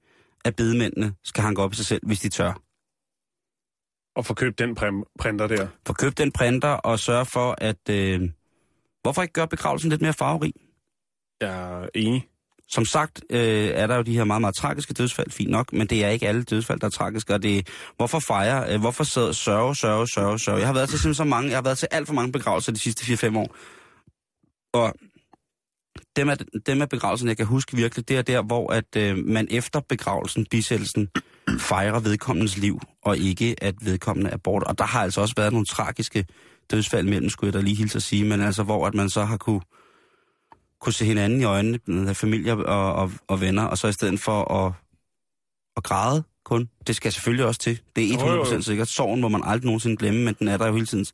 at 0.46 0.56
bedemændene 0.56 1.14
skal 1.24 1.44
hanke 1.44 1.62
op 1.62 1.74
i 1.74 1.76
sig 1.76 1.86
selv, 1.86 2.08
hvis 2.08 2.20
de 2.20 2.30
tør. 2.30 2.62
Og 4.16 4.26
få 4.26 4.34
købt 4.34 4.60
den 4.60 4.76
printer 5.20 5.48
der. 5.48 5.68
Få 5.88 5.94
købt 5.94 6.18
den 6.18 6.32
printer 6.32 6.70
og 6.70 7.00
sørge 7.00 7.26
for, 7.26 7.56
at... 7.58 7.90
Øh, 7.90 8.30
hvorfor 9.02 9.22
ikke 9.22 9.34
gøre 9.34 9.48
begravelsen 9.48 9.90
lidt 9.90 10.02
mere 10.02 10.14
farverig? 10.14 10.54
Jeg 11.42 11.84
er 11.84 11.90
enig. 11.96 12.30
Som 12.70 12.86
sagt 12.86 13.22
øh, 13.30 13.68
er 13.74 13.88
der 13.88 13.96
jo 13.96 14.02
de 14.02 14.14
her 14.14 14.24
meget, 14.24 14.42
meget 14.42 14.56
tragiske 14.56 14.94
dødsfald, 14.94 15.32
fint 15.32 15.50
nok, 15.50 15.74
men 15.74 15.88
det 15.88 16.04
er 16.06 16.10
ikke 16.10 16.28
alle 16.28 16.44
dødsfald, 16.44 16.80
der 16.80 16.88
er 16.88 16.92
tragiske, 16.92 17.34
og 17.34 17.44
det 17.44 17.58
er, 17.58 17.62
hvorfor 17.98 18.20
fejre, 18.20 18.74
øh, 18.74 18.80
hvorfor 18.80 19.04
sidde, 19.04 19.34
sørge, 19.34 19.76
sørge, 19.76 20.08
sørge, 20.08 20.40
sørge. 20.40 20.60
Jeg 20.60 20.68
har 20.68 20.74
været 20.74 20.90
til 20.90 21.16
så 21.16 21.24
mange, 21.24 21.50
jeg 21.50 21.58
har 21.58 21.64
været 21.64 21.78
til 21.78 21.88
alt 21.92 22.08
for 22.08 22.14
mange 22.14 22.32
begravelser 22.32 22.72
de 22.72 22.80
sidste 22.80 23.28
4-5 23.28 23.38
år, 23.38 23.56
og 24.74 24.94
dem 26.16 26.30
er, 26.30 26.36
dem 26.66 26.82
er 26.82 26.86
begravelsen, 26.86 27.28
jeg 27.28 27.38
kan 27.38 27.46
huske 27.46 27.78
virkelig, 27.78 28.08
det 28.08 28.18
er 28.18 28.22
der, 28.22 28.42
hvor 28.42 28.74
at 28.74 28.96
øh, 28.98 29.18
man 29.18 29.48
efter 29.52 29.80
begravelsen, 29.80 30.46
bisættelsen, 30.46 31.10
fejrer 31.60 32.00
vedkommendes 32.00 32.58
liv, 32.58 32.80
og 33.02 33.18
ikke 33.18 33.56
at 33.62 33.76
vedkommende 33.82 34.30
er 34.30 34.38
borte. 34.38 34.64
Og 34.64 34.78
der 34.78 34.84
har 34.84 35.02
altså 35.02 35.22
også 35.22 35.34
været 35.38 35.54
nogle 35.54 35.66
tragiske 35.66 36.26
dødsfald 36.72 37.08
mellem, 37.08 37.30
skulle 37.30 37.48
jeg 37.48 37.54
da 37.54 37.66
lige 37.66 37.76
hilse 37.76 37.96
at 37.96 38.04
sige, 38.04 38.26
men 38.26 38.42
altså 38.42 38.64
hvor 38.64 38.88
at 38.88 38.94
man 38.94 39.10
så 39.10 39.26
har 39.26 39.38
kunne 39.38 39.62
kunne 40.84 40.94
se 40.94 41.06
hinanden 41.06 41.42
i 41.42 41.44
øjnene, 41.44 41.80
med 41.88 42.14
familie 42.16 42.54
og, 42.54 42.94
og, 42.94 43.12
og 43.28 43.42
venner, 43.42 43.64
og 43.64 43.78
så 43.78 43.88
i 43.88 43.94
stedet 43.94 44.20
for 44.20 44.66
at, 44.66 44.74
at 45.78 45.84
græde 45.84 46.24
kun. 46.46 46.70
Det 46.88 46.96
skal 46.96 47.12
selvfølgelig 47.12 47.46
også 47.46 47.60
til. 47.60 47.80
Det 47.96 48.04
er 48.04 48.08
Jo, 48.28 48.34
jo, 48.36 48.44
100% 48.44 48.54
jo. 48.54 48.62
sikkert. 48.62 48.88
Sorgen 48.88 49.22
må 49.22 49.28
man 49.28 49.42
aldrig 49.44 49.66
nogensinde 49.66 49.98
glemme, 49.98 50.24
men 50.24 50.36
den 50.40 50.48
er 50.48 50.58
der 50.58 50.68
jo 50.68 50.74
hele 50.74 50.86
tiden. 50.86 51.06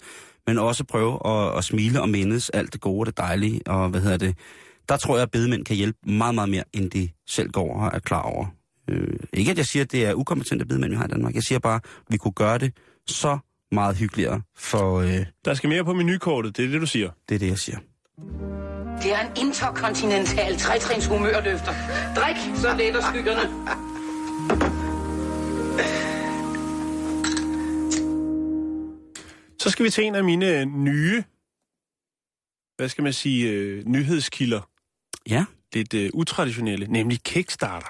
Men 0.48 0.58
også 0.58 0.84
prøve 0.84 1.20
at, 1.28 1.58
at 1.58 1.64
smile 1.64 2.02
og 2.02 2.10
mindes 2.10 2.50
alt 2.50 2.74
det 2.74 2.82
gode 2.82 3.02
og 3.02 3.06
det 3.06 3.18
dejlige, 3.18 3.62
og 3.68 3.90
hvad 3.90 4.02
hedder 4.02 4.18
det. 4.18 4.38
Der 4.90 4.98
tror 4.98 5.16
jeg, 5.16 5.24
at 5.24 5.32
bedemænd 5.32 5.66
kan 5.66 5.76
hjælpe 5.76 5.98
meget, 6.12 6.36
meget 6.36 6.50
mere, 6.50 6.64
end 6.74 6.92
de 6.92 7.10
selv 7.28 7.50
går 7.50 7.74
og 7.82 7.92
er 7.94 8.00
klar 8.00 8.22
over. 8.22 8.46
Øh, 8.90 9.20
ikke 9.34 9.52
at 9.52 9.58
jeg 9.58 9.66
siger, 9.66 9.84
at 9.84 9.92
det 9.92 10.06
er 10.06 10.14
ukompetente 10.14 10.66
bedemænd, 10.66 10.92
vi 10.92 10.98
har 10.98 11.06
i 11.06 11.08
Danmark. 11.08 11.36
Jeg 11.36 11.44
siger 11.44 11.60
bare, 11.60 11.76
at 11.76 11.82
vi 12.10 12.18
kunne 12.18 12.32
gøre 12.32 12.58
det 12.58 12.74
så 13.08 13.38
meget 13.72 13.96
hyggeligere, 13.98 14.42
for 14.58 15.00
øh, 15.00 15.26
Der 15.46 15.54
skal 15.54 15.70
mere 15.70 15.84
på 15.86 15.94
menukortet, 15.94 16.58
det 16.58 16.66
er 16.66 16.70
det, 16.70 16.82
du 16.82 16.86
siger. 16.86 17.10
det 17.30 17.36
er 17.36 17.40
det, 17.40 17.48
jeg 17.48 17.58
siger. 17.58 17.78
Det 19.04 19.14
er 19.14 19.20
en 19.20 19.32
interkontinental 19.48 20.58
trætrins 20.58 21.08
humørløfter. 21.08 21.74
Drik, 22.16 22.36
så 22.56 22.76
letter 22.78 23.02
skyggerne. 23.02 23.50
Så 29.60 29.70
skal 29.70 29.86
vi 29.86 29.90
til 29.90 30.04
en 30.04 30.16
af 30.16 30.24
mine 30.24 30.66
nye, 30.66 31.24
hvad 32.78 32.90
skal 32.90 33.04
man 33.04 33.14
sige, 33.14 33.50
øh, 33.50 33.86
nyhedskilder. 33.86 34.62
Ja, 35.30 35.46
Lidt 35.74 35.94
øh, 35.94 36.10
utraditionelle, 36.14 36.88
nemlig 36.88 37.24
Kickstarter. 37.24 37.88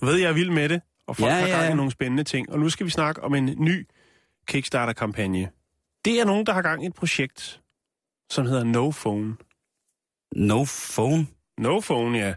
Du 0.00 0.06
ved, 0.06 0.16
jeg 0.16 0.28
er 0.28 0.32
vild 0.32 0.50
med 0.50 0.68
det, 0.68 0.80
og 1.06 1.16
folk 1.16 1.30
Ja, 1.30 1.34
har 1.34 1.46
ja, 1.46 1.52
gang 1.52 1.64
i 1.64 1.66
ja. 1.68 1.74
nogle 1.74 1.90
spændende 1.90 2.24
ting. 2.24 2.50
Og 2.52 2.58
nu 2.58 2.68
skal 2.68 2.86
vi 2.86 2.90
snakke 2.90 3.22
om 3.22 3.34
en 3.34 3.44
ny 3.58 3.88
Kickstarter-kampagne. 4.46 5.48
Det 6.04 6.20
er 6.20 6.24
nogen, 6.24 6.46
der 6.46 6.52
har 6.52 6.62
gang 6.62 6.84
i 6.84 6.86
et 6.86 6.94
projekt, 6.94 7.60
som 8.30 8.46
hedder 8.46 8.64
No 8.64 8.90
Phone. 8.90 9.36
No 10.32 10.64
phone. 10.94 11.26
No 11.58 11.80
Phone, 11.80 12.18
ja. 12.18 12.34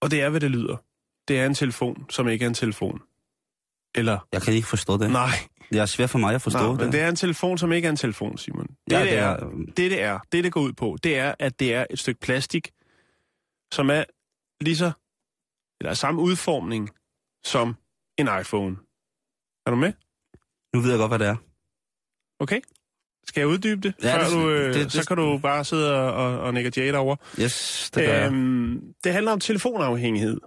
Og 0.00 0.10
det 0.10 0.22
er, 0.22 0.28
hvad 0.30 0.40
det 0.40 0.50
lyder. 0.50 0.76
Det 1.28 1.40
er 1.40 1.46
en 1.46 1.54
telefon, 1.54 2.06
som 2.10 2.28
ikke 2.28 2.44
er 2.44 2.48
en 2.48 2.54
telefon. 2.54 3.02
Eller, 3.94 4.18
Jeg 4.32 4.42
kan 4.42 4.54
ikke 4.54 4.68
forstå 4.68 4.96
det. 4.96 5.10
nej, 5.10 5.28
Det 5.70 5.78
er 5.78 5.86
svært 5.86 6.10
for 6.10 6.18
mig 6.18 6.34
at 6.34 6.42
forstå 6.42 6.58
nej 6.58 6.68
det. 6.70 6.80
men 6.80 6.92
det 6.92 7.00
er 7.00 7.08
en 7.08 7.16
telefon, 7.16 7.58
som 7.58 7.72
ikke 7.72 7.86
er 7.86 7.90
en 7.90 7.96
telefon, 7.96 8.38
Simon. 8.38 8.66
Det, 8.66 8.76
Ja, 8.92 9.00
det, 9.00 9.08
det 9.10 9.18
er, 9.18 9.36
det, 9.66 9.76
det 9.76 10.02
er, 10.02 10.18
det, 10.32 10.44
det 10.44 10.52
går 10.52 10.60
ud 10.60 10.72
på, 10.72 10.96
det 11.02 11.18
er, 11.18 11.34
at 11.38 11.60
det 11.60 11.74
er 11.74 11.86
et 11.90 11.98
stykke 11.98 12.20
plastik, 12.20 12.70
som 13.72 13.90
er 13.90 14.04
lige 14.60 14.76
så, 14.76 14.92
eller 15.80 15.90
er 15.90 15.94
samme 15.94 16.20
udformning 16.20 16.90
som 17.44 17.76
en 18.18 18.28
iPhone. 18.40 18.76
Er 19.66 19.70
du 19.70 19.76
med? 19.76 19.92
Nu 20.74 20.80
ved 20.80 20.90
jeg 20.90 20.98
godt, 20.98 21.10
hvad 21.10 21.18
det 21.18 21.26
er. 21.28 21.36
Okay? 22.40 22.60
Skal 23.28 23.40
jeg 23.40 23.48
uddybe 23.48 23.80
det? 23.80 23.94
Ja, 24.02 24.16
Før 24.16 24.24
det- 24.24 24.32
du, 24.32 24.50
øh, 24.50 24.74
det- 24.74 24.84
det- 24.84 24.92
så 24.92 25.06
kan 25.08 25.16
du 25.16 25.38
bare 25.38 25.64
sidde 25.64 25.94
og, 26.12 26.38
og, 26.40 26.54
nikke 26.54 26.70
ja 26.70 26.92
derovre. 26.92 27.16
Yes, 27.44 27.90
det 27.94 28.06
gør 28.06 28.14
jeg. 28.14 28.26
Øhm, 28.32 28.80
det 29.04 29.12
handler 29.12 29.32
om 29.32 29.40
telefonafhængighed. 29.40 30.40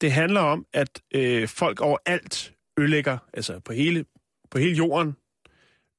Det 0.00 0.12
handler 0.12 0.40
om, 0.40 0.66
at 0.72 1.00
øh, 1.14 1.48
folk 1.48 1.80
overalt 1.80 2.52
ødelægger, 2.78 3.18
altså 3.34 3.60
på 3.64 3.72
hele, 3.72 4.04
på 4.50 4.58
hele 4.58 4.74
jorden, 4.74 5.16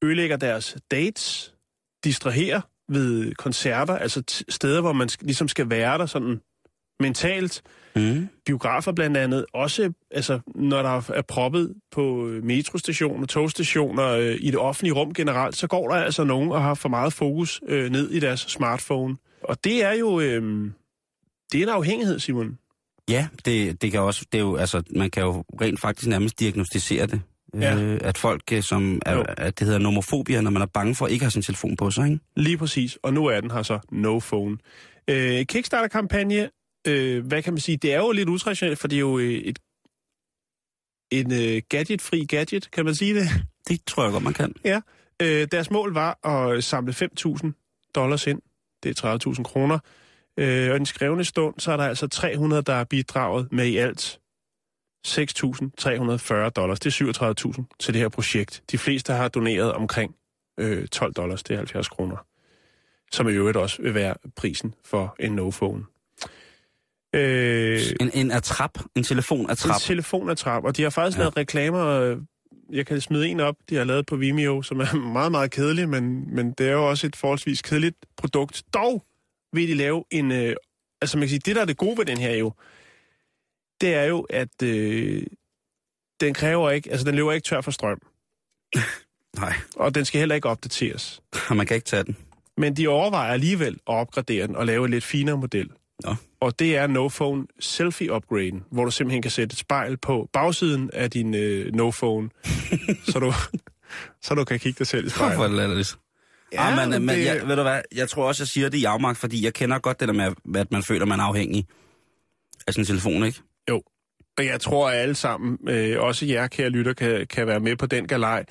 ødelægger 0.04 0.38
deres 0.38 0.78
dates, 0.92 1.54
distraherer 2.04 2.62
ved 2.90 3.34
koncerter, 3.36 3.98
altså 3.98 4.44
steder, 4.50 4.82
hvor 4.82 4.94
man 4.94 5.10
ligesom 5.22 5.48
skal 5.48 5.70
være 5.70 5.98
der 5.98 6.06
sådan 6.06 6.42
mentalt. 7.00 7.62
Mm. 7.96 8.28
Biografer 8.46 8.92
blandt 8.92 9.18
andet, 9.18 9.46
også 9.54 9.94
altså, 10.12 10.40
når 10.56 10.82
der 10.82 11.12
er 11.14 11.22
proppet 11.22 11.74
på 11.92 12.28
øh, 12.28 12.44
metrostationer, 12.44 13.28
togstationer, 13.28 14.08
øh, 14.08 14.36
i 14.40 14.52
det 14.52 14.58
offentlige 14.60 14.94
rum 14.94 15.14
generelt, 15.14 15.56
så 15.56 15.68
går 15.68 15.88
der 15.90 15.96
altså 15.96 16.24
nogen 16.24 16.52
og 16.52 16.62
har 16.64 16.74
for 16.74 16.90
meget 16.90 17.14
fokus 17.14 17.62
øh, 17.68 17.92
ned 17.92 18.12
i 18.12 18.20
deres 18.20 18.40
smartphone. 18.40 19.18
Og 19.44 19.64
det 19.64 19.84
er 19.84 19.94
jo 19.94 20.20
øh, 20.20 20.72
det 21.52 21.60
er 21.60 21.64
en 21.64 21.70
afhængighed, 21.70 22.20
Simon. 22.20 22.58
Ja, 23.10 23.28
det, 23.46 23.82
det 23.82 23.92
kan 23.92 24.00
også, 24.02 24.26
det 24.32 24.38
er 24.38 24.42
jo, 24.42 24.56
altså, 24.56 24.84
man 24.96 25.10
kan 25.10 25.24
jo 25.24 25.44
rent 25.62 25.80
faktisk 25.80 26.08
nærmest 26.08 26.40
diagnostisere 26.40 27.06
det. 27.08 27.22
Ja. 27.60 27.76
Øh, 27.76 28.00
at 28.04 28.18
folk, 28.18 28.42
øh, 28.54 28.64
som 28.64 29.02
er, 29.06 29.16
Jo. 29.16 29.26
at 29.28 29.60
det 29.60 29.66
hedder 29.68 29.80
nomofobia, 29.80 30.42
når 30.42 30.52
man 30.52 30.62
er 30.62 30.66
bange 30.66 30.96
for 30.96 31.06
at 31.06 31.12
ikke 31.12 31.26
have 31.26 31.32
sin 31.32 31.42
telefon 31.42 31.76
på 31.76 31.92
sig, 31.92 32.06
ikke? 32.06 32.20
Lige 32.36 32.58
præcis, 32.58 32.98
og 33.04 33.14
nu 33.14 33.26
er 33.26 33.42
den 33.42 33.52
her 33.52 33.64
så 33.64 33.80
No 33.92 34.20
Phone. 34.20 34.58
Øh, 35.08 35.46
Kickstarter-kampagne, 35.46 36.50
øh, 36.88 37.26
hvad 37.26 37.44
kan 37.44 37.54
man 37.54 37.60
sige, 37.60 37.78
det 37.78 37.94
er 37.94 37.98
jo 37.98 38.12
lidt 38.12 38.30
utraditionelt, 38.30 38.80
for 38.80 38.88
det 38.88 38.96
er 38.96 39.00
jo 39.00 39.18
øh, 39.18 39.32
et, 39.32 39.60
en 41.12 41.34
øh, 41.34 41.62
gadget-fri 41.70 42.26
gadget, 42.26 42.72
kan 42.72 42.86
man 42.86 42.96
sige 42.96 43.16
det? 43.16 43.28
Det 43.68 43.82
tror 43.88 44.04
jeg 44.04 44.12
godt, 44.12 44.24
man 44.24 44.34
kan. 44.34 44.54
Øh, 45.22 45.48
deres 45.52 45.72
mål 45.72 45.94
var 45.94 46.28
at 46.28 46.64
samle 46.64 46.94
5.000 46.94 47.92
dollars 47.96 48.28
ind. 48.28 48.42
Det 48.84 49.04
er 49.04 49.20
30.000 49.38 49.44
kroner. 49.44 49.80
Øh, 50.40 50.72
og 50.72 50.78
den 50.78 50.86
skrevne 50.86 51.24
stund, 51.24 51.60
så 51.60 51.72
er 51.72 51.78
der 51.78 51.84
altså 51.84 52.08
300, 52.08 52.62
der 52.62 52.74
er 52.74 52.84
bidraget 52.84 53.52
med 53.52 53.66
i 53.66 53.78
alt 53.78 54.20
6.340 55.08 56.50
dollars. 56.50 56.80
Det 56.80 57.02
er 57.02 57.34
37.000 57.58 57.64
til 57.80 57.94
det 57.94 58.02
her 58.02 58.10
projekt. 58.10 58.64
De 58.72 58.78
fleste 58.78 59.14
har 59.14 59.28
doneret 59.28 59.74
omkring 59.74 60.16
øh, 60.60 60.88
12 60.88 61.14
dollars, 61.14 61.44
det 61.44 61.54
er 61.54 61.58
70 61.58 61.88
kroner. 61.88 62.18
Som 63.12 63.30
i 63.30 63.32
øvrigt 63.32 63.58
også 63.58 63.82
vil 63.82 63.94
være 63.94 64.16
prisen 64.36 64.74
for 64.84 65.16
en 65.20 65.40
no-phone. 65.40 65.95
Øh, 67.16 67.80
En, 68.00 68.12
en 68.14 68.32
attrap, 68.32 68.80
en 68.96 69.04
telefon 69.04 69.50
attrap. 69.50 69.76
en 69.76 69.82
telefonattrap, 69.82 70.64
og 70.64 70.78
de 70.78 70.84
har 70.84 70.90
faktisk 70.90 71.18
Ja. 71.18 71.22
ja. 71.22 71.24
lavet 71.26 71.38
reklamer. 71.38 71.86
øh, 71.88 72.18
Jeg 72.72 72.86
kan 72.86 73.02
smide 73.02 73.28
en 73.28 73.40
op, 73.40 73.56
de 73.70 73.76
har 73.76 73.84
lavet 73.84 74.06
på 74.06 74.16
Vimeo, 74.16 74.62
som 74.62 74.80
er 74.80 74.96
meget, 75.20 75.32
meget 75.32 75.52
kedelig, 75.52 75.90
men, 75.90 76.36
men 76.36 76.52
det 76.52 76.68
er 76.68 76.72
jo 76.72 76.90
også 76.90 77.08
et 77.08 77.16
forholdsvis 77.16 77.62
kedeligt 77.62 77.96
produkt. 78.18 78.64
Dog 78.74 79.04
vil 79.54 79.68
de 79.68 79.74
lave 79.74 80.04
en... 80.12 80.32
Øh, 80.32 80.56
altså 81.02 81.18
man 81.18 81.22
kan 81.22 81.30
sige, 81.30 81.40
det 81.46 81.56
der 81.56 81.62
er 81.62 81.66
det 81.66 81.78
gode 81.78 81.98
ved 81.98 82.06
den 82.06 82.18
her 82.18 82.36
jo, 82.36 82.54
det 83.82 83.94
er 83.94 84.04
jo, 84.04 84.22
at 84.22 84.62
øh, 84.64 85.24
den 86.20 86.34
kræver 86.34 86.72
ikke... 86.72 86.92
Altså 86.92 87.06
den 87.06 87.16
løber 87.16 87.32
ikke 87.32 87.46
tør 87.46 87.62
for 87.62 87.72
strøm, 87.72 88.02
Nej, 89.40 89.54
og 89.76 89.96
den 89.96 90.06
skal 90.06 90.20
heller 90.20 90.36
ikke 90.36 90.50
opdateres. 90.50 91.22
man 91.56 91.66
kan 91.66 91.76
ikke 91.76 91.86
tage 91.86 92.04
den. 92.04 92.18
Men 92.58 92.76
de 92.78 92.88
overvejer 92.88 93.34
alligevel 93.34 93.74
at 93.74 93.80
opgradere 93.86 94.48
den 94.48 94.56
og 94.56 94.66
lave 94.66 94.86
en 94.86 94.92
lidt 94.92 95.04
finere 95.04 95.38
model. 95.38 95.70
Nå. 96.04 96.16
Og 96.40 96.60
det 96.60 96.78
er 96.78 96.88
No-Phone 96.88 97.56
Selfie 97.60 98.12
Upgraden, 98.12 98.64
hvor 98.72 98.86
du 98.86 98.92
simpelthen 98.92 99.22
kan 99.22 99.32
sætte 99.32 99.54
et 99.54 99.60
spejl 99.60 99.98
på 99.98 100.30
bagsiden 100.34 100.90
af 100.94 101.12
din 101.12 101.34
øh, 101.36 101.66
No-Phone, 101.74 102.30
så, 103.12 103.20
du, 103.20 103.34
så 104.22 104.36
du 104.36 104.44
kan 104.44 104.60
kigge 104.60 104.78
dig 104.80 104.88
selv 104.88 105.06
i 105.06 105.10
Hvorfor 105.10 105.26
er 105.26 105.30
spejlet. 105.34 105.50
det 105.52 105.58
latterligt? 105.58 105.96
Ja, 106.54 106.82
ah, 106.82 106.90
men, 106.90 107.06
men 107.06 107.16
det- 107.18 107.26
jeg, 107.26 107.48
ved 107.48 107.56
du 107.56 107.62
hvad, 107.62 107.82
jeg 107.96 108.10
tror 108.10 108.28
også, 108.28 108.44
jeg 108.44 108.48
siger 108.48 108.70
det 108.70 108.78
i 108.78 108.84
afmagt, 108.84 109.18
fordi 109.18 109.46
jeg 109.46 109.54
kender 109.54 109.80
godt 109.80 110.00
det 110.00 110.08
der 110.08 110.14
med, 110.14 110.32
at 110.56 110.72
man 110.72 110.84
føler, 110.84 111.06
man 111.06 111.20
er 111.20 111.24
afhængig 111.24 111.68
af 112.68 112.74
sin 112.74 112.86
telefon, 112.86 113.24
ikke? 113.24 113.40
Og 114.38 114.46
jeg 114.46 114.62
tror, 114.62 114.90
at 114.90 114.98
alle 114.98 115.16
sammen, 115.16 115.70
øh, 115.70 116.02
også 116.02 116.26
jer 116.26 116.48
kære 116.48 116.70
lytter, 116.70 116.94
kan, 116.94 117.28
kan 117.28 117.48
være 117.48 117.60
med 117.60 117.76
på 117.76 117.86
den 117.86 118.08
galej. 118.08 118.46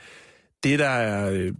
Det, 0.65 0.79
der 0.79 0.89
er, 0.89 1.31
øh, 1.31 1.53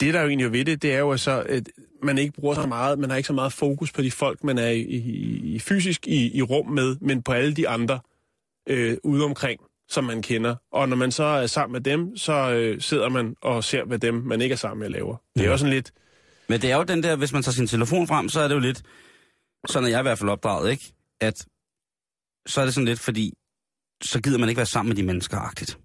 det, 0.00 0.14
der 0.14 0.18
er 0.20 0.22
jo 0.22 0.28
egentlig 0.28 0.52
ved 0.52 0.64
det, 0.64 0.82
det 0.82 0.94
er 0.94 0.98
jo 0.98 1.16
så, 1.16 1.42
at 1.48 1.62
man 2.02 2.18
ikke 2.18 2.32
bruger 2.32 2.54
så 2.54 2.66
meget, 2.66 2.98
man 2.98 3.10
har 3.10 3.16
ikke 3.16 3.26
så 3.26 3.32
meget 3.32 3.52
fokus 3.52 3.92
på 3.92 4.02
de 4.02 4.10
folk, 4.10 4.44
man 4.44 4.58
er 4.58 4.68
i, 4.68 4.80
i, 4.80 5.54
i 5.54 5.58
fysisk 5.58 6.06
i, 6.06 6.36
i 6.36 6.42
rum 6.42 6.66
med, 6.66 6.96
men 7.00 7.22
på 7.22 7.32
alle 7.32 7.54
de 7.54 7.68
andre 7.68 8.00
øh, 8.68 8.96
ude 9.04 9.24
omkring, 9.24 9.60
som 9.88 10.04
man 10.04 10.22
kender. 10.22 10.56
Og 10.72 10.88
når 10.88 10.96
man 10.96 11.12
så 11.12 11.24
er 11.24 11.46
sammen 11.46 11.72
med 11.72 11.80
dem, 11.80 12.16
så 12.16 12.52
øh, 12.52 12.80
sidder 12.80 13.08
man 13.08 13.36
og 13.40 13.64
ser, 13.64 13.84
hvad 13.84 13.98
dem, 13.98 14.14
man 14.14 14.40
ikke 14.40 14.52
er 14.52 14.56
sammen 14.56 14.80
med, 14.80 14.88
laver. 14.88 15.16
Det 15.34 15.44
er 15.44 15.50
jo 15.50 15.56
sådan 15.56 15.72
lidt... 15.72 15.92
Men 16.48 16.60
det 16.60 16.70
er 16.70 16.76
jo 16.76 16.82
den 16.82 17.02
der, 17.02 17.16
hvis 17.16 17.32
man 17.32 17.42
tager 17.42 17.52
sin 17.52 17.66
telefon 17.66 18.06
frem, 18.06 18.28
så 18.28 18.40
er 18.40 18.48
det 18.48 18.54
jo 18.54 18.60
lidt, 18.60 18.82
sådan 19.68 19.84
er 19.84 19.90
jeg 19.90 20.00
i 20.00 20.02
hvert 20.02 20.18
fald 20.18 20.30
opdraget, 20.30 20.70
ikke? 20.70 20.92
At 21.20 21.46
så 22.46 22.60
er 22.60 22.64
det 22.64 22.74
sådan 22.74 22.88
lidt, 22.88 23.00
fordi 23.00 23.32
så 24.02 24.20
gider 24.20 24.38
man 24.38 24.48
ikke 24.48 24.56
være 24.56 24.66
sammen 24.66 24.88
med 24.88 24.96
de 24.96 25.02
mennesker 25.02 25.38
agtigt. 25.38 25.78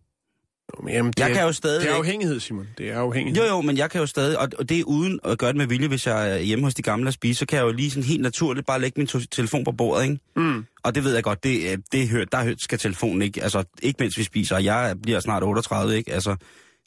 Jamen, 0.88 1.12
det, 1.12 1.20
Jeg 1.20 1.30
er, 1.30 1.34
kan 1.34 1.44
jo 1.44 1.52
stadig 1.52 1.82
det 1.82 1.92
er 1.92 1.96
afhængighed, 1.96 2.40
Simon. 2.40 2.68
Det 2.78 2.90
er 2.90 3.00
afhængighed. 3.00 3.44
Jo, 3.44 3.48
jo, 3.50 3.62
men 3.62 3.78
jeg 3.78 3.92
kan 3.92 4.02
jo 4.02 4.08
stadig, 4.08 4.40
og 4.40 4.70
det 4.70 4.80
er 4.80 4.84
uden 4.84 5.20
at 5.24 5.38
gøre 5.38 5.50
det 5.50 5.58
med 5.58 5.66
vilje, 5.68 5.88
hvis 5.88 6.08
jeg 6.08 6.32
er 6.34 6.38
hjemme 6.40 6.66
hos 6.66 6.74
de 6.74 6.82
gamle 6.82 7.08
og 7.10 7.14
spise, 7.14 7.40
så 7.40 7.46
kan 7.46 7.58
jeg 7.58 7.66
jo 7.66 7.72
lige 7.72 7.92
sådan 7.92 8.04
helt 8.04 8.22
naturligt 8.22 8.68
bare 8.68 8.82
lægge 8.82 9.00
min 9.00 9.08
telefon 9.08 9.64
på 9.64 9.72
bordet, 9.72 10.04
ikke? 10.04 10.20
Mm. 10.36 10.66
Og 10.84 10.96
det 10.96 11.04
ved 11.04 11.14
jeg 11.14 11.24
godt, 11.24 11.44
det, 11.44 11.72
øh, 11.72 11.78
det 11.92 12.10
hørt, 12.10 12.32
der 12.32 12.54
skal 12.58 12.80
telefonen 12.80 13.22
ikke, 13.22 13.44
altså 13.44 13.64
ikke 13.82 13.98
mens 14.00 14.18
vi 14.18 14.24
spiser, 14.24 14.56
og 14.56 14.64
jeg 14.64 14.96
bliver 15.04 15.20
snart 15.20 15.44
38, 15.44 15.98
ikke? 15.98 16.14
Altså, 16.14 16.36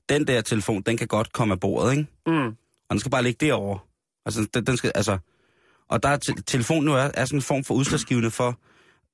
den 0.08 0.26
der 0.26 0.40
telefon, 0.40 0.82
den 0.82 0.96
kan 0.96 1.06
godt 1.06 1.32
komme 1.32 1.52
af 1.52 1.60
bordet, 1.60 1.90
ikke? 1.92 2.06
Mm. 2.26 2.46
Og 2.46 2.90
den 2.90 2.98
skal 2.98 3.10
bare 3.10 3.22
ligge 3.22 3.46
derovre. 3.46 3.78
Altså, 4.26 4.46
den, 4.54 4.66
den 4.66 4.76
skal, 4.76 4.92
altså... 4.94 5.18
Og 5.90 6.02
der 6.02 6.08
er 6.08 6.16
te- 6.16 6.42
telefonen 6.46 6.88
jo 6.88 6.94
er, 6.94 7.10
er 7.14 7.24
sådan 7.24 7.38
en 7.38 7.42
form 7.42 7.64
for 7.64 7.74
udslagsgivende 7.74 8.30
for, 8.30 8.58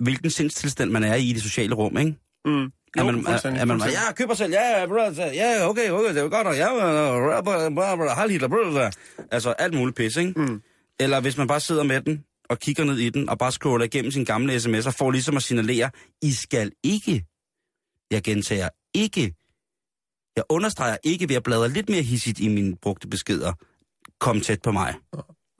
hvilken 0.02 0.31
sindstilstand 0.31 0.90
man 0.90 1.05
er 1.05 1.14
i 1.14 1.31
i 1.31 1.33
det 1.33 1.42
sociale 1.42 1.74
rum, 1.74 1.98
ikke? 1.98 2.14
Mm. 2.44 2.72
Er 2.98 3.04
man, 3.04 3.14
er, 3.26 3.61
er 3.61 3.64
man, 3.64 3.78
ja, 4.09 4.12
køber 4.12 4.35
selv, 4.35 4.52
ja, 4.52 4.80
ja, 4.80 4.87
bro, 4.87 4.94
ja, 5.35 5.68
okay, 5.68 5.90
okay, 5.90 6.09
det 6.14 6.22
er 6.22 6.28
godt 6.28 6.46
nok, 6.46 6.56
ja, 6.56 8.14
halv 8.14 8.30
liter, 8.30 8.48
bro, 8.48 8.56
så- 8.72 8.90
altså 9.30 9.50
alt 9.50 9.74
muligt 9.74 9.96
pis, 9.96 10.16
ikke? 10.16 10.32
Mm. 10.40 10.62
Eller 11.00 11.20
hvis 11.20 11.37
man 11.38 11.46
bare 11.46 11.61
sidder 11.61 11.82
med 11.82 12.00
den, 12.00 12.24
og 12.48 12.59
kigger 12.59 12.85
ned 12.85 12.96
i 12.98 13.09
den, 13.11 13.28
og 13.28 13.38
bare 13.38 13.52
scroller 13.52 13.85
igennem 13.87 14.11
sin 14.11 14.24
gamle 14.24 14.56
sms'er, 14.56 14.90
får 14.90 15.11
ligesom 15.11 15.37
at 15.37 15.42
signalere, 15.42 15.90
I 16.22 16.32
skal 16.32 16.72
ikke, 16.82 17.24
jeg 18.11 18.22
gentager, 18.22 18.68
ikke, 18.94 19.35
jeg 20.37 20.44
understreger 20.48 20.96
ikke 21.04 21.28
ved 21.28 21.37
at 21.37 21.42
bladre 21.42 21.68
lidt 21.68 21.88
mere 21.88 22.02
hissigt 22.02 22.40
i 22.40 22.48
mine 22.48 22.76
brugte 22.76 23.09
beskeder, 23.09 23.52
kom 24.20 24.40
tæt 24.40 24.62
på 24.62 24.72
mig. 24.72 24.94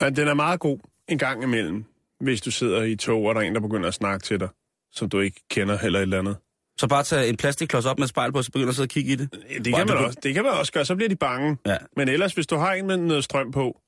Men 0.01 0.15
den 0.15 0.27
er 0.27 0.33
meget 0.33 0.59
god 0.59 0.79
en 1.07 1.17
gang 1.17 1.43
imellem, 1.43 1.85
hvis 2.19 2.41
du 2.41 2.51
sidder 2.51 2.83
i 2.83 2.95
tog, 2.95 3.23
og 3.23 3.35
der 3.35 3.41
er 3.41 3.45
en, 3.45 3.55
der 3.55 3.61
begynder 3.61 3.87
at 3.87 3.93
snakke 3.93 4.23
til 4.23 4.39
dig, 4.39 4.49
som 4.91 5.09
du 5.09 5.19
ikke 5.19 5.41
kender 5.49 5.77
eller 5.79 5.99
et 5.99 6.03
eller 6.03 6.19
andet. 6.19 6.37
Så 6.79 6.87
bare 6.87 7.03
tage 7.03 7.29
en 7.29 7.37
plastikklods 7.37 7.85
op 7.85 7.99
med 7.99 8.03
et 8.05 8.09
spejl 8.09 8.31
på, 8.31 8.41
så 8.41 8.51
begynder 8.51 8.69
at 8.69 8.75
sidde 8.75 8.85
og 8.85 8.89
kigge 8.89 9.11
i 9.11 9.15
det. 9.15 9.31
Det 9.31 9.67
Hvor 9.67 9.71
er 9.71 9.77
kan, 9.77 9.87
man 9.87 9.97
det 9.97 10.05
også, 10.05 10.19
det 10.23 10.33
kan 10.33 10.43
man 10.43 10.53
også 10.53 10.71
gøre, 10.71 10.85
så 10.85 10.95
bliver 10.95 11.09
de 11.09 11.15
bange. 11.15 11.57
Ja. 11.65 11.77
Men 11.95 12.09
ellers, 12.09 12.33
hvis 12.33 12.47
du 12.47 12.55
har 12.57 12.73
en 12.73 12.87
med 12.87 12.97
noget 12.97 13.23
strøm 13.23 13.51
på, 13.51 13.81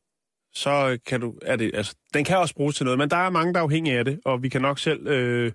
så 0.54 1.00
kan 1.06 1.22
du... 1.22 1.34
Er 1.42 1.56
det, 1.56 1.72
altså, 1.74 1.96
den 2.14 2.26
kan 2.26 2.38
også 2.38 2.56
bruges 2.56 2.76
til 2.76 2.84
noget, 2.84 2.98
men 3.00 3.10
der 3.10 3.18
er 3.18 3.30
mange, 3.30 3.54
der 3.54 3.60
er 3.60 3.64
afhængige 3.64 3.98
af 3.98 4.06
det, 4.06 4.20
og 4.26 4.44
vi 4.44 4.50
kan 4.50 4.62
nok 4.62 4.80
selv... 4.80 5.08
Øh, 5.08 5.52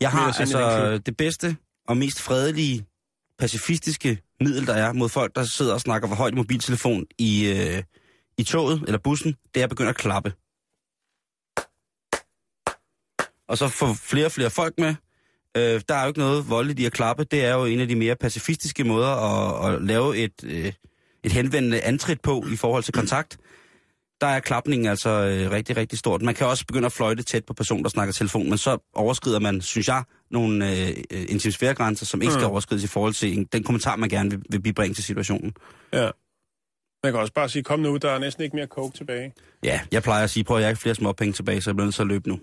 Jeg 0.00 0.10
har 0.10 0.26
altså 0.40 0.98
det 1.06 1.16
bedste 1.16 1.56
og 1.88 1.96
mest 1.96 2.20
fredelige, 2.22 2.86
pacifistiske 3.38 4.18
middel, 4.40 4.66
der 4.66 4.74
er 4.74 4.92
mod 4.92 5.08
folk, 5.08 5.36
der 5.36 5.44
sidder 5.44 5.74
og 5.74 5.80
snakker 5.80 6.08
for 6.08 6.14
højt 6.14 6.32
i 6.32 6.36
mobiltelefon 6.36 7.06
i, 7.18 7.50
øh, 7.50 7.82
i 8.38 8.42
toget 8.44 8.82
eller 8.86 8.98
bussen, 8.98 9.36
det 9.54 9.60
er 9.60 9.64
at 9.64 9.70
begynde 9.70 9.90
at 9.90 9.96
klappe. 9.96 10.32
Og 13.48 13.58
så 13.58 13.68
få 13.68 13.94
flere 13.94 14.26
og 14.26 14.32
flere 14.32 14.50
folk 14.50 14.74
med. 14.78 14.94
Øh, 15.56 15.80
der 15.88 15.94
er 15.94 16.02
jo 16.02 16.08
ikke 16.08 16.20
noget 16.20 16.50
voldeligt 16.50 16.80
i 16.80 16.84
at 16.84 16.92
klappe. 16.92 17.24
Det 17.24 17.44
er 17.44 17.54
jo 17.54 17.64
en 17.64 17.80
af 17.80 17.88
de 17.88 17.96
mere 17.96 18.16
pacifistiske 18.16 18.84
måder 18.84 19.08
at, 19.08 19.74
at 19.74 19.82
lave 19.82 20.16
et, 20.16 20.32
øh, 20.44 20.72
et 21.24 21.32
henvendende 21.32 21.80
antrit 21.80 22.20
på 22.20 22.44
i 22.52 22.56
forhold 22.56 22.82
til 22.82 22.94
kontakt. 22.94 23.38
Der 24.20 24.26
er 24.26 24.40
klapningen 24.40 24.88
altså 24.88 25.10
øh, 25.10 25.50
rigtig, 25.50 25.76
rigtig 25.76 25.98
stort. 25.98 26.22
Man 26.22 26.34
kan 26.34 26.46
også 26.46 26.66
begynde 26.66 26.86
at 26.86 26.92
fløjte 26.92 27.22
tæt 27.22 27.44
på 27.44 27.54
personen, 27.54 27.84
der 27.84 27.90
snakker 27.90 28.12
telefon, 28.12 28.48
men 28.48 28.58
så 28.58 28.78
overskrider 28.94 29.38
man, 29.38 29.60
synes 29.60 29.88
jeg, 29.88 30.02
nogle 30.30 30.70
øh, 30.70 30.96
intimsfæregrænser, 31.28 32.06
som 32.06 32.22
ikke 32.22 32.32
skal 32.32 32.44
Mm. 32.46 32.50
overskrides 32.50 32.84
i 32.84 32.86
forhold 32.86 33.12
til 33.14 33.38
en, 33.38 33.44
den 33.52 33.62
kommentar, 33.62 33.96
man 33.96 34.08
gerne 34.08 34.30
vil, 34.30 34.42
vil 34.50 34.62
bibringe 34.62 34.94
til 34.94 35.04
situationen. 35.04 35.52
ja. 35.92 36.10
Man 37.04 37.12
kan 37.12 37.20
også 37.20 37.32
bare 37.32 37.48
sige, 37.48 37.62
kom 37.62 37.80
nu, 37.80 37.96
der 37.96 38.10
er 38.10 38.18
næsten 38.18 38.44
ikke 38.44 38.56
mere 38.56 38.66
coke 38.66 38.96
tilbage. 38.96 39.32
Ja, 39.64 39.80
jeg 39.92 40.02
plejer 40.02 40.24
at 40.24 40.30
sige, 40.30 40.44
prøv 40.44 40.56
at 40.56 40.62
jeg 40.62 40.70
ikke 40.70 40.82
flere 40.82 40.94
små 40.94 41.12
penge 41.12 41.32
tilbage, 41.32 41.60
så 41.60 41.70
jeg 41.70 41.76
bliver 41.76 41.84
nødt 41.86 41.94
til 41.94 42.02
at 42.02 42.08
løbe 42.08 42.28
nu. 42.28 42.40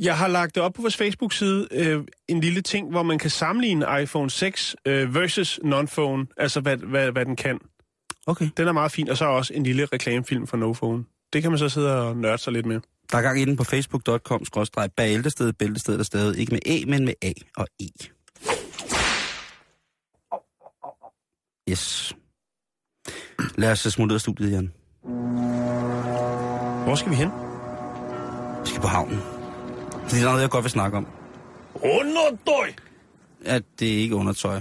Jeg 0.00 0.18
har 0.18 0.28
lagt 0.28 0.54
det 0.54 0.62
op 0.62 0.72
på 0.72 0.82
vores 0.82 0.96
Facebook-side, 0.96 1.68
øh, 1.70 2.04
en 2.28 2.40
lille 2.40 2.62
ting, 2.62 2.90
hvor 2.90 3.02
man 3.02 3.18
kan 3.18 3.30
sammenligne 3.30 3.86
iPhone 4.02 4.30
6 4.30 4.76
øh, 4.86 5.14
versus 5.14 5.60
non-phone, 5.64 6.34
altså 6.36 6.60
hvad, 6.60 6.76
hvad, 6.76 7.12
hvad 7.12 7.24
den 7.24 7.36
kan. 7.36 7.58
Okay. 8.26 8.48
Den 8.56 8.68
er 8.68 8.72
meget 8.72 8.92
fin, 8.92 9.10
og 9.10 9.16
så 9.16 9.24
også 9.24 9.54
en 9.54 9.62
lille 9.62 9.86
reklamefilm 9.92 10.46
for 10.46 10.56
no-phone. 10.56 11.28
Det 11.32 11.42
kan 11.42 11.50
man 11.50 11.58
så 11.58 11.68
sidde 11.68 12.00
og 12.00 12.16
nørde 12.16 12.38
sig 12.38 12.52
lidt 12.52 12.66
med. 12.66 12.80
Der 13.12 13.18
er 13.18 13.22
gang 13.22 13.40
inde 13.40 13.56
på 13.56 13.64
facebook.com 13.64 14.44
skrådstræk 14.44 14.90
bæltested, 14.96 15.52
bæltested 15.52 15.98
der 15.98 16.04
stadig 16.04 16.38
ikke 16.38 16.52
med 16.52 16.60
A, 16.66 16.90
men 16.90 17.04
med 17.04 17.14
A 17.22 17.32
og 17.56 17.66
E. 17.80 17.86
Yes. 21.70 22.14
Lad 23.56 23.72
os 23.72 23.78
smutte 23.78 24.12
ud 24.12 24.14
af 24.14 24.20
studiet, 24.20 24.50
Jan. 24.52 24.72
Hvor 26.84 26.94
skal 26.94 27.10
vi 27.10 27.16
hen? 27.16 27.28
Vi 28.62 28.68
skal 28.68 28.80
på 28.80 28.88
havnen. 28.88 29.31
Det 30.10 30.20
er 30.20 30.24
noget, 30.24 30.40
jeg 30.40 30.50
godt 30.50 30.64
vil 30.64 30.70
snakke 30.70 30.96
om. 30.96 31.06
Underdøj! 31.74 32.72
At 33.44 33.62
det 33.78 33.94
er 33.94 33.98
ikke 33.98 34.14
undertøj. 34.14 34.60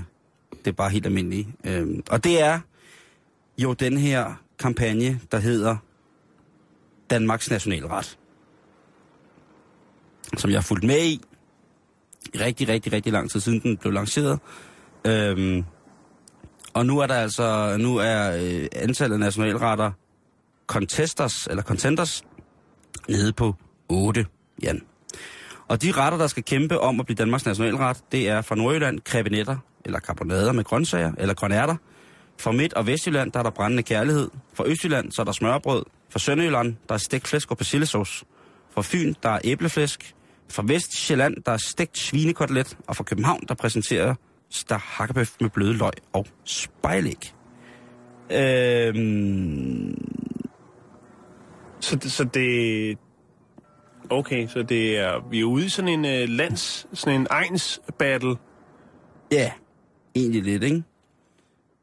Det 0.52 0.68
er 0.68 0.72
bare 0.72 0.90
helt 0.90 1.06
almindeligt. 1.06 1.48
Øhm, 1.64 2.04
og 2.10 2.24
det 2.24 2.42
er 2.42 2.60
jo 3.58 3.74
den 3.74 3.98
her 3.98 4.34
kampagne, 4.60 5.20
der 5.32 5.38
hedder 5.40 5.78
Danmarks 7.10 7.50
Nationalret. 7.50 8.18
Som 10.38 10.50
jeg 10.50 10.58
har 10.58 10.64
fulgt 10.64 10.84
med 10.84 11.06
i. 11.06 11.22
Rigtig, 12.40 12.68
rigtig, 12.68 12.94
rigtig 12.94 13.12
lang 13.12 13.32
tid 13.32 13.40
siden 13.40 13.60
den 13.60 13.78
blev 13.78 13.94
lanceret. 13.94 14.40
Øhm, 15.08 15.64
og 16.74 16.86
nu 16.86 17.00
er 17.00 17.08
der 17.08 17.16
altså, 17.16 17.78
nu 17.78 17.98
er 17.98 18.32
øh, 18.32 18.68
antallet 18.76 19.14
af 19.14 19.20
nationalretter 19.20 19.92
contesters, 20.68 21.48
eller 21.48 21.64
contenders, 21.64 22.24
nede 23.10 23.34
på 23.34 23.56
8, 23.90 24.26
Jan. 24.64 24.82
Og 25.72 25.82
de 25.82 25.92
retter, 25.92 26.18
der 26.18 26.28
skal 26.28 26.44
kæmpe 26.44 26.80
om 26.80 27.00
at 27.00 27.06
blive 27.06 27.16
Danmarks 27.16 27.46
nationalret, 27.46 27.98
det 28.12 28.30
er 28.30 28.42
fra 28.42 28.56
Nordjylland 28.56 29.00
krebinetter, 29.00 29.58
eller 29.86 30.00
karbonader 30.00 30.52
med 30.52 30.64
grøntsager, 30.64 31.12
eller 31.18 31.34
grønærter. 31.34 31.76
Fra 32.40 32.52
Midt- 32.52 32.74
og 32.74 32.88
Vestjylland, 32.88 33.32
der 33.32 33.40
er 33.40 33.44
der 33.44 33.50
brændende 33.50 33.84
kærlighed. 33.84 34.30
Fra 34.54 34.68
Østjylland, 34.68 35.12
så 35.12 35.22
er 35.22 35.24
der 35.24 35.32
smørbrød. 35.32 35.84
Fra 36.10 36.20
Sønderjylland, 36.20 36.76
der 36.90 36.94
er 36.94 37.00
stegt 37.00 37.28
flæsk 37.28 37.52
og 37.52 37.58
persillesauce. 37.58 38.26
Fra 38.74 38.82
Fyn, 38.82 39.14
der 39.24 39.30
er 39.30 39.40
æbleflæsk. 39.44 40.16
Fra 40.50 40.64
Vestjylland, 40.66 41.36
der 41.46 41.52
er 41.52 41.58
stegt 41.58 41.98
svinekotelet. 41.98 42.78
Og 42.88 42.96
fra 42.96 43.04
København, 43.04 43.42
der 43.48 43.54
præsenterer 43.54 44.16
der 44.70 44.78
hakkebøf 44.78 45.32
med 45.42 45.50
bløde 45.50 45.74
løg 45.74 45.94
og 46.14 46.28
spejlæg. 46.46 47.34
Øhm, 48.32 49.96
Så, 51.80 51.98
så 52.02 52.24
det... 52.24 52.98
Okay, 54.12 54.48
så 54.48 54.64
det 54.64 54.98
er... 54.98 55.30
Vi 55.30 55.40
er 55.40 55.44
ude 55.44 55.66
i 55.66 55.70
sådan 55.70 56.06
en 56.06 56.06
uh, 56.06 56.30
lands... 56.30 56.88
Sådan 56.94 57.22
en 57.22 57.28
egns 57.30 57.82
battle. 57.98 58.36
Ja, 59.32 59.52
egentlig 60.16 60.44
lidt, 60.44 60.64
ikke? 60.64 60.84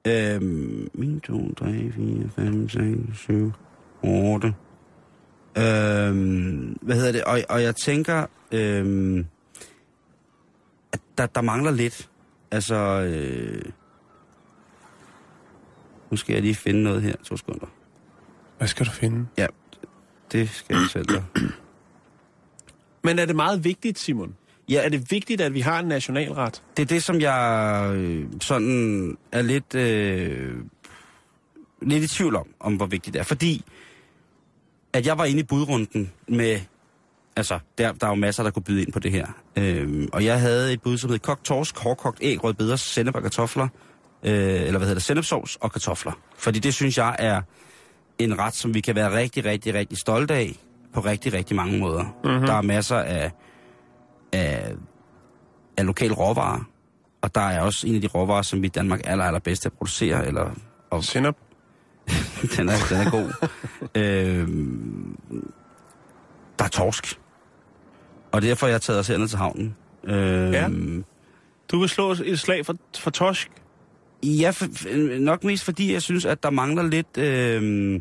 Øhm, 0.07 0.89
1, 1.16 1.22
2, 1.22 1.55
3, 1.55 1.93
4, 1.93 2.31
5, 2.37 2.68
6, 2.68 3.18
7, 3.18 3.53
8. 4.03 4.55
Øhm, 5.59 6.79
hvad 6.83 6.97
hedder 6.97 7.12
det? 7.12 7.24
Og, 7.24 7.41
og 7.49 7.62
jeg 7.62 7.76
tænker, 7.76 8.26
øhm, 8.53 9.26
at 10.93 11.01
der, 11.18 11.26
der 11.26 11.41
mangler 11.41 11.70
lidt. 11.70 12.11
Altså, 12.51 12.74
øh, 12.74 13.62
nu 16.11 16.16
skal 16.16 16.33
jeg 16.33 16.43
lige 16.43 16.55
finde 16.55 16.83
noget 16.83 17.03
her. 17.03 17.16
To 17.24 17.37
sekunder. 17.37 17.66
Hvad 18.59 18.68
skal 18.68 18.87
du 18.87 18.91
finde? 18.91 19.26
Ja, 19.39 19.47
det 20.33 20.49
skal 20.49 20.76
jeg 20.76 20.87
selv. 20.91 21.09
Men 23.09 23.18
er 23.18 23.24
det 23.24 23.36
meget 23.36 23.64
vigtigt, 23.64 23.98
Simon? 23.98 24.34
Ja. 24.68 24.84
Er 24.84 24.88
det 24.88 25.11
vigtigt, 25.11 25.40
at 25.40 25.54
vi 25.54 25.61
har 25.61 25.80
en 25.80 25.86
nationalret? 25.86 26.62
Det 26.76 26.82
er 26.82 26.86
det, 26.86 27.04
som 27.04 27.20
jeg 27.20 27.90
øh, 27.94 28.26
sådan 28.40 29.16
er 29.32 29.42
lidt, 29.42 29.74
øh, 29.74 30.54
lidt 31.82 32.04
i 32.04 32.09
tvivl 32.09 32.36
om, 32.36 32.46
om 32.61 32.76
hvor 32.76 32.86
vigtigt 32.86 33.14
det 33.14 33.20
er. 33.20 33.24
Fordi, 33.24 33.64
at 34.92 35.06
jeg 35.06 35.18
var 35.18 35.24
inde 35.24 35.40
i 35.40 35.42
budrunden 35.42 36.12
med, 36.28 36.61
altså, 37.36 37.59
der, 37.78 37.92
der 37.92 38.06
er 38.06 38.11
jo 38.11 38.14
masser, 38.14 38.42
der 38.42 38.50
kunne 38.50 38.62
byde 38.62 38.82
ind 38.82 38.92
på 38.92 38.98
det 38.98 39.12
her. 39.12 39.26
Øhm, 39.56 40.09
og 40.12 40.24
jeg 40.24 40.40
havde 40.40 40.72
et 40.72 40.82
bud, 40.82 40.98
som 40.98 41.11
hed 41.11 41.18
kogt 41.18 41.44
torsk, 41.44 41.78
hårdkogt 41.78 42.18
æg, 42.22 42.44
rødbeder, 42.44 42.76
sennep 42.76 43.14
og 43.14 43.22
kartofler, 43.22 43.68
øh, 44.22 44.32
eller 44.32 44.70
hvad 44.70 44.80
hedder 44.80 44.94
det, 44.94 45.02
sennepsovs 45.02 45.56
og 45.56 45.72
kartofler. 45.72 46.12
Fordi 46.38 46.59
det 46.59 46.74
synes 46.74 46.98
jeg 46.98 47.16
er 47.18 47.42
en 48.18 48.38
ret, 48.38 48.54
som 48.54 48.74
vi 48.74 48.80
kan 48.80 48.94
være 48.94 49.16
rigtig, 49.16 49.44
rigtig, 49.44 49.74
rigtig 49.74 49.98
stolte 49.98 50.34
af 50.34 50.56
på 51.01 51.09
rigtig, 51.09 51.32
rigtig 51.32 51.57
mange 51.57 51.78
måder. 51.78 52.05
Mm-hmm. 52.24 52.46
Der 52.46 52.55
er 52.55 52.62
masser 52.62 52.96
af, 52.96 53.32
af, 54.32 54.72
af 55.76 55.86
lokale 55.86 56.14
råvarer, 56.14 56.61
og 57.22 57.34
der 57.34 57.40
er 57.40 57.61
også 57.61 57.86
en 57.86 57.94
af 57.94 58.01
de 58.01 58.07
råvarer, 58.07 58.42
som 58.42 58.62
vi 58.62 58.66
i 58.66 58.70
Danmark 58.70 59.01
er 59.05 59.11
aller, 59.11 59.24
allerbedst 59.24 59.66
at 59.66 59.72
producere, 59.72 60.26
eller 60.26 60.51
og 60.90 61.05
Sennep? 61.05 61.36
den, 62.57 62.68
er, 62.68 62.76
den 62.90 62.96
er 63.07 63.11
god. 63.11 63.49
øhm, 64.03 65.18
der 66.59 66.64
er 66.64 66.68
torsk. 66.68 67.20
Og 68.32 68.42
derfor 68.42 68.66
har 68.66 68.70
jeg 68.70 68.82
taget 68.82 69.01
os 69.01 69.09
herned 69.09 69.28
til 69.28 69.38
havnen. 69.38 69.76
Øhm, 70.05 70.53
Ja. 70.53 70.68
Du 71.72 71.80
vil 71.80 71.88
slå 71.88 72.11
et 72.24 72.40
slag 72.40 72.66
for, 72.66 72.74
for 72.99 73.11
torsk? 73.11 73.51
Ja, 74.22 74.51
for, 74.51 74.66
nok 75.18 75.44
mest 75.44 75.64
fordi 75.64 75.92
jeg 75.92 76.03
synes, 76.03 76.24
at 76.24 76.42
der 76.42 76.51
mangler 76.51 76.82
lidt... 76.82 77.18
Øh, 77.18 78.01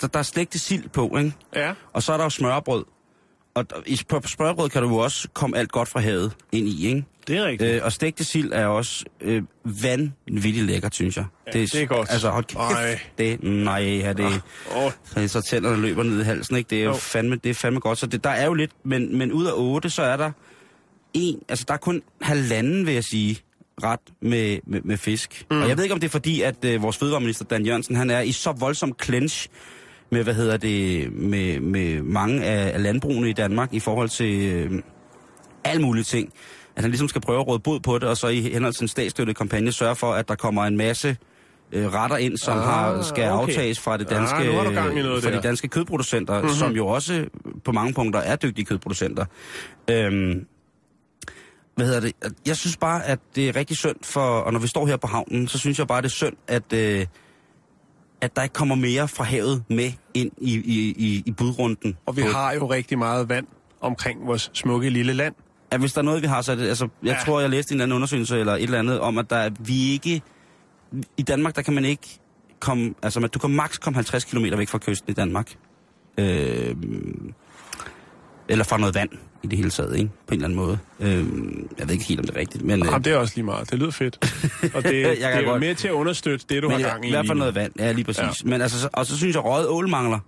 der, 0.00 0.06
der 0.08 0.18
er 0.18 0.22
stegte 0.22 0.58
sild 0.58 0.88
på, 0.88 1.16
ikke? 1.18 1.32
Ja. 1.56 1.72
Og 1.92 2.02
så 2.02 2.12
er 2.12 2.16
der 2.16 2.24
jo 2.24 2.30
smørbrød. 2.30 2.84
Og 3.54 3.70
der- 3.70 3.76
i, 3.86 4.00
på 4.08 4.20
smørbrød 4.26 4.68
kan 4.68 4.82
du 4.82 4.88
jo 4.88 4.96
også 4.96 5.28
komme 5.34 5.56
alt 5.56 5.72
godt 5.72 5.88
fra 5.88 6.00
havet 6.00 6.32
ind 6.52 6.68
i, 6.68 6.86
ikke? 6.86 7.04
Det 7.26 7.36
er 7.38 7.44
rigtigt. 7.44 7.70
Øh, 7.70 7.80
og 7.84 7.92
stegte 7.92 8.24
sild 8.24 8.52
er 8.52 8.66
også 8.66 9.04
øh, 9.20 9.42
vanvittigt 9.64 10.66
lækkert, 10.66 10.94
synes 10.94 11.16
jeg. 11.16 11.24
Ja, 11.46 11.52
det 11.52 11.74
er 11.74 11.86
godt. 11.86 12.10
Altså, 12.10 12.30
hold 12.30 12.44
kæft, 12.44 12.58
Ej. 12.60 13.00
det, 13.18 13.42
nej, 13.42 13.82
ja, 13.82 14.12
det, 14.12 14.42
Åh, 14.76 14.92
så, 15.04 15.28
så 15.28 15.40
tænderne 15.40 15.76
løber 15.82 16.02
ned 16.02 16.20
i 16.20 16.24
halsen, 16.24 16.56
ikke? 16.56 16.70
Det 16.70 16.78
er 16.80 16.84
jo 16.84 16.90
Jo. 16.90 16.96
fandme, 16.96 17.36
det 17.36 17.50
er 17.50 17.54
fandme 17.54 17.80
godt. 17.80 17.98
Så 17.98 18.06
det, 18.06 18.24
der 18.24 18.30
er 18.30 18.46
jo 18.46 18.54
lidt, 18.54 18.70
men, 18.84 19.18
men 19.18 19.32
ud 19.32 19.44
af 19.46 19.52
otte, 19.54 19.90
så 19.90 20.02
er 20.02 20.16
der 20.16 20.30
en, 21.14 21.40
altså 21.48 21.64
der 21.68 21.74
er 21.74 21.78
kun 21.78 22.02
halvanden, 22.20 22.86
vil 22.86 22.94
jeg 22.94 23.04
sige, 23.04 23.38
ret 23.82 24.00
med, 24.20 24.58
med, 24.66 24.80
med 24.84 24.96
fisk. 24.96 25.46
Mm. 25.50 25.62
Og 25.62 25.68
jeg 25.68 25.76
ved 25.76 25.84
ikke, 25.84 25.94
om 25.94 26.00
det 26.00 26.06
er 26.06 26.10
fordi, 26.12 26.40
at 26.42 26.64
øh, 26.64 26.82
vores 26.82 26.96
fødevareminister 26.96 27.44
Dan 27.44 27.66
Jørgensen, 27.66 27.96
han 27.96 28.10
er 28.10 28.20
i 28.20 28.32
så 28.32 28.52
voldsom 28.52 28.92
clinch 29.04 29.48
med, 30.10 30.24
hvad 30.24 30.34
hedder 30.34 30.56
det, 30.56 31.12
med, 31.12 31.60
med 31.60 32.02
mange 32.02 32.44
af, 32.44 32.74
af 32.74 32.82
landbrugene 32.82 33.28
i 33.30 33.32
Danmark 33.32 33.74
i 33.74 33.80
forhold 33.80 34.08
til 34.08 34.52
øh, 34.54 34.82
alle 35.64 35.82
mulige 35.82 36.04
ting. 36.04 36.32
At 36.76 36.82
han 36.82 36.90
ligesom 36.90 37.08
skal 37.08 37.20
prøve 37.20 37.40
at 37.40 37.46
råde 37.46 37.58
bod 37.58 37.80
på 37.80 37.98
det, 37.98 38.08
og 38.08 38.16
så 38.16 38.28
i 38.28 38.40
henhold 38.40 38.72
til 38.72 38.82
en 38.84 38.88
statsstøttet 38.88 39.36
kampagne 39.36 39.72
sørge 39.72 39.96
for, 39.96 40.12
at 40.12 40.28
der 40.28 40.34
kommer 40.34 40.64
en 40.64 40.76
masse 40.76 41.16
øh, 41.72 41.86
retter 41.94 42.16
ind, 42.16 42.36
som 42.36 42.58
Ah, 42.58 42.64
har, 42.64 43.02
skal 43.02 43.30
okay. 43.30 43.42
aftages 43.42 43.80
fra 43.80 43.96
det 43.96 44.12
Ah, 44.12 44.16
danske, 44.18 44.38
noget 45.02 45.22
fra 45.24 45.30
der. 45.30 45.36
de 45.40 45.42
danske 45.48 45.68
kødproducenter, 45.68 46.34
mm-hmm. 46.34 46.54
som 46.54 46.72
jo 46.72 46.86
også 46.86 47.24
på 47.64 47.72
mange 47.72 47.92
punkter 47.94 48.20
er 48.20 48.36
dygtige 48.36 48.64
kødproducenter. 48.64 49.24
Øhm, 49.90 50.46
hvad 51.76 51.86
hedder 51.86 52.00
det? 52.00 52.12
Jeg 52.46 52.56
synes 52.56 52.76
bare, 52.76 53.04
at 53.06 53.18
det 53.34 53.48
er 53.48 53.56
rigtig 53.56 53.76
synd 53.76 53.96
for, 54.02 54.20
og 54.20 54.52
når 54.52 54.60
vi 54.60 54.66
står 54.66 54.86
her 54.86 54.96
på 54.96 55.06
havnen, 55.06 55.48
så 55.48 55.58
synes 55.58 55.78
jeg 55.78 55.86
bare, 55.86 56.02
det 56.02 56.06
er 56.06 56.10
synd, 56.10 56.36
at, 56.48 56.72
øh, 56.72 57.06
at 58.20 58.36
der 58.36 58.42
ikke 58.42 58.52
kommer 58.52 58.74
mere 58.74 59.08
fra 59.08 59.24
havet 59.24 59.64
med 59.70 59.92
ind 60.14 60.30
i, 60.38 60.54
i, 60.54 60.94
i, 60.98 61.22
i 61.26 61.30
budrunden. 61.30 61.96
og 62.06 62.16
vi 62.16 62.22
har 62.22 62.52
jo 62.52 62.70
rigtig 62.70 62.98
meget 62.98 63.28
vand 63.28 63.46
omkring 63.80 64.26
vores 64.26 64.50
smukke 64.54 64.90
lille 64.90 65.12
land. 65.12 65.34
at 65.70 65.80
hvis 65.80 65.92
der 65.92 65.98
er 66.00 66.04
noget, 66.04 66.22
vi 66.22 66.26
har, 66.26 66.42
så 66.42 66.52
er 66.52 66.56
det, 66.56 66.68
altså, 66.68 66.84
jeg 67.02 67.08
Ja. 67.10 67.12
ja. 67.18 67.24
tror, 67.24 67.40
jeg 67.40 67.50
læste 67.50 67.72
en 67.72 67.76
eller 67.76 67.84
anden 67.84 67.96
undersøgelse 67.96 68.38
eller 68.40 68.52
et 68.54 68.62
eller 68.62 68.78
andet 68.78 69.00
om, 69.00 69.18
at 69.18 69.30
der, 69.30 69.36
er- 69.36 69.50
vi 69.60 69.90
ikke, 69.92 70.22
i 71.16 71.22
Danmark, 71.22 71.56
der 71.56 71.62
kan 71.62 71.74
man 71.74 71.84
ikke 71.84 72.18
komme, 72.60 72.94
altså, 73.02 73.20
man- 73.20 73.30
du 73.30 73.38
kan 73.38 73.50
maks 73.50 73.78
komme 73.78 73.94
50 73.94 74.24
km 74.24 74.44
væk 74.58 74.68
fra 74.68 74.78
kysten 74.78 75.10
i 75.10 75.14
Danmark. 75.14 75.54
Øh, 76.18 76.76
eller 78.48 78.64
fra 78.64 78.76
noget 78.78 78.94
vand 78.94 79.10
i 79.44 79.46
det 79.46 79.58
hele 79.58 79.70
taget, 79.70 79.96
ikke? 79.96 80.10
På 80.26 80.34
en 80.34 80.44
eller 80.44 80.44
anden 80.46 80.56
måde. 80.56 80.78
Øh, 81.00 81.08
jeg 81.78 81.86
ved 81.88 81.92
ikke 81.92 82.04
helt, 82.04 82.20
om 82.20 82.26
det 82.26 82.36
er 82.36 82.40
rigtigt, 82.40 82.64
men, 82.64 82.80
øh, 82.82 82.86
Jamen, 82.86 83.04
det 83.04 83.12
er 83.12 83.16
også 83.16 83.32
lige 83.36 83.44
meget. 83.44 83.70
Det 83.70 83.78
lyder 83.78 83.90
fedt. 83.90 84.18
Og 84.74 84.82
det, 84.82 84.92
Jeg 85.02 85.16
det 85.16 85.24
er 85.24 85.42
godt- 85.44 85.60
med 85.60 85.74
til 85.74 85.88
at 85.88 85.92
understøtte 85.94 86.46
det, 86.48 86.62
du 86.62 86.68
men 86.68 86.80
har 86.80 86.88
gang 86.88 87.04
i. 87.04 87.08
i 87.08 87.10
hvert 87.10 87.26
fald 87.26 87.38
noget 87.38 87.54
vand. 87.54 87.72
Ja, 87.78 87.92
lige 87.92 88.04
præcis. 88.04 88.22
Ja. 88.44 88.50
Men 88.50 88.60
altså, 88.62 88.80
så- 88.80 88.88
og 88.92 89.06
så 89.06 89.16
synes 89.16 89.34
jeg, 89.36 89.44
røget 89.44 89.68
ål 89.68 89.88
mangler. 89.88 90.18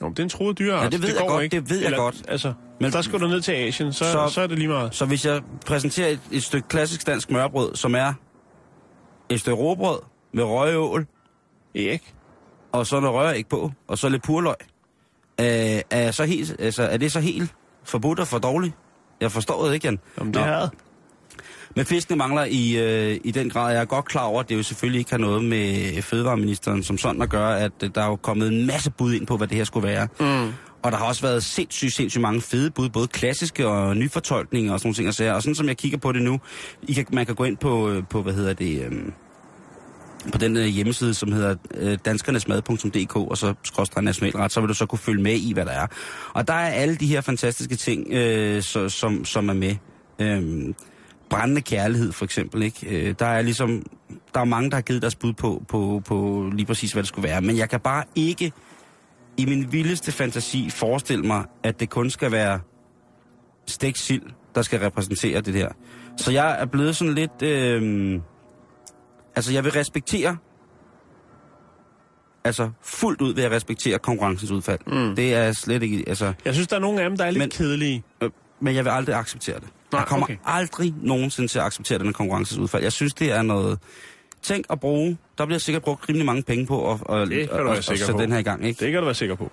Jo, 0.00 0.06
men 0.06 0.12
det 0.12 0.18
er 0.18 0.22
en 0.22 0.28
troet 0.28 0.58
dyreart. 0.58 0.84
Ja, 0.84 0.88
det 0.88 1.02
ved 1.02 1.08
jeg 1.08 1.18
går 1.18 1.28
godt, 1.28 1.42
ikke. 1.44 1.56
det 1.56 1.70
ved 1.70 1.78
jeg 1.82 1.92
godt. 1.96 2.22
Altså, 2.28 2.52
men 2.80 2.92
der 2.92 3.02
skal 3.02 3.20
du 3.20 3.26
ned 3.28 3.40
til 3.40 3.52
Asien, 3.52 3.92
så, 3.92 4.04
så, 4.04 4.28
Så- 4.34 4.40
er 4.40 4.46
det 4.46 4.58
lige 4.58 4.68
meget. 4.68 4.94
Så 4.94 5.04
hvis 5.06 5.26
jeg 5.26 5.40
præsenterer 5.66 6.08
et, 6.08 6.20
et 6.32 6.42
stykke 6.42 6.68
klassisk 6.68 7.06
dansk 7.06 7.30
mørbrød, 7.30 7.74
som 7.76 7.94
er 7.94 8.12
et 9.28 9.40
stykke 9.40 9.58
råbrød 9.58 9.98
med 10.32 10.44
røget 10.44 10.76
ål, 10.76 11.06
Ikke? 11.74 12.04
og 12.72 12.86
så 12.86 13.00
noget 13.00 13.16
røræg 13.16 13.46
på, 13.46 13.72
og 13.88 13.98
så 13.98 14.08
lidt 14.08 14.22
purløg. 14.22 14.54
Øh, 15.40 15.46
er, 15.46 15.82
jeg 15.90 16.14
så 16.14 16.24
helt, 16.24 16.56
altså, 16.58 16.82
er 16.82 16.96
det 16.96 17.12
så 17.12 17.20
helt 17.20 17.54
forbudt 17.88 18.20
og 18.20 18.26
for 18.26 18.38
dårligt? 18.38 18.74
Jeg 19.20 19.32
forstår 19.32 19.66
det 19.66 19.74
ikke, 19.74 19.86
Jan. 19.86 19.98
Jamen, 20.18 20.34
det 20.34 20.42
er 20.42 20.68
Men 21.76 21.86
fiskene 21.86 22.16
mangler 22.16 22.44
i, 22.44 22.76
øh, 22.76 23.20
i 23.24 23.30
den 23.30 23.50
grad. 23.50 23.72
Jeg 23.72 23.80
er 23.80 23.84
godt 23.84 24.04
klar 24.04 24.24
over, 24.24 24.40
at 24.40 24.48
det 24.48 24.56
jo 24.56 24.62
selvfølgelig 24.62 24.98
ikke 24.98 25.10
har 25.10 25.18
noget 25.18 25.44
med 25.44 26.02
fødevareministeren 26.02 26.82
som 26.82 26.98
sådan 26.98 27.22
at 27.22 27.30
gøre, 27.30 27.60
at 27.60 27.72
øh, 27.84 27.90
der 27.94 28.02
er 28.02 28.06
jo 28.06 28.16
kommet 28.16 28.48
en 28.48 28.66
masse 28.66 28.90
bud 28.90 29.14
ind 29.14 29.26
på, 29.26 29.36
hvad 29.36 29.48
det 29.48 29.56
her 29.56 29.64
skulle 29.64 29.88
være. 29.88 30.08
Mm. 30.20 30.52
Og 30.82 30.92
der 30.92 30.98
har 30.98 31.06
også 31.06 31.22
været 31.22 31.42
sindssygt, 31.42 31.94
sindssygt 31.94 32.22
mange 32.22 32.40
fede 32.40 32.70
bud, 32.70 32.88
både 32.88 33.06
klassiske 33.06 33.68
og 33.68 33.96
nyfortolkninger 33.96 34.72
og 34.72 34.80
sådan 34.80 34.86
nogle 34.88 35.14
ting. 35.14 35.34
Og, 35.34 35.42
sådan 35.42 35.54
som 35.54 35.68
jeg 35.68 35.76
kigger 35.76 35.98
på 35.98 36.12
det 36.12 36.22
nu, 36.22 36.40
I 36.82 36.92
kan, 36.92 37.06
man 37.12 37.26
kan 37.26 37.34
gå 37.34 37.44
ind 37.44 37.56
på, 37.56 37.90
øh, 37.90 38.02
på 38.10 38.22
hvad 38.22 38.32
hedder 38.32 38.52
det, 38.52 38.84
øhm, 38.84 39.12
på 40.32 40.38
den 40.38 40.56
øh, 40.56 40.64
hjemmeside, 40.64 41.14
som 41.14 41.32
hedder 41.32 41.54
øh, 41.74 41.98
danskernesmad.dk, 42.04 43.16
og 43.16 43.38
så 43.38 43.54
skråstrej 43.62 44.02
nationalret, 44.02 44.52
så 44.52 44.60
vil 44.60 44.68
du 44.68 44.74
så 44.74 44.86
kunne 44.86 44.98
følge 44.98 45.22
med 45.22 45.34
i, 45.34 45.52
hvad 45.52 45.64
der 45.64 45.72
er. 45.72 45.86
Og 46.32 46.48
der 46.48 46.54
er 46.54 46.68
alle 46.68 46.96
de 46.96 47.06
her 47.06 47.20
fantastiske 47.20 47.76
ting, 47.76 48.12
øh, 48.12 48.62
så, 48.62 48.88
som, 48.88 49.24
som 49.24 49.48
er 49.48 49.54
med. 49.54 49.76
Øhm, 50.18 50.74
brændende 51.30 51.60
kærlighed, 51.60 52.12
for 52.12 52.24
eksempel. 52.24 52.62
Ikke? 52.62 53.08
Øh, 53.08 53.14
der 53.18 53.26
er 53.26 53.42
ligesom, 53.42 53.82
der 54.34 54.40
er 54.40 54.44
mange, 54.44 54.70
der 54.70 54.76
har 54.76 54.82
givet 54.82 55.02
deres 55.02 55.14
bud 55.16 55.32
på, 55.32 55.62
på, 55.68 56.02
på 56.06 56.48
lige 56.52 56.66
præcis, 56.66 56.92
hvad 56.92 57.02
det 57.02 57.08
skulle 57.08 57.28
være. 57.28 57.40
Men 57.40 57.56
jeg 57.56 57.70
kan 57.70 57.80
bare 57.80 58.04
ikke 58.14 58.52
i 59.36 59.46
min 59.46 59.72
vildeste 59.72 60.12
fantasi 60.12 60.70
forestille 60.70 61.24
mig, 61.24 61.44
at 61.62 61.80
det 61.80 61.90
kun 61.90 62.10
skal 62.10 62.32
være 62.32 62.60
stegt 63.66 63.98
sild, 63.98 64.22
der 64.54 64.62
skal 64.62 64.80
repræsentere 64.80 65.40
det 65.40 65.54
der. 65.54 65.68
Så 66.16 66.32
jeg 66.32 66.60
er 66.60 66.66
blevet 66.66 66.96
sådan 66.96 67.14
lidt... 67.14 67.42
Øh, 67.42 68.20
altså, 69.36 69.52
jeg 69.52 69.64
vil 69.64 69.72
respektere... 69.72 70.36
Altså, 72.44 72.70
fuldt 72.82 73.20
ud 73.20 73.34
vil 73.34 73.42
jeg 73.42 73.50
respektere 73.50 73.98
konkurrencens 73.98 74.50
udfald. 74.50 74.78
Mm. 74.86 75.16
Det 75.16 75.34
er 75.34 75.52
slet 75.52 75.82
ikke... 75.82 76.04
Altså, 76.06 76.32
Jeg 76.44 76.54
synes, 76.54 76.68
der 76.68 76.76
er 76.76 76.80
nogle 76.80 77.02
af 77.02 77.08
dem, 77.10 77.18
der 77.18 77.24
er 77.24 77.30
lidt 77.30 77.38
Men- 77.38 77.42
men... 77.44 77.50
kedelige. 77.50 78.02
øh, 78.20 78.30
men 78.60 78.74
jeg 78.74 78.84
vil 78.84 78.90
aldrig 78.90 79.14
acceptere 79.16 79.54
det. 79.56 79.68
Nej, 79.92 80.00
jeg 80.00 80.08
kommer 80.08 80.26
okay. 80.26 80.36
aldrig 80.44 80.94
nogensinde 81.02 81.48
til 81.48 81.58
at 81.58 81.64
acceptere 81.64 81.98
den 81.98 82.12
konkurrences 82.12 82.58
udfald. 82.58 82.82
Jeg 82.82 82.92
synes, 82.92 83.14
det 83.14 83.32
er 83.32 83.42
noget... 83.42 83.78
Tænk 84.42 84.66
at 84.70 84.80
bruge... 84.80 85.18
Der 85.38 85.46
bliver 85.46 85.58
sikkert 85.58 85.82
brugt 85.82 86.08
rimelig 86.08 86.26
mange 86.26 86.42
penge 86.42 86.66
på 86.66 86.92
at, 86.92 87.00
at, 87.08 87.32
at, 87.32 87.50
at, 87.50 87.76
at 87.78 87.84
sætte 87.84 88.12
på. 88.12 88.20
den 88.20 88.32
her 88.32 88.38
i 88.38 88.42
gang. 88.42 88.64
Ikke? 88.66 88.84
Det 88.84 88.92
kan 88.92 88.98
du 89.00 89.04
være 89.04 89.14
sikker 89.14 89.34
på. 89.34 89.50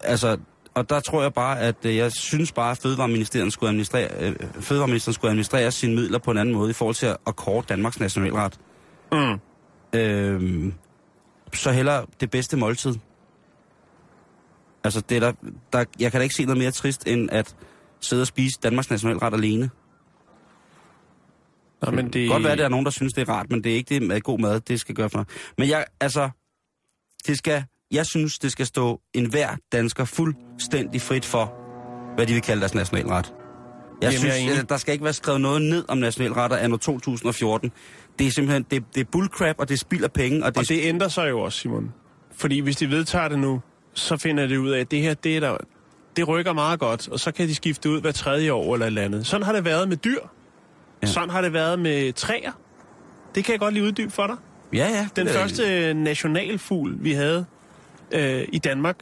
Altså, 0.00 0.36
og 0.74 0.90
der 0.90 1.00
tror 1.00 1.22
jeg 1.22 1.32
bare, 1.34 1.60
at 1.60 1.76
øh, 1.84 1.96
jeg 1.96 2.12
synes 2.12 2.52
bare, 2.52 2.70
at 2.70 2.78
Fødevareministeriet 2.78 3.52
skulle 3.52 3.68
administrere, 3.68 4.08
øh, 4.20 4.34
Fødevareministeren 4.60 5.14
skulle 5.14 5.30
administrere 5.30 5.70
sine 5.70 5.94
midler 5.94 6.18
på 6.18 6.30
en 6.30 6.38
anden 6.38 6.54
måde 6.54 6.70
i 6.70 6.72
forhold 6.72 6.94
til 6.94 7.06
at, 7.06 7.16
at 7.26 7.36
kåre 7.36 7.62
Danmarks 7.68 8.00
nationalret. 8.00 8.58
Mm. 9.12 9.40
Øhm, 9.98 10.74
så 11.54 11.70
heller 11.70 12.04
det 12.20 12.30
bedste 12.30 12.56
måltid. 12.56 12.94
Altså, 14.84 15.00
det 15.00 15.16
er 15.16 15.20
der, 15.20 15.32
der, 15.72 15.84
jeg 15.98 16.10
kan 16.10 16.20
da 16.20 16.22
ikke 16.22 16.34
se 16.34 16.44
noget 16.44 16.58
mere 16.58 16.70
trist, 16.70 17.06
end 17.06 17.30
at 17.32 17.56
sidde 18.00 18.22
og 18.22 18.26
spise 18.26 18.58
Danmarks 18.62 18.90
nationalret 18.90 19.34
alene. 19.34 19.70
Nå, 21.82 21.90
men 21.90 22.12
Det 22.12 22.30
godt 22.30 22.42
være, 22.42 22.52
at 22.52 22.58
der 22.58 22.64
er 22.64 22.68
nogen, 22.68 22.84
der 22.84 22.90
synes, 22.90 23.12
det 23.12 23.28
er 23.28 23.32
rart, 23.32 23.50
men 23.50 23.64
det 23.64 23.72
er 23.72 23.76
ikke 23.76 23.94
det 23.94 24.02
med 24.02 24.20
god 24.20 24.38
mad, 24.38 24.60
det 24.60 24.80
skal 24.80 24.94
gøre 24.94 25.10
for. 25.10 25.26
Men 25.58 25.68
jeg, 25.68 25.86
altså, 26.00 26.30
det 27.26 27.38
skal, 27.38 27.64
jeg 27.90 28.06
synes, 28.06 28.38
det 28.38 28.52
skal 28.52 28.66
stå 28.66 29.00
enhver 29.14 29.56
dansker 29.72 30.04
fuldstændig 30.04 31.00
frit 31.00 31.24
for, 31.24 31.54
hvad 32.14 32.26
de 32.26 32.32
vil 32.32 32.42
kalde 32.42 32.60
deres 32.60 32.74
nationalret. 32.74 33.34
Jeg 34.02 34.12
Jamen, 34.12 34.26
jeg 34.26 34.32
synes, 34.32 34.50
enig. 34.50 34.58
at 34.62 34.68
der 34.68 34.76
skal 34.76 34.92
ikke 34.92 35.04
være 35.04 35.12
skrevet 35.12 35.40
noget 35.40 35.62
ned 35.62 35.84
om 35.88 35.98
nationalretter 35.98 36.56
anno 36.56 36.76
2014. 36.76 37.72
Det 38.18 38.26
er 38.26 38.30
simpelthen, 38.30 38.66
det, 38.70 38.84
det 38.94 39.00
er 39.00 39.04
bullcrap, 39.12 39.54
og 39.58 39.68
det 39.68 39.80
spilder 39.80 40.08
penge, 40.08 40.44
og 40.44 40.54
det, 40.54 40.58
Og 40.58 40.68
det 40.68 40.80
ændrer 40.82 41.08
sig 41.08 41.30
jo 41.30 41.40
også, 41.40 41.58
Simon. 41.58 41.92
Fordi 42.36 42.58
hvis 42.60 42.76
de 42.76 42.90
vedtager 42.90 43.28
det 43.28 43.38
nu, 43.38 43.60
så 43.94 44.16
finder 44.16 44.46
de 44.46 44.60
ud 44.60 44.70
af, 44.70 44.80
at 44.80 44.90
det 44.90 45.00
her, 45.00 45.14
det 45.14 45.36
er 45.36 45.40
der, 45.40 45.56
det 46.16 46.28
rykker 46.28 46.52
meget 46.52 46.80
godt, 46.80 47.08
og 47.08 47.20
så 47.20 47.32
kan 47.32 47.48
de 47.48 47.54
skifte 47.54 47.90
ud 47.90 48.00
hver 48.00 48.12
tredje 48.12 48.52
år 48.52 48.74
eller 48.74 48.86
et 48.86 48.90
eller 48.90 49.02
andet. 49.02 49.26
Sådan 49.26 49.46
har 49.46 49.52
det 49.52 49.64
været 49.64 49.88
med 49.88 49.96
dyr. 49.96 50.18
Ja. 51.02 51.06
Sådan 51.06 51.30
har 51.30 51.40
det 51.40 51.52
været 51.52 51.78
med 51.78 52.12
træer. 52.12 52.52
Det 53.34 53.44
kan 53.44 53.52
jeg 53.52 53.60
godt 53.60 53.74
lige 53.74 53.84
uddybe 53.84 54.10
for 54.12 54.26
dig. 54.26 54.36
ja, 54.72 54.88
ja, 54.88 55.08
Den 55.16 55.28
første 55.28 55.94
nationalfugl, 55.94 56.96
vi 57.00 57.12
havde 57.12 57.44
øh, 58.12 58.44
i 58.52 58.58
Danmark, 58.58 58.96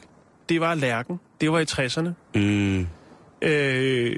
det 0.49 0.61
var 0.61 0.75
lærken. 0.75 1.19
Det 1.41 1.51
var 1.51 1.59
i 1.59 1.65
60'erne. 1.71 2.09
Mm, 2.39 2.87
Øh, 3.41 4.15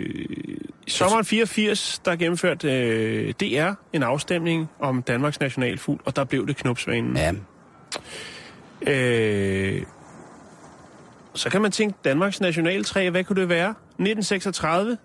I 0.87 0.89
sommeren 0.89 1.25
84, 1.25 2.01
der 2.05 2.15
gennemførte 2.15 2.71
øh, 2.71 3.33
DR 3.33 3.71
en 3.93 4.03
afstemning 4.03 4.69
om 4.79 5.01
Danmarks 5.01 5.39
nationalfugl, 5.39 5.99
og 6.05 6.15
der 6.15 6.23
blev 6.23 6.47
det 6.47 6.55
knopsvanen. 6.57 7.17
ja, 7.17 7.31
Øh, 8.81 9.83
så 11.33 11.49
kan 11.49 11.61
man 11.61 11.71
tænke, 11.71 11.97
Danmarks 12.05 12.41
nationaltræ, 12.41 13.09
hvad 13.09 13.23
kunne 13.23 13.41
det 13.41 13.49
være? 13.49 13.69
1936, 13.69 14.97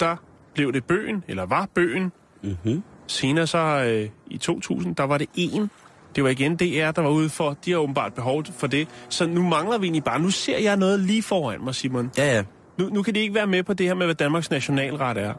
der 0.00 0.16
blev 0.54 0.72
det 0.72 0.84
bøgen, 0.84 1.24
eller 1.28 1.46
var 1.46 1.68
bøgen. 1.74 2.12
mm-hmm. 2.42 2.82
Senere 3.06 3.46
så 3.46 3.58
øh, 3.58 4.08
i 4.26 4.38
2000, 4.38 4.96
der 4.96 5.04
var 5.04 5.18
det 5.18 5.28
en. 5.34 5.70
Det 6.16 6.24
var 6.24 6.30
igen 6.30 6.56
DR, 6.56 6.90
der 6.90 7.00
var 7.00 7.10
ude 7.10 7.28
for. 7.30 7.56
De 7.64 7.70
har 7.70 7.78
åbenbart 7.78 8.14
behov 8.14 8.44
for 8.58 8.66
det. 8.66 8.88
Så 9.08 9.26
nu 9.26 9.42
mangler 9.42 9.78
vi 9.78 9.86
egentlig 9.86 10.04
bare. 10.04 10.20
Nu 10.20 10.30
ser 10.30 10.58
jeg 10.58 10.76
noget 10.76 11.00
lige 11.00 11.22
foran 11.22 11.64
mig, 11.64 11.74
Simon. 11.74 12.10
ja, 12.18 12.34
ja. 12.36 12.42
Nu, 12.80 12.88
nu 12.88 13.02
kan 13.02 13.14
de 13.14 13.20
ikke 13.20 13.34
være 13.34 13.46
med 13.46 13.62
på 13.62 13.72
det 13.74 13.86
her 13.86 13.94
med, 13.94 14.06
hvad 14.06 14.14
Danmarks 14.14 14.50
nationalret 14.50 15.18
er. 15.18 15.34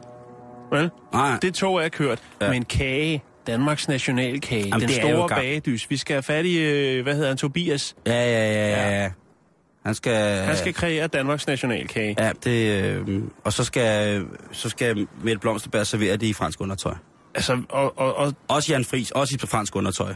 Vel? 0.76 0.90
Nej, 1.12 1.38
Det 1.42 1.54
tog 1.54 1.84
er 1.84 1.88
kørt. 1.88 2.22
Ja. 2.40 2.50
Men 2.50 2.64
kage, 2.64 3.22
Danmarks 3.46 3.88
nationalkage, 3.88 4.66
Jamen, 4.66 4.80
den 4.80 4.88
store 4.88 5.28
bagedys. 5.28 5.90
Vi 5.90 5.96
skal 5.96 6.14
have 6.14 6.22
fat 6.22 6.44
i, 6.46 6.58
øh, 6.58 7.02
hvad 7.02 7.14
hedder 7.14 7.28
han, 7.28 7.36
Tobias. 7.36 7.96
ja, 8.06 8.12
ja, 8.12 8.52
ja, 8.52 8.70
ja, 8.70 9.02
ja. 9.02 9.10
Han 9.86 9.94
skal... 9.94 10.42
Han 10.44 10.56
skal 10.56 10.74
kreere 10.74 11.06
Danmarks 11.06 11.46
nationalkage. 11.46 12.16
Ja, 12.18 12.32
det, 12.44 12.82
øh, 12.84 13.22
og 13.44 13.52
så 13.52 13.64
skal, 13.64 14.24
så 14.52 14.68
skal 14.68 15.06
Mette 15.24 15.38
Blomsterberg 15.38 15.86
servere 15.86 16.16
det 16.16 16.26
i 16.26 16.32
fransk 16.32 16.60
undertøj. 16.60 16.94
Altså, 17.34 17.62
og, 17.68 17.98
og, 17.98 18.16
og 18.16 18.34
Også 18.48 18.72
Jan 18.72 18.84
Friis, 18.84 19.10
også 19.10 19.38
i 19.42 19.46
fransk 19.46 19.76
undertøj. 19.76 20.14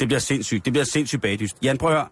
Det 0.00 0.08
bliver 0.08 0.20
sindssygt. 0.20 0.64
Det 0.64 0.72
bliver 0.72 0.84
sindssygt 0.84 1.22
bagdyst. 1.22 1.56
Jan, 1.62 1.78
prøv 1.78 1.90
at 1.90 1.96
høre. 1.96 2.06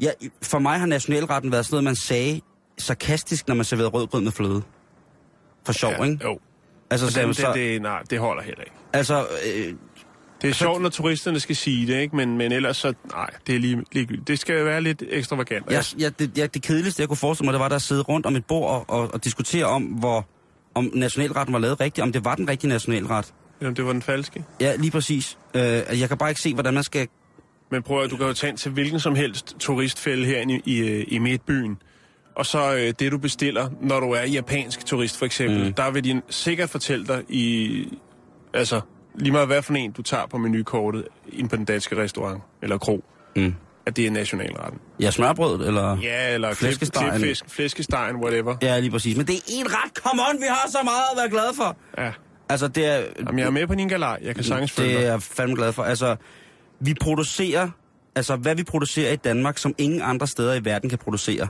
Ja, 0.00 0.10
for 0.42 0.58
mig 0.58 0.78
har 0.78 0.86
nationalretten 0.86 1.52
været 1.52 1.66
sådan 1.66 1.74
noget, 1.74 1.84
man 1.84 1.96
sagde 1.96 2.40
sarkastisk, 2.80 3.48
når 3.48 3.54
man 3.54 3.64
serverede 3.64 3.90
rødgrød 3.90 4.20
med 4.20 4.32
fløde. 4.32 4.62
For 5.66 5.72
sjov, 5.72 5.92
ja, 5.98 6.04
ikke? 6.04 6.24
jo. 6.24 6.38
Altså, 6.90 7.06
Det, 7.06 7.14
så, 7.14 7.22
det, 7.26 7.36
så, 7.36 7.52
det, 7.54 7.82
nej, 7.82 8.02
det 8.10 8.18
holder 8.18 8.42
heller 8.42 8.60
ikke. 8.62 8.76
altså 8.92 9.26
øh, 9.46 9.74
Det 10.42 10.50
er 10.50 10.54
sjovt, 10.54 10.82
når 10.82 10.88
turisterne 10.88 11.40
skal 11.40 11.56
sige 11.56 11.86
det, 11.86 12.00
ikke? 12.00 12.16
Men, 12.16 12.38
men 12.38 12.52
ellers 12.52 12.76
så, 12.76 12.94
nej, 13.12 13.30
det 13.46 13.54
er 13.54 13.58
lige, 13.58 13.84
ligegyldigt. 13.92 14.28
Det 14.28 14.38
skal 14.38 14.64
være 14.64 14.80
lidt 14.80 15.02
ekstravagant. 15.10 15.70
jeg, 15.70 15.84
jeg, 15.98 16.18
det, 16.18 16.38
jeg, 16.38 16.54
det 16.54 16.62
kedeligste, 16.62 17.00
jeg 17.00 17.08
kunne 17.08 17.16
forestille 17.16 17.46
mig, 17.46 17.52
det 17.52 17.60
var 17.60 17.68
der 17.68 17.76
at 17.76 17.82
sidde 17.82 18.02
rundt 18.02 18.26
om 18.26 18.36
et 18.36 18.44
bord 18.44 18.70
og, 18.70 19.00
og, 19.00 19.14
og 19.14 19.24
diskutere 19.24 19.64
om, 19.64 19.82
hvor, 19.82 20.28
om 20.74 20.90
nationalretten 20.94 21.52
var 21.52 21.58
lavet 21.58 21.80
rigtigt, 21.80 22.02
om 22.02 22.12
det 22.12 22.24
var 22.24 22.34
den 22.34 22.48
rigtige 22.48 22.68
nationalret. 22.68 23.34
Jamen, 23.60 23.76
det 23.76 23.84
var 23.86 23.92
den 23.92 24.02
falske. 24.02 24.44
Ja, 24.60 24.76
lige 24.76 24.90
præcis. 24.90 25.38
Øh, 25.54 25.62
jeg 26.00 26.08
kan 26.08 26.18
bare 26.18 26.28
ikke 26.30 26.40
se, 26.40 26.54
hvordan 26.54 26.74
man 26.74 26.82
skal... 26.84 27.08
Men 27.70 27.82
prøv 27.82 28.02
at 28.02 28.10
du 28.10 28.16
kan 28.16 28.26
jo 28.26 28.32
tage 28.32 28.48
ind 28.50 28.58
til 28.58 28.70
hvilken 28.72 29.00
som 29.00 29.14
helst 29.14 29.56
turistfælde 29.58 30.26
her 30.26 30.40
i, 30.48 30.60
i, 30.64 31.02
i 31.02 31.18
midtbyen. 31.18 31.78
Og 32.34 32.46
så 32.46 32.74
øh, 32.74 32.92
det, 32.98 33.12
du 33.12 33.18
bestiller, 33.18 33.68
når 33.80 34.00
du 34.00 34.10
er 34.10 34.22
japansk 34.22 34.86
turist 34.86 35.18
for 35.18 35.26
eksempel, 35.26 35.64
Mm. 35.66 35.72
der 35.74 35.90
vil 35.90 36.04
de 36.04 36.22
sikkert 36.30 36.70
fortælle 36.70 37.06
dig 37.06 37.22
i... 37.28 37.98
Altså, 38.54 38.80
lige 39.14 39.32
meget 39.32 39.46
hvad 39.46 39.62
for 39.62 39.74
en, 39.74 39.92
du 39.92 40.02
tager 40.02 40.26
på 40.26 40.38
menukortet 40.38 41.04
ind 41.32 41.48
på 41.48 41.56
den 41.56 41.64
danske 41.64 41.96
restaurant 42.02 42.42
eller 42.62 42.78
kro, 42.78 43.04
Mm. 43.36 43.54
at 43.86 43.96
det 43.96 44.06
er 44.06 44.10
nationalretten. 44.10 44.80
Ja, 45.00 45.10
smørbrød, 45.10 45.66
eller... 45.66 45.98
Ja, 46.02 46.34
eller 46.34 46.54
Flæskestegen. 46.54 47.08
klip- 47.10 47.16
klipfisk, 47.18 47.44
flæskestegen, 47.50 48.16
whatever. 48.16 48.56
Ja, 48.62 48.78
lige 48.80 48.90
præcis. 48.90 49.16
Men 49.16 49.26
det 49.26 49.34
er 49.36 49.40
en 49.48 49.66
ret. 49.66 49.92
Come 50.02 50.22
on, 50.30 50.36
vi 50.40 50.46
har 50.48 50.68
så 50.70 50.78
meget 50.84 51.02
at 51.12 51.16
være 51.18 51.30
glade 51.30 51.54
for. 51.56 51.76
Ja. 51.98 52.12
Altså, 52.48 52.68
det 52.68 52.86
er... 52.86 53.02
Jamen, 53.18 53.38
jeg 53.38 53.46
er 53.46 53.50
med 53.50 53.66
på 53.66 53.74
din 53.74 53.88
galej. 53.88 54.18
Jeg 54.22 54.34
kan 54.34 54.44
sagtens 54.44 54.72
følge 54.72 54.88
Det 54.96 55.06
er 55.06 55.10
jeg 55.10 55.22
fandme 55.22 55.56
glad 55.56 55.72
for. 55.72 55.82
Altså, 55.82 56.16
vi 56.80 56.94
producerer... 57.00 57.68
Altså, 58.14 58.36
hvad 58.36 58.54
vi 58.54 58.62
producerer 58.64 59.12
i 59.12 59.16
Danmark, 59.16 59.58
som 59.58 59.74
ingen 59.78 60.02
andre 60.02 60.26
steder 60.26 60.54
i 60.54 60.64
verden 60.64 60.90
kan 60.90 60.98
producere. 60.98 61.48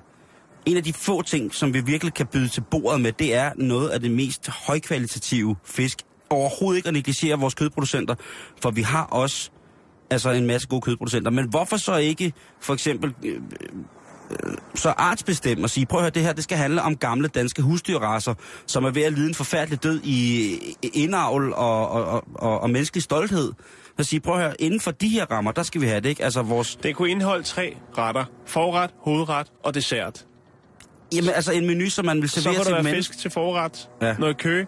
En 0.66 0.76
af 0.76 0.84
de 0.84 0.92
få 0.92 1.22
ting, 1.22 1.54
som 1.54 1.74
vi 1.74 1.80
virkelig 1.80 2.14
kan 2.14 2.26
byde 2.26 2.48
til 2.48 2.60
bordet 2.70 3.00
med, 3.00 3.12
det 3.12 3.34
er 3.34 3.52
noget 3.56 3.88
af 3.88 4.00
det 4.00 4.10
mest 4.10 4.48
højkvalitative 4.48 5.56
fisk. 5.64 5.98
Overhovedet 6.30 6.76
ikke 6.78 6.88
at 6.88 6.94
negligere 6.94 7.38
vores 7.38 7.54
kødproducenter, 7.54 8.14
for 8.62 8.70
vi 8.70 8.82
har 8.82 9.04
også 9.04 9.50
altså 10.10 10.30
en 10.30 10.46
masse 10.46 10.68
gode 10.68 10.80
kødproducenter. 10.80 11.30
Men 11.30 11.48
hvorfor 11.48 11.76
så 11.76 11.96
ikke 11.96 12.32
for 12.60 12.74
eksempel 12.74 13.14
øh, 13.24 13.34
øh, 14.30 14.54
så 14.74 14.88
artsbestemme 14.88 15.64
og 15.64 15.70
sige, 15.70 15.86
prøv 15.86 15.98
at 15.98 16.02
høre, 16.02 16.10
det 16.10 16.22
her 16.22 16.32
det 16.32 16.44
skal 16.44 16.58
handle 16.58 16.82
om 16.82 16.96
gamle 16.96 17.28
danske 17.28 17.62
husdyrraser, 17.62 18.34
som 18.66 18.84
er 18.84 18.90
ved 18.90 19.02
at 19.02 19.12
lide 19.12 19.28
en 19.28 19.34
forfærdelig 19.34 19.82
død 19.82 20.00
i 20.04 20.54
i 20.82 20.90
indavl 20.94 21.52
og, 21.52 21.88
og, 21.88 22.04
og, 22.04 22.24
og, 22.34 22.60
og 22.60 22.70
menneskelig 22.70 23.02
stolthed. 23.02 23.52
Så 23.98 24.04
sige, 24.04 24.20
prøv 24.20 24.34
at 24.34 24.40
høre, 24.40 24.54
inden 24.58 24.80
for 24.80 24.90
de 24.90 25.08
her 25.08 25.26
rammer, 25.30 25.52
der 25.52 25.62
skal 25.62 25.80
vi 25.80 25.86
have 25.86 26.00
det, 26.00 26.08
ikke? 26.08 26.24
Altså 26.24 26.42
vores... 26.42 26.78
Det 26.82 26.96
kunne 26.96 27.10
indeholde 27.10 27.42
tre 27.42 27.76
retter. 27.98 28.24
Forret, 28.46 28.90
hovedret 28.98 29.52
og 29.64 29.74
dessert. 29.74 30.26
Jamen, 31.14 31.30
altså 31.30 31.52
en 31.52 31.66
menu, 31.66 31.90
som 31.90 32.04
man 32.04 32.20
vil 32.22 32.30
Så 32.30 32.42
servere 32.42 32.58
til 32.58 32.64
der 32.64 32.70
et 32.70 32.74
være 32.74 32.92
menneske. 32.92 33.12
fisk 33.12 33.22
til 33.22 33.30
forret, 33.30 33.88
Ja. 34.02 34.14
noget 34.18 34.38
kø 34.38 34.64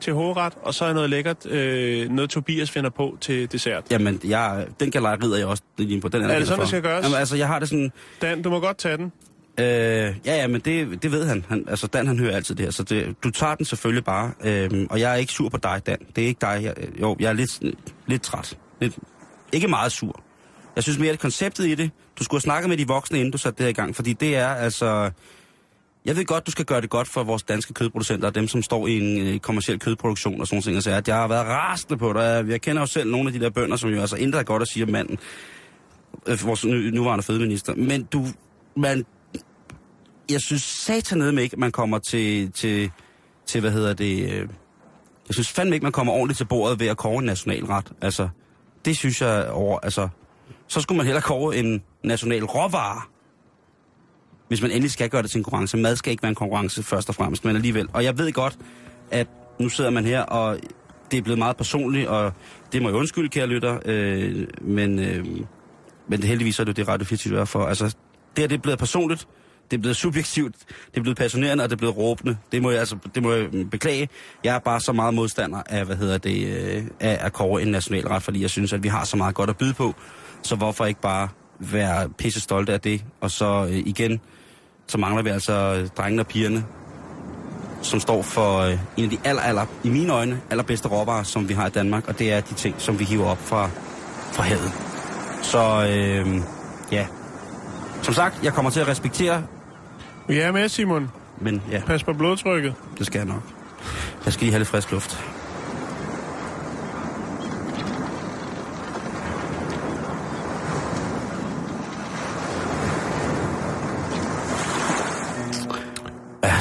til 0.00 0.12
hovedret, 0.12 0.52
og 0.62 0.74
så 0.74 0.84
er 0.84 0.92
noget 0.92 1.10
lækkert, 1.10 1.46
øh, 1.46 2.10
noget 2.10 2.30
Tobias 2.30 2.70
finder 2.70 2.90
på 2.90 3.16
til 3.20 3.52
dessert. 3.52 3.84
Jamen, 3.90 4.20
jeg, 4.24 4.66
den 4.80 4.90
kan 4.90 5.02
lege 5.02 5.16
rider 5.24 5.36
jeg 5.38 5.46
også 5.46 5.62
lige 5.78 6.00
på. 6.00 6.08
Den 6.08 6.22
Er 6.22 6.26
det 6.28 6.34
jeg 6.34 6.46
sådan, 6.46 6.56
for. 6.56 6.62
det 6.62 6.68
skal 6.68 6.82
gøres? 6.82 7.04
Jamen, 7.04 7.18
altså, 7.18 7.36
jeg 7.36 7.46
har 7.46 7.58
det 7.58 7.68
sådan... 7.68 7.92
Dan, 8.22 8.42
du 8.42 8.50
må 8.50 8.60
godt 8.60 8.78
tage 8.78 8.96
den. 8.96 9.12
Øh, 9.60 9.64
ja, 9.64 10.12
ja, 10.26 10.46
men 10.46 10.60
det, 10.60 11.02
det 11.02 11.12
ved 11.12 11.26
han. 11.26 11.44
han. 11.48 11.64
Altså, 11.68 11.86
Dan, 11.86 12.06
han 12.06 12.18
hører 12.18 12.36
altid 12.36 12.54
det 12.54 12.64
her, 12.66 12.70
så 12.70 12.82
det, 12.82 13.14
du 13.24 13.30
tager 13.30 13.54
den 13.54 13.64
selvfølgelig 13.66 14.04
bare. 14.04 14.32
Øhm, 14.44 14.86
og 14.90 15.00
jeg 15.00 15.10
er 15.12 15.14
ikke 15.16 15.32
sur 15.32 15.48
på 15.48 15.56
dig, 15.56 15.82
Dan. 15.86 15.98
Det 16.16 16.24
er 16.24 16.28
ikke 16.28 16.40
dig. 16.40 16.58
Jeg, 16.62 16.74
jo, 17.00 17.16
jeg 17.20 17.28
er 17.28 17.32
lidt, 17.32 17.60
lidt 18.06 18.22
træt. 18.22 18.58
Lidt, 18.80 18.98
ikke 19.52 19.68
meget 19.68 19.92
sur. 19.92 20.20
Jeg 20.76 20.82
synes 20.82 20.98
mere, 20.98 21.12
at 21.12 21.18
konceptet 21.18 21.66
i 21.66 21.74
det, 21.74 21.90
Du 22.18 22.24
skulle 22.24 22.38
have 22.38 22.42
snakket 22.42 22.68
med 22.68 22.76
de 22.78 22.86
voksne, 22.86 23.18
inden 23.18 23.32
du 23.32 23.38
satte 23.38 23.56
det 23.58 23.64
her 23.64 23.70
i 23.70 23.72
gang, 23.72 23.96
fordi 23.96 24.12
det 24.12 24.36
er 24.36 24.48
altså... 24.48 25.10
Jeg 26.04 26.16
ved 26.16 26.24
godt, 26.24 26.46
du 26.46 26.50
skal 26.50 26.64
gøre 26.64 26.80
det 26.80 26.90
godt 26.90 27.08
for 27.08 27.22
vores 27.22 27.42
danske 27.42 27.74
kødproducenter, 27.74 28.28
og 28.28 28.34
dem, 28.34 28.48
som 28.48 28.62
står 28.62 28.86
i 28.86 28.98
en 28.98 29.26
øh, 29.26 29.38
kommersiel 29.40 29.78
kødproduktion 29.78 30.40
og 30.40 30.46
sådan 30.46 30.56
nogle 30.56 30.62
ting. 30.62 30.82
Så 30.82 30.90
at 30.90 31.08
jeg 31.08 31.16
har 31.16 31.28
været 31.28 31.46
rasende 31.46 31.96
på 31.96 32.12
dig. 32.12 32.44
Jeg, 32.48 32.60
kender 32.60 32.82
jo 32.82 32.86
selv 32.86 33.10
nogle 33.10 33.28
af 33.28 33.32
de 33.32 33.40
der 33.40 33.50
bønder, 33.50 33.76
som 33.76 33.90
jo 33.90 34.00
altså 34.00 34.16
intet 34.16 34.38
er 34.38 34.42
godt 34.42 34.62
at 34.62 34.68
sige 34.68 34.84
om 34.84 34.90
manden. 34.90 35.18
Øh, 36.26 36.44
vores 36.44 36.64
nu, 36.64 36.74
nuværende 36.74 37.22
fødeminister. 37.22 37.74
Men 37.74 38.02
du... 38.02 38.26
Man, 38.76 39.04
jeg 40.30 40.40
synes 40.40 40.62
satanede 40.62 41.32
med 41.32 41.42
ikke, 41.42 41.60
man 41.60 41.72
kommer 41.72 41.98
til, 41.98 42.52
til, 42.52 42.90
til, 43.46 43.60
hvad 43.60 43.70
hedder 43.70 43.94
det... 43.94 44.30
Øh, 44.32 44.48
jeg 45.28 45.34
synes 45.34 45.50
fandme 45.50 45.76
ikke, 45.76 45.84
man 45.84 45.92
kommer 45.92 46.12
ordentligt 46.12 46.36
til 46.36 46.44
bordet 46.44 46.80
ved 46.80 46.86
at 46.86 46.96
kåre 46.96 47.18
en 47.18 47.24
nationalret. 47.24 47.92
Altså, 48.00 48.28
det 48.84 48.96
synes 48.96 49.22
jeg 49.22 49.50
over... 49.50 49.78
Altså, 49.78 50.08
så 50.68 50.80
skulle 50.80 50.96
man 50.96 51.06
hellere 51.06 51.22
kåre 51.22 51.56
en 51.56 51.82
national 52.02 52.44
råvare 52.44 53.02
hvis 54.48 54.62
man 54.62 54.70
endelig 54.70 54.90
skal 54.90 55.10
gøre 55.10 55.22
det 55.22 55.30
til 55.30 55.38
en 55.38 55.44
konkurrence. 55.44 55.76
Mad 55.76 55.96
skal 55.96 56.10
ikke 56.10 56.22
være 56.22 56.30
en 56.30 56.34
konkurrence 56.34 56.82
først 56.82 57.08
og 57.08 57.14
fremmest, 57.14 57.44
men 57.44 57.56
alligevel. 57.56 57.88
Og 57.92 58.04
jeg 58.04 58.18
ved 58.18 58.32
godt, 58.32 58.58
at 59.10 59.26
nu 59.60 59.68
sidder 59.68 59.90
man 59.90 60.04
her, 60.04 60.20
og 60.20 60.58
det 61.10 61.18
er 61.18 61.22
blevet 61.22 61.38
meget 61.38 61.56
personligt, 61.56 62.08
og 62.08 62.32
det 62.72 62.82
må 62.82 62.88
jeg 62.88 62.96
undskylde, 62.96 63.28
kære 63.28 63.46
lytter, 63.46 63.78
øh, 63.84 64.46
men, 64.60 64.98
øh, 64.98 65.26
men 66.08 66.22
heldigvis 66.22 66.58
er 66.58 66.64
det 66.64 66.76
det 66.76 66.88
Radio 66.88 67.06
24 67.06 67.38
er 67.40 67.44
for. 67.44 67.66
Altså, 67.66 67.84
det 67.84 68.38
her 68.38 68.46
det 68.46 68.56
er 68.56 68.60
blevet 68.60 68.78
personligt, 68.78 69.28
det 69.70 69.76
er 69.76 69.80
blevet 69.80 69.96
subjektivt, 69.96 70.54
det 70.90 70.96
er 70.96 71.00
blevet 71.00 71.18
passionerende, 71.18 71.64
og 71.64 71.70
det 71.70 71.76
er 71.76 71.78
blevet 71.78 71.96
råbende. 71.96 72.36
Det 72.52 72.62
må 72.62 72.70
jeg, 72.70 72.78
altså, 72.80 72.96
det 73.14 73.22
må 73.22 73.32
jeg 73.32 73.48
beklage. 73.70 74.08
Jeg 74.44 74.54
er 74.54 74.58
bare 74.58 74.80
så 74.80 74.92
meget 74.92 75.14
modstander 75.14 75.62
af, 75.66 75.84
hvad 75.84 75.96
hedder 75.96 76.18
det, 76.18 76.46
øh, 76.46 76.84
af 77.00 77.26
at 77.26 77.32
kåre 77.32 77.62
en 77.62 77.68
nationalret, 77.68 78.22
fordi 78.22 78.42
jeg 78.42 78.50
synes, 78.50 78.72
at 78.72 78.82
vi 78.82 78.88
har 78.88 79.04
så 79.04 79.16
meget 79.16 79.34
godt 79.34 79.50
at 79.50 79.56
byde 79.56 79.74
på. 79.74 79.94
Så 80.42 80.56
hvorfor 80.56 80.86
ikke 80.86 81.00
bare 81.00 81.28
være 81.58 82.08
pisse 82.08 82.40
stolte 82.40 82.72
af 82.72 82.80
det, 82.80 83.04
og 83.20 83.30
så 83.30 83.66
øh, 83.70 83.78
igen 83.86 84.20
så 84.86 84.98
mangler 84.98 85.22
vi 85.22 85.28
altså 85.30 85.52
øh, 85.52 85.88
drengene 85.96 86.22
og 86.22 86.26
pigerne, 86.26 86.64
som 87.82 88.00
står 88.00 88.22
for 88.22 88.58
øh, 88.58 88.78
en 88.96 89.04
af 89.04 89.10
de 89.10 89.18
aller, 89.24 89.42
aller, 89.42 89.66
i 89.84 89.88
mine 89.88 90.12
øjne, 90.12 90.40
allerbedste 90.50 90.88
råvarer, 90.88 91.22
som 91.22 91.48
vi 91.48 91.54
har 91.54 91.66
i 91.66 91.70
Danmark, 91.70 92.08
og 92.08 92.18
det 92.18 92.32
er 92.32 92.40
de 92.40 92.54
ting, 92.54 92.74
som 92.78 92.98
vi 92.98 93.04
hiver 93.04 93.26
op 93.26 93.38
fra, 93.38 93.70
fra 94.32 94.42
havet. 94.42 94.72
Så 95.42 95.86
øh, 95.90 96.40
ja, 96.92 97.06
som 98.02 98.14
sagt, 98.14 98.44
jeg 98.44 98.52
kommer 98.52 98.70
til 98.70 98.80
at 98.80 98.88
respektere, 98.88 99.42
Vi 100.28 100.38
er 100.38 100.52
med, 100.52 100.68
Simon. 100.68 101.10
men 101.40 101.62
ja, 101.70 101.82
Pas 101.86 102.04
på 102.04 102.12
blodtrykket. 102.12 102.74
det 102.98 103.06
skal 103.06 103.18
jeg 103.18 103.26
nok. 103.26 103.42
Jeg 104.24 104.32
skal 104.32 104.44
lige 104.44 104.52
have 104.52 104.58
lidt 104.58 104.68
frisk 104.68 104.92
luft. 104.92 105.24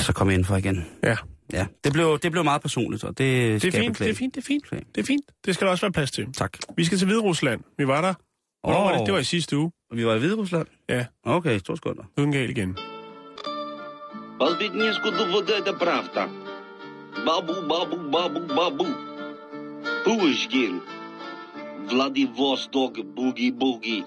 så 0.07 0.13
kom 0.15 0.27
jeg 0.29 0.35
indenfor 0.35 0.57
igen. 0.57 0.87
Ja. 1.03 1.17
Ja, 1.53 1.67
det 1.85 1.93
blev, 1.93 2.19
det 2.23 2.33
blev 2.33 2.45
meget 2.45 2.63
personligt, 2.63 3.05
og 3.05 3.19
det, 3.19 3.63
Det 3.63 3.73
skal 3.73 3.75
er 3.75 3.79
jeg 3.79 3.85
fint, 3.85 3.89
det 3.89 3.93
beklage. 3.99 4.11
er 4.11 4.15
fint, 4.15 4.35
det 4.35 4.41
er 4.41 4.45
fint. 4.47 4.63
Beklage. 4.63 4.85
Det 4.95 5.01
er 5.01 5.05
fint. 5.07 5.25
Det 5.47 5.55
skal 5.55 5.65
der 5.65 5.71
også 5.71 5.85
være 5.87 5.93
plads 5.93 6.11
til. 6.11 6.33
Tak. 6.33 6.59
Vi 6.77 6.85
skal 6.85 6.99
til 6.99 7.07
Hvide 7.07 7.21
Rusland. 7.21 7.61
Vi 7.79 7.87
var 7.87 8.01
der. 8.01 8.15
Hvornår 8.67 8.85
var 8.85 8.93
det? 8.93 9.01
Åh. 9.01 9.07
Det 9.07 9.15
var 9.15 9.21
i 9.21 9.25
sidste 9.25 9.57
uge. 9.59 9.71
Vi 9.95 10.07
var 10.07 10.15
i 10.15 10.19
Hvide 10.19 10.35
Rusland? 10.35 10.67
Ja, 10.89 11.05
Okay, 11.25 11.61
to 11.61 11.77
sekunder. 11.77 12.03
uden 12.19 12.33
galt 12.33 12.51
igen. 12.51 12.79
Полбеднеску 14.39 15.09
вот 15.35 15.51
это 15.51 15.73
правда. 15.85 16.23
Бабу, 17.27 17.55
бабу, 17.71 17.97
бабу, 18.13 18.41
бабу. 18.59 18.87
Пушкин. 20.05 20.81
Владивосток, 21.91 22.93
буги-буги. 23.17 24.05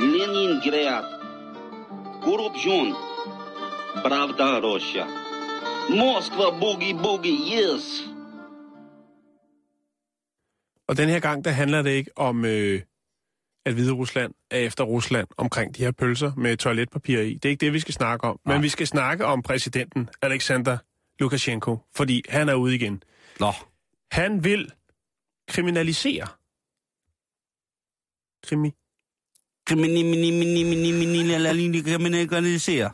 Ленинград. 0.00 1.04
Коррупцион. 2.24 2.94
Правда, 4.04 4.60
Роща. 4.60 5.04
Москва, 5.90 6.50
буги-буги, 6.60 7.34
yes. 7.54 7.84
Og 10.88 10.96
den 10.96 11.08
her 11.08 11.20
gang, 11.20 11.44
der 11.44 11.50
handler 11.50 11.82
det 11.82 11.90
ikke 11.90 12.10
om, 12.16 12.44
øh, 12.44 12.82
at 13.66 13.74
Hvide 13.74 13.92
Rusland 13.92 14.34
er 14.50 14.58
efter 14.58 14.84
Rusland 14.84 15.28
omkring 15.36 15.76
de 15.76 15.82
her 15.84 15.90
pølser 15.90 16.32
med 16.36 16.56
toiletpapir 16.56 17.20
i. 17.20 17.34
Det 17.34 17.44
er 17.44 17.50
ikke 17.50 17.60
det, 17.60 17.72
vi 17.72 17.80
skal 17.80 17.94
snakke 17.94 18.26
om. 18.26 18.40
Men 18.46 18.62
vi 18.62 18.68
skal 18.68 18.86
snakke 18.86 19.24
om 19.24 19.42
præsidenten, 19.42 20.08
Alexander 20.22 20.78
Lukashenko, 21.20 21.78
fordi 21.96 22.22
han 22.28 22.48
er 22.48 22.54
ude 22.54 22.74
igen. 22.74 23.02
Nå, 23.40 23.52
Han 24.10 24.44
vil 24.44 24.72
kriminalisere. 25.48 26.26
Krimi. 28.46 28.70
kriminalisere. 32.28 32.90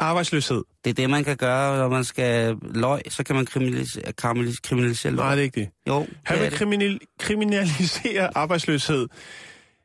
Arbejdsløshed. 0.00 0.64
Det 0.84 0.90
er 0.90 0.94
det, 0.94 1.10
man 1.10 1.24
kan 1.24 1.36
gøre, 1.36 1.78
når 1.78 1.88
man 1.88 2.04
skal 2.04 2.56
løg, 2.74 3.00
så 3.08 3.24
kan 3.24 3.36
man 3.36 3.46
kriminalisere, 3.46 4.04
kriminalis- 4.22 4.60
kriminalisere 4.62 5.12
løg. 5.12 5.24
Nej, 5.24 5.34
det 5.34 5.40
er 5.40 5.44
ikke 5.44 5.60
det. 5.60 5.68
Jo, 5.88 6.06
Han 6.24 6.38
det 6.38 6.44
vil 6.50 6.56
kriminal- 6.58 6.98
kriminalisere 7.18 8.36
arbejdsløshed, 8.36 9.08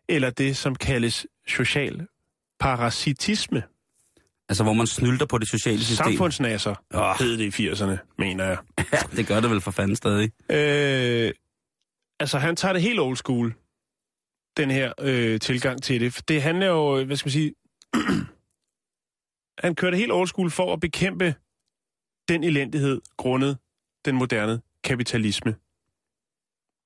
eller 0.09 0.29
det, 0.29 0.57
som 0.57 0.75
kaldes 0.75 1.25
social 1.47 2.07
parasitisme. 2.59 3.63
Altså, 4.49 4.63
hvor 4.63 4.73
man 4.73 4.87
snylter 4.87 5.25
på 5.25 5.37
det 5.37 5.47
sociale 5.49 5.83
system. 5.83 6.05
Samfundsnasser 6.05 6.75
Åh. 6.93 7.15
hed 7.19 7.37
det 7.37 7.59
i 7.59 7.69
80'erne, 7.69 7.97
mener 8.17 8.45
jeg. 8.45 8.57
Ja, 8.93 8.97
det 9.15 9.27
gør 9.27 9.39
det 9.39 9.49
vel 9.49 9.61
for 9.61 9.71
fanden 9.71 9.95
stadig. 9.95 10.31
Øh, 10.51 11.31
altså, 12.19 12.37
han 12.39 12.55
tager 12.55 12.73
det 12.73 12.81
helt 12.81 12.99
old 12.99 13.17
school, 13.17 13.53
den 14.57 14.71
her 14.71 14.93
øh, 15.01 15.39
tilgang 15.39 15.83
til 15.83 16.01
det. 16.01 16.21
Det 16.27 16.41
handler 16.41 16.67
jo, 16.67 17.03
hvad 17.03 17.17
skal 17.17 17.27
man 17.27 17.31
sige... 17.31 17.53
han 19.59 19.75
kører 19.75 19.91
det 19.91 19.99
helt 19.99 20.11
old 20.11 20.27
school 20.27 20.49
for 20.51 20.73
at 20.73 20.79
bekæmpe 20.79 21.35
den 22.27 22.43
elendighed 22.43 23.01
grundet 23.17 23.57
den 24.05 24.15
moderne 24.15 24.61
kapitalisme. 24.83 25.55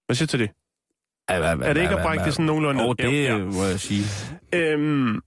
Hvad 0.06 0.16
siger 0.16 0.28
du 0.28 0.30
til 0.30 0.40
det? 0.40 0.50
Er 1.28 1.74
det 1.74 1.82
ikke 1.82 1.96
at 1.96 2.02
brække 2.04 2.26
det 2.26 2.34
sådan 2.34 2.46
nogenlunde 2.46 2.84
Åh, 2.84 2.96
ned? 3.00 3.08
det 3.08 3.48
må 3.56 3.64
jeg 3.64 3.80
sige. 3.80 4.04
Øhm, 4.54 5.22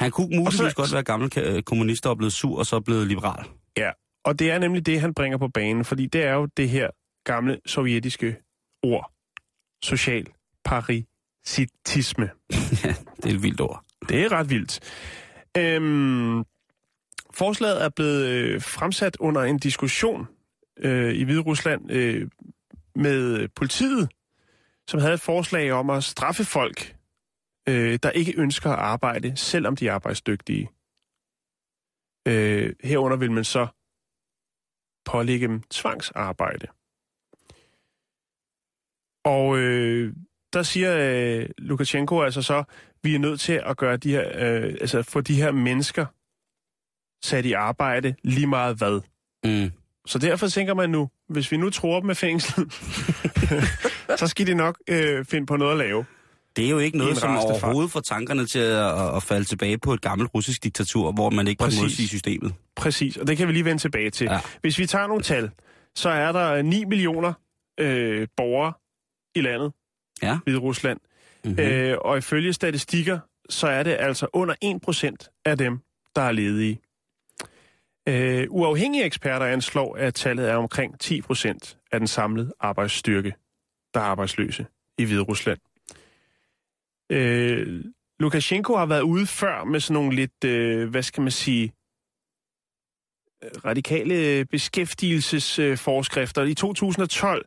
Han 0.00 0.10
kunne 0.10 0.36
muligvis 0.36 0.60
Og 0.60 0.70
så- 0.70 0.76
godt 0.76 0.92
være 0.92 1.02
gammel 1.02 1.62
kommunister 1.62 2.10
og 2.10 2.16
blevet 2.16 2.32
sur, 2.32 2.58
og 2.58 2.66
så 2.66 2.80
blevet 2.80 3.06
liberal. 3.06 3.44
Ja, 3.76 3.90
og 4.24 4.38
det 4.38 4.50
er 4.50 4.58
nemlig 4.58 4.86
det, 4.86 5.00
han 5.00 5.14
bringer 5.14 5.38
på 5.38 5.48
banen, 5.48 5.84
fordi 5.84 6.06
det 6.06 6.24
er 6.24 6.32
jo 6.32 6.46
det 6.56 6.68
her 6.68 6.90
gamle 7.24 7.60
sovjetiske 7.66 8.36
ord, 8.82 9.12
social 9.82 10.26
parasitisme. 10.64 12.30
ja, 12.84 12.94
det 13.16 13.30
er 13.30 13.34
et 13.34 13.42
vildt 13.42 13.60
ord. 13.60 13.84
Det 14.08 14.22
er 14.24 14.32
ret 14.32 14.50
vildt. 14.50 14.80
Øhm, 15.56 16.44
forslaget 17.30 17.84
er 17.84 17.88
blevet 17.88 18.26
øh, 18.26 18.62
fremsat 18.62 19.16
under 19.20 19.42
en 19.42 19.58
diskussion 19.58 20.26
øh, 20.76 21.14
i 21.14 21.24
Hvide 21.24 21.40
Rusland 21.40 21.90
øh, 21.90 22.28
med 22.94 23.48
politiet, 23.48 24.08
som 24.88 25.00
havde 25.00 25.14
et 25.14 25.20
forslag 25.20 25.72
om 25.72 25.90
at 25.90 26.04
straffe 26.04 26.44
folk, 26.44 26.96
øh, 27.68 27.98
der 28.02 28.10
ikke 28.10 28.34
ønsker 28.36 28.70
at 28.70 28.78
arbejde, 28.78 29.36
selvom 29.36 29.76
de 29.76 29.88
er 29.88 29.92
arbejdsdygtige. 29.92 30.70
Øh, 32.28 32.74
herunder 32.84 33.16
vil 33.16 33.32
man 33.32 33.44
så 33.44 33.66
pålægge 35.04 35.48
dem 35.48 35.62
tvangsarbejde. 35.62 36.66
Og 39.24 39.58
øh, 39.58 40.14
der 40.54 40.62
siger 40.62 40.96
øh, 40.98 41.48
Lukashenko 41.58 42.20
altså 42.20 42.42
så, 42.42 42.64
vi 43.02 43.14
er 43.14 43.18
nødt 43.18 43.40
til 43.40 43.62
at 43.66 43.76
gøre 43.76 43.96
de 43.96 44.10
her, 44.10 44.28
øh, 44.34 44.74
altså 44.80 45.02
få 45.02 45.20
de 45.20 45.34
her 45.34 45.52
mennesker 45.52 46.06
sat 47.24 47.44
i 47.44 47.52
arbejde 47.52 48.14
lige 48.24 48.46
meget 48.46 48.76
hvad. 48.76 49.00
Mm. 49.44 49.70
Så 50.06 50.18
derfor 50.18 50.48
tænker 50.48 50.74
man 50.74 50.90
nu, 50.90 51.08
hvis 51.28 51.52
vi 51.52 51.56
nu 51.56 51.70
tror 51.70 52.00
dem 52.00 52.06
med 52.06 52.14
fængsel, 52.14 52.70
så 54.18 54.26
skal 54.26 54.46
de 54.46 54.54
nok 54.54 54.78
øh, 54.88 55.24
finde 55.24 55.46
på 55.46 55.56
noget 55.56 55.72
at 55.72 55.78
lave. 55.78 56.04
Det 56.56 56.66
er 56.66 56.70
jo 56.70 56.78
ikke 56.78 56.98
noget, 56.98 57.16
som 57.16 57.36
overhovedet 57.36 57.90
får 57.90 58.00
tankerne 58.00 58.46
til 58.46 58.58
at, 58.58 59.16
at, 59.16 59.22
falde 59.22 59.44
tilbage 59.44 59.78
på 59.78 59.92
et 59.92 60.00
gammelt 60.00 60.30
russisk 60.34 60.64
diktatur, 60.64 61.12
hvor 61.12 61.30
man 61.30 61.48
ikke 61.48 61.64
kan 61.64 61.72
modsige 61.80 62.08
systemet. 62.08 62.54
Præcis, 62.76 63.16
og 63.16 63.26
det 63.26 63.36
kan 63.36 63.48
vi 63.48 63.52
lige 63.52 63.64
vende 63.64 63.82
tilbage 63.82 64.10
til. 64.10 64.24
Ja. 64.24 64.40
Hvis 64.60 64.78
vi 64.78 64.86
tager 64.86 65.06
nogle 65.06 65.22
tal, 65.22 65.50
så 65.94 66.08
er 66.08 66.32
der 66.32 66.62
9 66.62 66.84
millioner 66.84 67.32
øh, 67.80 68.28
borgere 68.36 68.72
i 69.34 69.40
landet, 69.40 69.72
Ja. 70.22 70.38
Hvide 70.44 70.58
Rusland. 70.58 71.00
Mm-hmm. 71.44 71.60
Øh, 71.60 71.98
og 72.00 72.18
ifølge 72.18 72.52
statistikker, 72.52 73.18
så 73.48 73.66
er 73.66 73.82
det 73.82 73.96
altså 73.98 74.26
under 74.32 74.54
1% 75.28 75.40
af 75.44 75.58
dem, 75.58 75.78
der 76.16 76.22
er 76.22 76.32
ledige. 76.32 76.80
Øh, 78.08 78.46
uafhængige 78.50 79.04
eksperter 79.04 79.46
anslår, 79.46 79.96
at 79.96 80.14
tallet 80.14 80.50
er 80.50 80.54
omkring 80.54 80.94
10% 81.04 81.88
af 81.92 82.00
den 82.00 82.06
samlede 82.06 82.52
arbejdsstyrke, 82.60 83.34
der 83.94 84.00
er 84.00 84.04
arbejdsløse 84.04 84.66
i 84.98 85.04
Hvide 85.04 85.20
Rusland. 85.20 85.58
Øh, 87.10 87.84
Lukashenko 88.20 88.76
har 88.76 88.86
været 88.86 89.02
ude 89.02 89.26
før 89.26 89.64
med 89.64 89.80
sådan 89.80 89.94
nogle 89.94 90.16
lidt, 90.16 90.44
øh, 90.44 90.90
hvad 90.90 91.02
skal 91.02 91.22
man 91.22 91.30
sige, 91.30 91.72
radikale 93.64 94.44
beskæftigelsesforskrifter. 94.44 96.42
I 96.42 96.54
2012, 96.54 97.46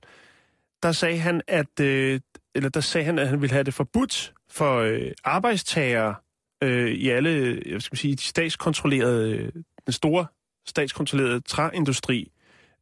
der 0.84 0.92
sagde 0.92 1.18
han, 1.18 1.42
at, 1.48 1.80
øh, 1.82 2.20
eller 2.58 2.70
der 2.70 2.80
sagde 2.80 3.06
han, 3.06 3.20
at 3.20 3.28
han 3.30 3.42
ville 3.42 3.54
have 3.54 3.64
det 3.64 3.74
forbudt 3.74 4.34
for 4.50 4.78
øh, 4.78 5.12
arbejdstagere 5.24 6.16
øh, 6.64 6.92
i 6.92 7.10
alle, 7.10 7.62
jeg 7.66 7.82
skal 7.82 7.98
sige, 7.98 8.16
de 8.16 8.22
statskontrollerede, 8.22 9.38
øh, 9.38 9.52
den 9.86 9.94
store 9.94 10.26
statskontrollerede 10.68 11.40
træindustri 11.40 12.32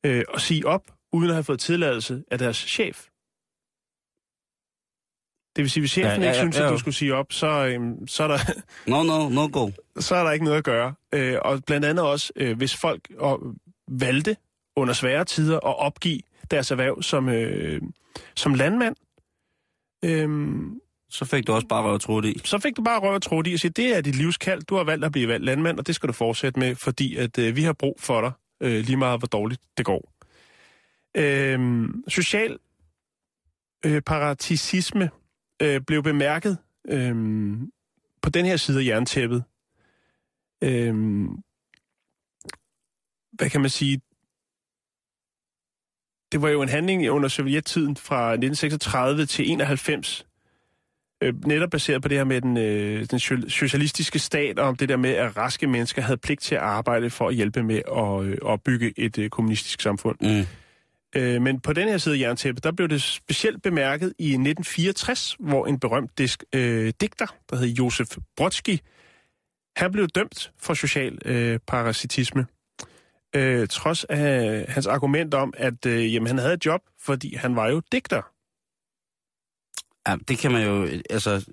øh, 0.06 0.24
at 0.34 0.42
sige 0.42 0.68
op, 0.68 0.82
uden 1.14 1.30
at 1.30 1.36
have 1.36 1.44
fået 1.44 1.60
tilladelse 1.60 2.24
af 2.32 2.38
deres 2.38 2.58
chef. 2.58 3.06
Det 5.56 5.62
vil 5.62 5.70
sige, 5.70 5.82
hvis 5.82 5.92
chefen 5.92 6.10
Ja, 6.10 6.16
ja, 6.16 6.22
ja, 6.22 6.28
ikke 6.28 6.38
ja, 6.38 6.42
synes, 6.42 6.58
ja. 6.58 6.66
at 6.66 6.72
du 6.72 6.78
skulle 6.78 6.96
sige 6.96 7.16
op, 7.16 7.34
så, 7.34 7.48
øhm, 7.48 8.08
så, 8.08 8.24
er 8.24 8.28
der, 8.28 8.38
No, 8.92 9.04
no, 9.04 9.30
no 9.30 9.50
go. 9.54 9.72
så 10.00 10.16
er 10.16 10.24
der 10.24 10.32
ikke 10.32 10.46
noget 10.46 10.58
at 10.58 10.64
gøre. 10.64 10.94
Øh, 11.14 11.38
og 11.42 11.64
blandt 11.68 11.86
andet 11.86 12.06
også, 12.06 12.34
øh, 12.36 12.58
hvis 12.58 12.76
folk 12.76 13.02
og, 13.18 13.40
valgte 13.88 14.38
under 14.76 14.94
svære 14.94 15.26
tider 15.26 15.56
at 15.56 15.80
opgive 15.80 16.20
deres 16.52 16.72
erhverv 16.72 17.02
som, 17.02 17.30
øh, 17.30 17.82
som 18.36 18.54
landmand, 18.54 18.96
øh, 20.06 20.30
Så 21.10 21.26
fik 21.26 21.48
du 21.48 21.54
også 21.54 21.68
bare 21.68 21.84
røv 21.84 22.00
trådt 22.00 22.26
i. 22.26 22.42
så 22.44 22.60
fik 22.60 22.78
du 22.78 22.84
bare 22.84 23.00
røv 23.00 23.14
og 23.14 23.22
tråd 23.22 23.48
i 23.48 23.54
og 23.54 23.60
sige, 23.60 23.72
det 23.72 23.98
er 23.98 24.02
dit 24.02 24.16
livskald, 24.16 24.64
du 24.64 24.76
har 24.76 24.84
valgt 24.84 25.06
at 25.06 25.12
blive 25.12 25.28
valgt 25.28 25.46
landmand, 25.46 25.80
og 25.80 25.88
det 25.88 25.96
skal 25.96 26.08
du 26.08 26.14
fortsætte 26.14 26.60
med, 26.60 26.76
fordi 26.76 27.16
at 27.16 27.38
øh, 27.38 27.56
vi 27.56 27.64
har 27.64 27.74
brug 27.74 27.96
for 28.00 28.22
dig, 28.22 28.32
øh, 28.62 28.86
lige 28.86 28.98
meget 28.98 29.20
hvor 29.20 29.28
dårligt 29.28 29.62
det 29.78 29.86
går. 29.86 30.14
Øh, 31.18 31.90
social 32.08 32.58
øh, 33.86 34.02
paratisisme 34.02 35.10
øh, 35.62 35.82
blev 35.82 36.04
bemærket 36.04 36.58
øh, 36.88 37.16
på 38.22 38.30
den 38.30 38.46
her 38.46 38.58
side 38.58 38.80
af 38.80 38.86
jerntæppet. 38.86 39.44
Øh, 40.64 40.96
hvad 43.34 43.50
kan 43.50 43.62
man 43.62 43.70
sige? 43.70 44.02
Det 46.32 46.42
var 46.42 46.50
jo 46.50 46.62
en 46.62 46.70
handling 46.70 47.10
under 47.10 47.30
sovjettiden 47.30 47.96
fra 47.96 48.32
1936 48.32 49.26
til 49.26 49.52
91, 49.52 50.26
øh, 51.24 51.46
netop 51.46 51.70
baseret 51.70 52.02
på 52.02 52.08
det 52.08 52.18
her 52.18 52.26
med 52.26 52.42
den, 52.42 52.58
øh, 52.58 53.06
den 53.12 53.20
so- 53.20 53.50
socialistiske 53.50 54.20
stat, 54.20 54.60
og 54.60 54.68
om 54.68 54.76
det 54.76 54.90
der 54.90 54.98
med, 54.98 55.10
at 55.10 55.38
raske 55.38 55.68
mennesker 55.68 56.02
havde 56.02 56.18
pligt 56.18 56.42
til 56.42 56.56
at 56.56 56.62
arbejde 56.62 57.10
for 57.10 57.28
at 57.28 57.36
hjælpe 57.36 57.64
med 57.64 57.82
at, 57.98 58.26
øh, 58.26 58.54
at 58.54 58.62
bygge 58.64 58.94
et 58.98 59.18
øh, 59.18 59.30
kommunistisk 59.30 59.82
samfund. 59.82 60.18
Mm. 60.22 60.46
Øh, 61.16 61.42
men 61.42 61.60
på 61.60 61.74
den 61.74 61.88
her 61.88 61.98
side 61.98 62.16
af 62.16 62.20
jerntæppet, 62.20 62.64
der 62.64 62.72
blev 62.72 62.90
det 62.90 63.02
specielt 63.02 63.62
bemærket 63.62 64.14
i 64.20 64.26
1964, 64.26 65.36
hvor 65.40 65.66
en 65.68 65.80
berømt 65.80 66.18
disk, 66.18 66.44
øh, 66.54 66.94
digter, 67.02 67.26
der 67.50 67.58
hed 67.58 67.68
Josef 67.68 68.18
Brodsky, 68.38 68.78
han 69.78 69.92
blev 69.92 70.08
dømt 70.08 70.52
for 70.62 70.74
social 70.74 71.18
øh, 71.26 71.60
parasitisme. 71.68 72.46
Øh, 73.36 73.68
trods 73.68 74.04
af 74.04 74.66
hans 74.70 74.88
argument 74.88 75.34
om, 75.34 75.54
at 75.58 75.86
øh, 75.86 76.14
jamen, 76.14 76.28
han 76.28 76.38
havde 76.38 76.54
et 76.54 76.66
job, 76.66 76.82
fordi 77.02 77.36
han 77.36 77.56
var 77.56 77.68
jo 77.70 77.82
digter. 77.92 78.22
Ja, 80.08 80.16
det 80.28 80.38
kan 80.38 80.52
man 80.52 80.64
jo, 80.66 80.88
altså, 81.10 81.46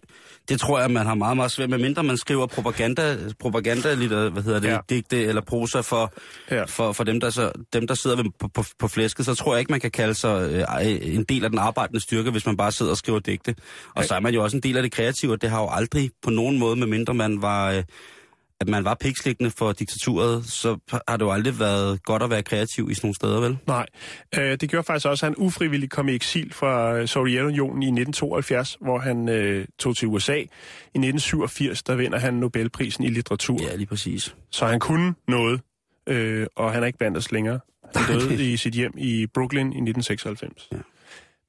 det 0.48 0.60
tror 0.60 0.80
jeg, 0.80 0.90
man 0.90 1.06
har 1.06 1.14
meget, 1.14 1.36
meget 1.36 1.50
svært 1.50 1.70
med, 1.70 1.78
mindre 1.78 2.02
man 2.02 2.16
skriver 2.16 2.46
propaganda, 2.46 3.16
propaganda 3.40 3.94
lidt, 3.94 4.12
hvad 4.12 4.42
hedder 4.42 4.60
det, 4.60 4.68
Ja. 4.68 4.78
digte 4.88 5.24
eller 5.24 5.42
prosa 5.42 5.80
for, 5.80 6.12
Ja. 6.50 6.64
for, 6.64 6.92
for 6.92 7.04
dem, 7.04 7.20
der 7.20 7.30
så, 7.30 7.52
dem, 7.72 7.86
der 7.86 7.94
sidder 7.94 8.16
ved, 8.16 8.24
på, 8.38 8.48
på, 8.48 8.64
på 8.78 8.88
flæsket, 8.88 9.24
så 9.26 9.34
tror 9.34 9.54
jeg 9.54 9.60
ikke, 9.60 9.72
man 9.72 9.80
kan 9.80 9.90
kalde 9.90 10.14
sig 10.14 10.50
øh, 10.52 11.14
en 11.14 11.24
del 11.24 11.44
af 11.44 11.50
den 11.50 11.58
arbejdende 11.58 12.00
styrke, 12.00 12.30
hvis 12.30 12.46
man 12.46 12.56
bare 12.56 12.72
sidder 12.72 12.90
og 12.92 12.96
skriver 12.98 13.18
digte. 13.18 13.54
Og 13.94 14.02
Ja. 14.02 14.06
så 14.06 14.14
er 14.14 14.20
man 14.20 14.34
jo 14.34 14.42
også 14.42 14.56
en 14.56 14.62
del 14.62 14.76
af 14.76 14.82
det 14.82 14.92
kreative, 14.92 15.32
og 15.32 15.42
det 15.42 15.50
har 15.50 15.60
jo 15.60 15.68
aldrig 15.70 16.10
på 16.22 16.30
nogen 16.30 16.58
måde, 16.58 16.76
med 16.76 16.86
mindre 16.86 17.14
man 17.14 17.42
var, 17.42 17.70
øh, 17.70 17.82
at 18.62 18.68
man 18.68 18.84
var 18.84 18.94
piksliggende 19.00 19.50
for 19.50 19.72
diktaturet, 19.72 20.46
så 20.46 20.78
har 21.08 21.16
det 21.16 21.24
jo 21.24 21.30
aldrig 21.30 21.58
været 21.58 22.04
godt 22.04 22.22
at 22.22 22.30
være 22.30 22.42
kreativ 22.42 22.90
i 22.90 22.94
sådan 22.94 23.06
nogle 23.06 23.14
steder, 23.14 23.40
vel? 23.40 23.58
Nej, 23.66 23.86
øh, 24.38 24.56
det 24.60 24.70
gjorde 24.70 24.84
faktisk 24.84 25.06
også, 25.06 25.26
at 25.26 25.30
han 25.30 25.46
ufrivilligt 25.46 25.92
kom 25.92 26.08
i 26.08 26.14
eksil 26.14 26.52
fra 26.52 27.06
Sovjetunionen 27.06 27.82
i 27.82 27.86
1972, 27.86 28.78
hvor 28.80 28.98
han 28.98 29.28
øh, 29.28 29.66
tog 29.78 29.96
til 29.96 30.08
USA. 30.08 30.36
I 30.36 30.38
1987, 30.38 31.82
der 31.82 31.94
vinder 31.94 32.18
han 32.18 32.34
Nobelprisen 32.34 33.04
i 33.04 33.08
litteratur. 33.08 33.58
Ja, 33.62 33.76
lige 33.76 33.86
præcis. 33.86 34.34
Så 34.50 34.66
han 34.66 34.80
kunne 34.80 35.14
noget, 35.28 35.60
øh, 36.06 36.46
og 36.56 36.72
han 36.72 36.82
er 36.82 36.86
ikke 36.86 36.98
blandt 36.98 37.16
os 37.16 37.32
længere. 37.32 37.60
Han 37.94 38.18
døde 38.20 38.52
i 38.52 38.56
sit 38.56 38.74
hjem 38.74 38.92
i 38.98 39.26
Brooklyn 39.26 39.66
i 39.66 39.82
1996. 39.82 40.68
Ja. 40.72 40.76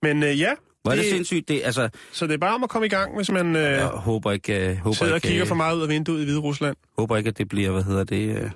Men 0.02 0.24
øh, 0.24 0.40
ja, 0.40 0.54
Hvor 0.84 0.92
er 0.92 0.96
det, 0.96 1.04
Det- 1.04 1.12
det 1.12 1.16
sindssygt, 1.18 1.48
det, 1.48 1.62
altså, 1.64 1.90
så 2.12 2.28
det 2.28 2.34
er 2.34 2.38
bare 2.38 2.56
om 2.56 2.64
at 2.64 2.70
komme 2.70 2.86
i 2.86 2.90
gang, 2.90 3.16
hvis 3.16 3.32
man 3.32 3.56
øh, 3.56 3.62
jeg 3.62 3.86
håber 3.88 4.32
ikke, 4.32 4.70
uh, 4.72 4.78
håber 4.84 4.96
sidder 4.96 5.12
og 5.14 5.18
ikke, 5.18 5.28
kigger 5.28 5.44
øh, 5.44 5.48
for 5.48 5.56
meget 5.56 5.78
ud 5.78 5.82
af 5.82 5.90
vinduet 5.90 6.22
i 6.22 6.24
Hvide 6.24 6.40
Rusland. 6.40 6.76
håber 6.98 7.18
ikke, 7.18 7.28
at 7.28 7.38
det 7.38 7.50
bliver, 7.50 7.72
hvad 7.72 7.84
hedder 7.84 8.04
det, 8.04 8.38
øh, 8.38 8.50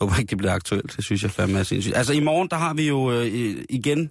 håber 0.00 0.18
ikke, 0.18 0.30
det 0.30 0.38
bliver 0.38 0.52
aktuelt. 0.52 0.96
Det 0.96 1.04
synes 1.04 1.22
jeg 1.22 1.30
fandme 1.30 1.58
er 1.58 1.62
sindssygt. 1.62 1.96
Altså 1.96 2.12
i 2.12 2.20
morgen, 2.20 2.48
der 2.50 2.56
har 2.56 2.74
vi 2.74 2.88
jo 2.88 3.12
øh, 3.12 3.26
igen 3.70 4.10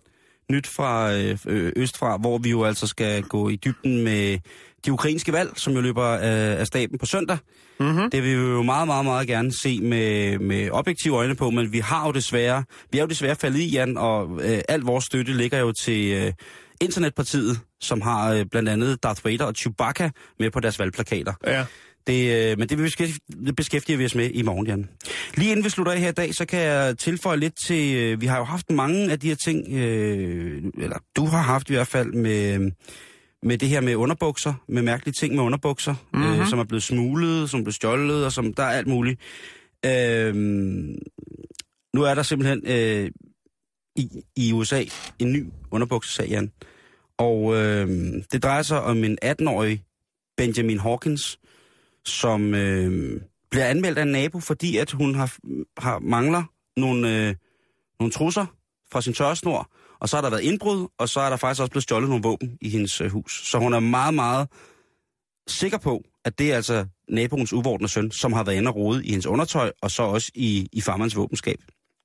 nyt 0.52 0.68
fra 0.68 1.14
øh, 1.14 1.38
øh, 1.48 1.72
Østfra, 1.76 2.18
hvor 2.18 2.38
vi 2.38 2.50
jo 2.50 2.64
altså 2.64 2.88
skal 2.88 3.24
gå 3.24 3.50
i 3.50 3.56
dybden 3.56 4.04
med 4.04 4.38
de 4.86 4.92
ukrainske 4.92 5.34
valg, 5.34 5.50
som 5.56 5.74
jo 5.74 5.82
løber 5.82 6.04
af, 6.04 6.60
af 6.60 6.68
staben 6.68 6.98
på 6.98 7.06
søndag. 7.06 7.38
Mm-hmm. 7.80 8.12
Det 8.12 8.24
vil 8.24 8.30
vi 8.30 8.36
jo 8.52 8.64
meget, 8.64 8.88
meget, 8.88 9.06
meget 9.06 9.28
gerne 9.28 9.52
se 9.54 9.82
med, 9.82 10.40
med 10.40 10.70
objektive 10.72 11.16
øjne 11.16 11.36
på, 11.36 11.50
men 11.50 11.74
vi 11.74 11.80
har 11.80 12.06
jo 12.06 12.12
desværre, 12.12 12.64
vi 12.92 12.98
er 12.98 13.02
jo 13.02 13.08
desværre 13.08 13.36
faldet 13.36 13.60
i, 13.60 13.70
Jan, 13.72 13.98
og 13.98 14.40
øh, 14.44 14.62
al 14.70 14.80
vores 14.80 15.06
støtte 15.06 15.34
ligger 15.34 15.60
jo 15.60 15.72
til 15.72 16.12
øh, 16.14 16.34
Internetpartiet, 16.82 17.60
som 17.82 18.02
har 18.02 18.34
øh, 18.34 18.46
blandt 18.46 18.70
andet 18.70 19.04
Darth 19.04 19.26
Vader 19.26 19.46
og 19.46 19.54
Chewbacca 19.56 20.10
med 20.40 20.52
på 20.52 20.60
deres 20.60 20.80
valgplakater. 20.80 21.34
Ja. 21.48 21.66
Det, 22.08 22.52
øh, 22.52 22.60
men 22.60 22.70
det 22.70 22.78
vi 22.78 22.84
beskæftige, 22.84 23.20
det 23.46 23.56
beskæftiger 23.56 23.98
vi 23.98 24.06
os 24.06 24.16
med 24.16 24.30
i 24.34 24.42
morgen, 24.42 24.68
Jan. 24.68 24.90
Lige 25.36 25.52
inden 25.52 25.66
vi 25.66 25.70
slutter 25.70 25.94
af 25.94 26.00
her 26.00 26.10
i 26.10 26.12
dag, 26.12 26.36
så 26.36 26.46
kan 26.46 26.60
jeg 26.60 26.98
tilføje 26.98 27.38
lidt 27.38 27.54
til... 27.66 27.96
Øh, 27.96 28.22
vi 28.22 28.26
har 28.26 28.38
jo 28.38 28.44
haft 28.44 28.72
mange 28.72 29.12
af 29.12 29.20
de 29.20 29.28
her 29.28 29.36
ting, 29.36 29.74
øh, 29.74 30.64
eller 30.78 30.98
du 31.16 31.26
har 31.26 31.42
haft 31.42 31.70
i 31.70 31.74
hvert 31.74 31.88
fald 31.88 32.14
med, 32.14 32.72
med 33.44 33.58
det 33.58 33.70
her 33.70 33.82
med 33.82 33.96
underbukser, 33.96 34.54
med 34.68 34.82
mærkelige 34.82 35.14
ting 35.20 35.36
med 35.36 35.44
underbukser, 35.44 35.96
mm-hmm. 36.14 36.40
øh, 36.40 36.48
som 36.48 36.60
er 36.60 36.64
blevet 36.64 36.84
smuglet, 36.84 37.50
som 37.50 37.60
er 37.60 37.64
blevet 37.64 37.76
stjålet, 37.76 38.26
og 38.26 38.32
som 38.32 38.54
der 38.54 38.64
er 38.64 38.78
alt 38.78 38.88
muligt. 38.88 39.20
Øh, 39.86 40.36
nu 41.96 42.04
er 42.04 42.14
der 42.16 42.24
simpelthen 42.24 42.62
øh, 42.68 43.12
i, 43.96 44.24
i 44.36 44.54
USA 44.54 44.84
en 45.20 45.32
ny 45.32 45.46
underbuksesag, 45.72 46.28
Jan. 46.28 46.52
Og 47.18 47.56
øh, 47.56 47.88
det 48.32 48.44
drejer 48.44 48.62
sig 48.62 48.82
om 48.82 49.04
en 49.04 49.18
18-årig 49.26 49.84
Benjamin 50.38 50.80
Hawkins, 50.80 51.40
som 52.06 52.54
øh, 52.54 53.22
bliver 53.52 53.66
anmeldt 53.66 53.98
af 53.98 54.02
en 54.02 54.12
nabo, 54.12 54.40
fordi 54.40 54.78
at 54.78 54.92
hun 54.92 55.16
har, 55.16 55.38
har 55.78 56.00
mangler 56.00 56.44
nogle, 56.78 57.28
øh, 57.28 57.36
nogle 58.00 58.12
trusser 58.12 58.46
fra 58.92 59.02
sin 59.02 59.14
tørresnor, 59.14 59.72
og 60.00 60.10
så 60.10 60.18
har 60.18 60.22
der 60.22 60.30
været 60.30 60.42
indbrud, 60.42 60.88
og 60.98 61.10
så 61.10 61.20
er 61.20 61.30
der 61.30 61.38
faktisk 61.38 61.62
også 61.62 61.72
blevet 61.72 61.84
stjålet 61.84 62.10
nogle 62.10 62.24
våben 62.24 62.58
i 62.62 62.70
hendes 62.70 63.02
øh, 63.02 63.12
hus. 63.12 63.50
Så 63.50 63.58
hun 63.58 63.74
er 63.74 63.80
meget, 63.80 64.14
meget 64.14 64.48
sikker 65.48 65.78
på, 65.78 66.04
at 66.26 66.40
det 66.40 66.52
er 66.52 66.56
altså 66.56 66.86
naboens 67.10 67.54
uvordne 67.54 67.88
søn, 67.88 68.12
som 68.12 68.34
har 68.34 68.44
været 68.44 68.56
inde 68.56 68.70
og 68.70 68.76
rode 68.76 69.06
i 69.06 69.10
hendes 69.10 69.26
undertøj, 69.26 69.72
og 69.82 69.92
så 69.92 70.04
også 70.04 70.32
i, 70.36 70.68
i 70.74 70.82
farmans 70.82 71.16
våbenskab. 71.16 71.60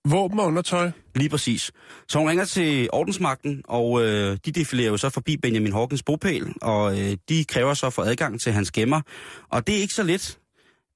Våben 0.08 0.40
og 0.40 0.46
undertøj. 0.46 0.90
Lige 1.14 1.28
præcis. 1.28 1.72
Så 2.08 2.18
hun 2.18 2.28
ringer 2.28 2.44
til 2.44 2.88
ordensmagten, 2.92 3.62
og 3.64 4.02
øh, 4.02 4.38
de 4.44 4.52
defilerer 4.52 4.90
jo 4.90 4.96
så 4.96 5.10
forbi 5.10 5.36
Benjamin 5.36 5.72
Hawkins 5.72 6.02
bopæl, 6.02 6.54
og 6.62 7.00
øh, 7.00 7.16
de 7.28 7.44
kræver 7.44 7.74
så 7.74 7.90
for 7.90 8.02
adgang 8.02 8.40
til 8.40 8.52
hans 8.52 8.70
gemmer. 8.70 9.00
Og 9.48 9.66
det 9.66 9.76
er 9.76 9.80
ikke 9.80 9.94
så 9.94 10.02
let. 10.02 10.38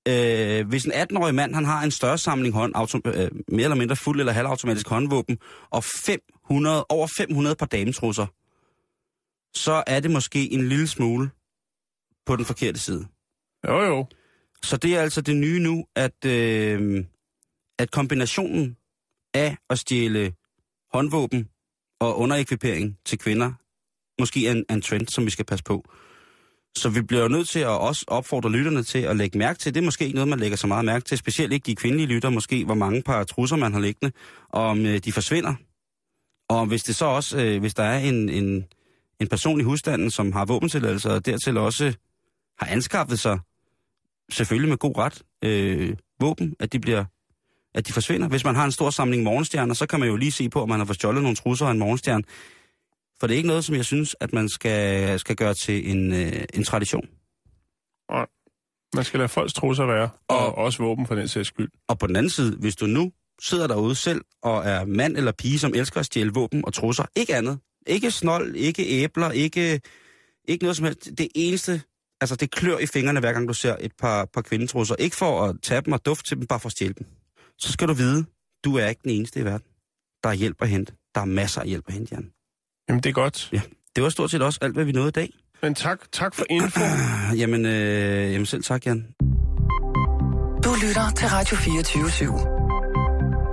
Øh, 0.08 0.68
hvis 0.68 0.84
en 0.84 0.92
18-årig 0.92 1.34
mand 1.34 1.54
han 1.54 1.64
har 1.64 1.82
en 1.82 1.90
større 1.90 2.18
samling 2.18 2.54
hånd, 2.54 2.72
auto, 2.74 2.98
øh, 3.04 3.30
mere 3.48 3.64
eller 3.64 3.76
mindre 3.76 3.96
fuld 3.96 4.20
eller 4.20 4.32
halvautomatisk 4.32 4.88
håndvåben, 4.88 5.38
og 5.70 5.84
500, 5.84 6.84
over 6.88 7.08
500 7.18 7.56
par 7.56 7.66
dametrusser, 7.66 8.26
så 9.54 9.84
er 9.86 10.00
det 10.00 10.10
måske 10.10 10.52
en 10.52 10.68
lille 10.68 10.88
smule 10.88 11.30
på 12.26 12.36
den 12.36 12.44
forkerte 12.44 12.78
side. 12.78 13.06
Jo, 13.68 13.82
jo. 13.82 14.06
Så 14.62 14.76
det 14.76 14.96
er 14.96 15.00
altså 15.00 15.20
det 15.20 15.36
nye 15.36 15.60
nu, 15.60 15.84
at, 15.96 16.24
øh, 16.26 17.04
at 17.78 17.90
kombinationen 17.90 18.76
af 19.38 19.56
at 19.70 19.78
stjæle 19.78 20.32
håndvåben 20.92 21.48
og 22.00 22.18
underekvipering 22.18 22.98
til 23.04 23.18
kvinder, 23.18 23.52
måske 24.20 24.46
er 24.46 24.52
en, 24.52 24.64
en 24.70 24.82
trend, 24.82 25.08
som 25.08 25.24
vi 25.24 25.30
skal 25.30 25.44
passe 25.44 25.64
på. 25.64 25.84
Så 26.76 26.88
vi 26.88 27.02
bliver 27.02 27.22
jo 27.22 27.28
nødt 27.28 27.48
til 27.48 27.58
at 27.60 27.66
også 27.68 28.04
opfordre 28.08 28.50
lytterne 28.50 28.82
til 28.82 28.98
at 28.98 29.16
lægge 29.16 29.38
mærke 29.38 29.58
til. 29.58 29.74
Det 29.74 29.80
er 29.80 29.84
måske 29.84 30.04
ikke 30.04 30.14
noget, 30.14 30.28
man 30.28 30.38
lægger 30.38 30.56
så 30.56 30.66
meget 30.66 30.84
mærke 30.84 31.04
til. 31.04 31.18
Specielt 31.18 31.52
ikke 31.52 31.66
de 31.66 31.74
kvindelige 31.74 32.06
lytter, 32.06 32.30
måske 32.30 32.64
hvor 32.64 32.74
mange 32.74 33.02
par 33.02 33.24
trusser 33.24 33.56
man 33.56 33.72
har 33.72 33.80
liggende. 33.80 34.12
Og 34.48 34.62
om 34.62 34.86
øh, 34.86 34.98
de 34.98 35.12
forsvinder. 35.12 35.54
Og 36.48 36.66
hvis 36.66 36.82
det 36.82 36.96
så 36.96 37.04
også, 37.04 37.38
øh, 37.38 37.60
hvis 37.60 37.74
der 37.74 37.82
er 37.82 37.98
en, 37.98 38.28
en, 38.28 38.64
en 39.20 39.28
person 39.28 39.60
i 39.60 39.62
husstanden, 39.62 40.10
som 40.10 40.32
har 40.32 40.44
våbentilladelse, 40.44 41.10
og 41.10 41.26
dertil 41.26 41.56
også 41.56 41.94
har 42.58 42.66
anskaffet 42.66 43.18
sig, 43.18 43.38
selvfølgelig 44.30 44.68
med 44.68 44.78
god 44.78 44.98
ret, 44.98 45.22
øh, 45.44 45.96
våben, 46.20 46.54
at 46.60 46.72
de 46.72 46.80
bliver 46.80 47.04
at 47.78 47.88
de 47.88 47.92
forsvinder. 47.92 48.28
Hvis 48.28 48.44
man 48.44 48.54
har 48.54 48.64
en 48.64 48.72
stor 48.72 48.90
samling 48.90 49.22
morgenstjerner, 49.22 49.74
så 49.74 49.86
kan 49.86 50.00
man 50.00 50.08
jo 50.08 50.16
lige 50.16 50.32
se 50.32 50.48
på, 50.48 50.62
om 50.62 50.68
man 50.68 50.78
har 50.78 50.84
fået 50.86 50.96
stjålet 50.96 51.22
nogle 51.22 51.36
trusser 51.36 51.66
og 51.66 51.72
en 51.72 51.78
morgenstjerne. 51.78 52.24
For 53.20 53.26
det 53.26 53.34
er 53.34 53.36
ikke 53.36 53.46
noget, 53.48 53.64
som 53.64 53.74
jeg 53.74 53.84
synes, 53.84 54.16
at 54.20 54.32
man 54.32 54.48
skal, 54.48 55.18
skal 55.20 55.36
gøre 55.36 55.54
til 55.54 55.90
en, 55.90 56.12
øh, 56.14 56.44
en 56.54 56.64
tradition. 56.64 57.06
Man 58.94 59.04
skal 59.04 59.18
lade 59.18 59.28
folks 59.28 59.52
trusser 59.54 59.84
være, 59.86 60.08
og, 60.28 60.38
Og- 60.38 60.54
også 60.58 60.82
våben 60.82 61.06
for 61.06 61.14
den 61.14 61.28
sags 61.28 61.48
skyld. 61.48 61.68
Og 61.88 61.98
på 61.98 62.06
den 62.06 62.16
anden 62.16 62.30
side, 62.30 62.56
hvis 62.56 62.76
du 62.76 62.86
nu 62.86 63.12
sidder 63.42 63.66
derude 63.66 63.94
selv 63.94 64.20
og 64.42 64.64
er 64.64 64.84
mand 64.84 65.16
eller 65.16 65.32
pige, 65.32 65.58
som 65.58 65.74
elsker 65.74 66.00
at 66.00 66.06
stjæle 66.06 66.30
våben 66.34 66.64
og 66.64 66.74
trusser, 66.74 67.04
ikke 67.16 67.34
andet. 67.36 67.58
Ikke 67.86 68.10
snold, 68.10 68.54
ikke 68.56 68.86
æbler, 68.86 69.30
ikke, 69.30 69.80
ikke 70.48 70.64
noget 70.64 70.76
som 70.76 70.84
helst. 70.84 71.10
Det 71.18 71.28
eneste, 71.34 71.82
Altså, 72.20 72.36
det 72.36 72.50
klør 72.50 72.78
i 72.78 72.86
fingrene, 72.86 73.20
hver 73.20 73.32
gang 73.32 73.48
du 73.48 73.52
ser 73.54 73.76
et 73.80 73.92
par, 73.98 74.24
par 74.24 74.42
kvindetrusser. 74.42 74.94
Ikke 74.98 75.16
for 75.16 75.44
at 75.44 75.56
tage 75.62 75.80
dem 75.80 75.92
og 75.92 76.06
dufte 76.06 76.30
til 76.30 76.36
dem, 76.36 76.46
bare 76.46 76.60
for 76.60 76.66
at 76.66 76.72
stjæle 76.72 76.94
dem. 76.98 77.06
Så 77.58 77.72
skal 77.72 77.88
du 77.88 77.92
vide, 77.92 78.24
du 78.64 78.76
er 78.76 78.86
ikke 78.86 79.00
den 79.02 79.10
eneste 79.10 79.40
i 79.40 79.44
verden. 79.44 79.66
Der 80.22 80.28
er 80.28 80.34
hjælp 80.34 80.62
at 80.62 80.68
hente. 80.68 80.92
Der 81.14 81.20
er 81.20 81.24
masser 81.24 81.60
af 81.60 81.66
hjælp 81.66 81.84
at 81.88 81.94
hente, 81.94 82.14
Jan. 82.14 82.30
Jamen, 82.88 83.02
det 83.02 83.08
er 83.10 83.14
godt. 83.14 83.48
Ja, 83.52 83.60
det 83.96 84.02
var 84.04 84.08
stort 84.10 84.30
set 84.30 84.42
også 84.42 84.58
alt, 84.62 84.74
hvad 84.74 84.84
vi 84.84 84.92
nåede 84.92 85.08
i 85.08 85.12
dag. 85.12 85.32
Men 85.62 85.74
tak, 85.74 86.12
tak 86.12 86.34
for 86.34 86.44
info. 86.50 86.80
Jamen, 87.40 87.66
øh, 87.66 88.32
jamen 88.32 88.46
selv 88.46 88.62
tak, 88.62 88.86
Jan. 88.86 89.06
Du 90.64 90.70
lytter 90.86 91.10
til 91.16 91.28
Radio 91.28 91.56
24 91.56 92.04
/7. 92.04 92.26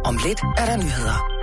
Om 0.05 0.17
lidt 0.25 0.39
er 0.57 0.65
der 0.65 0.77
nyheder. 0.77 1.34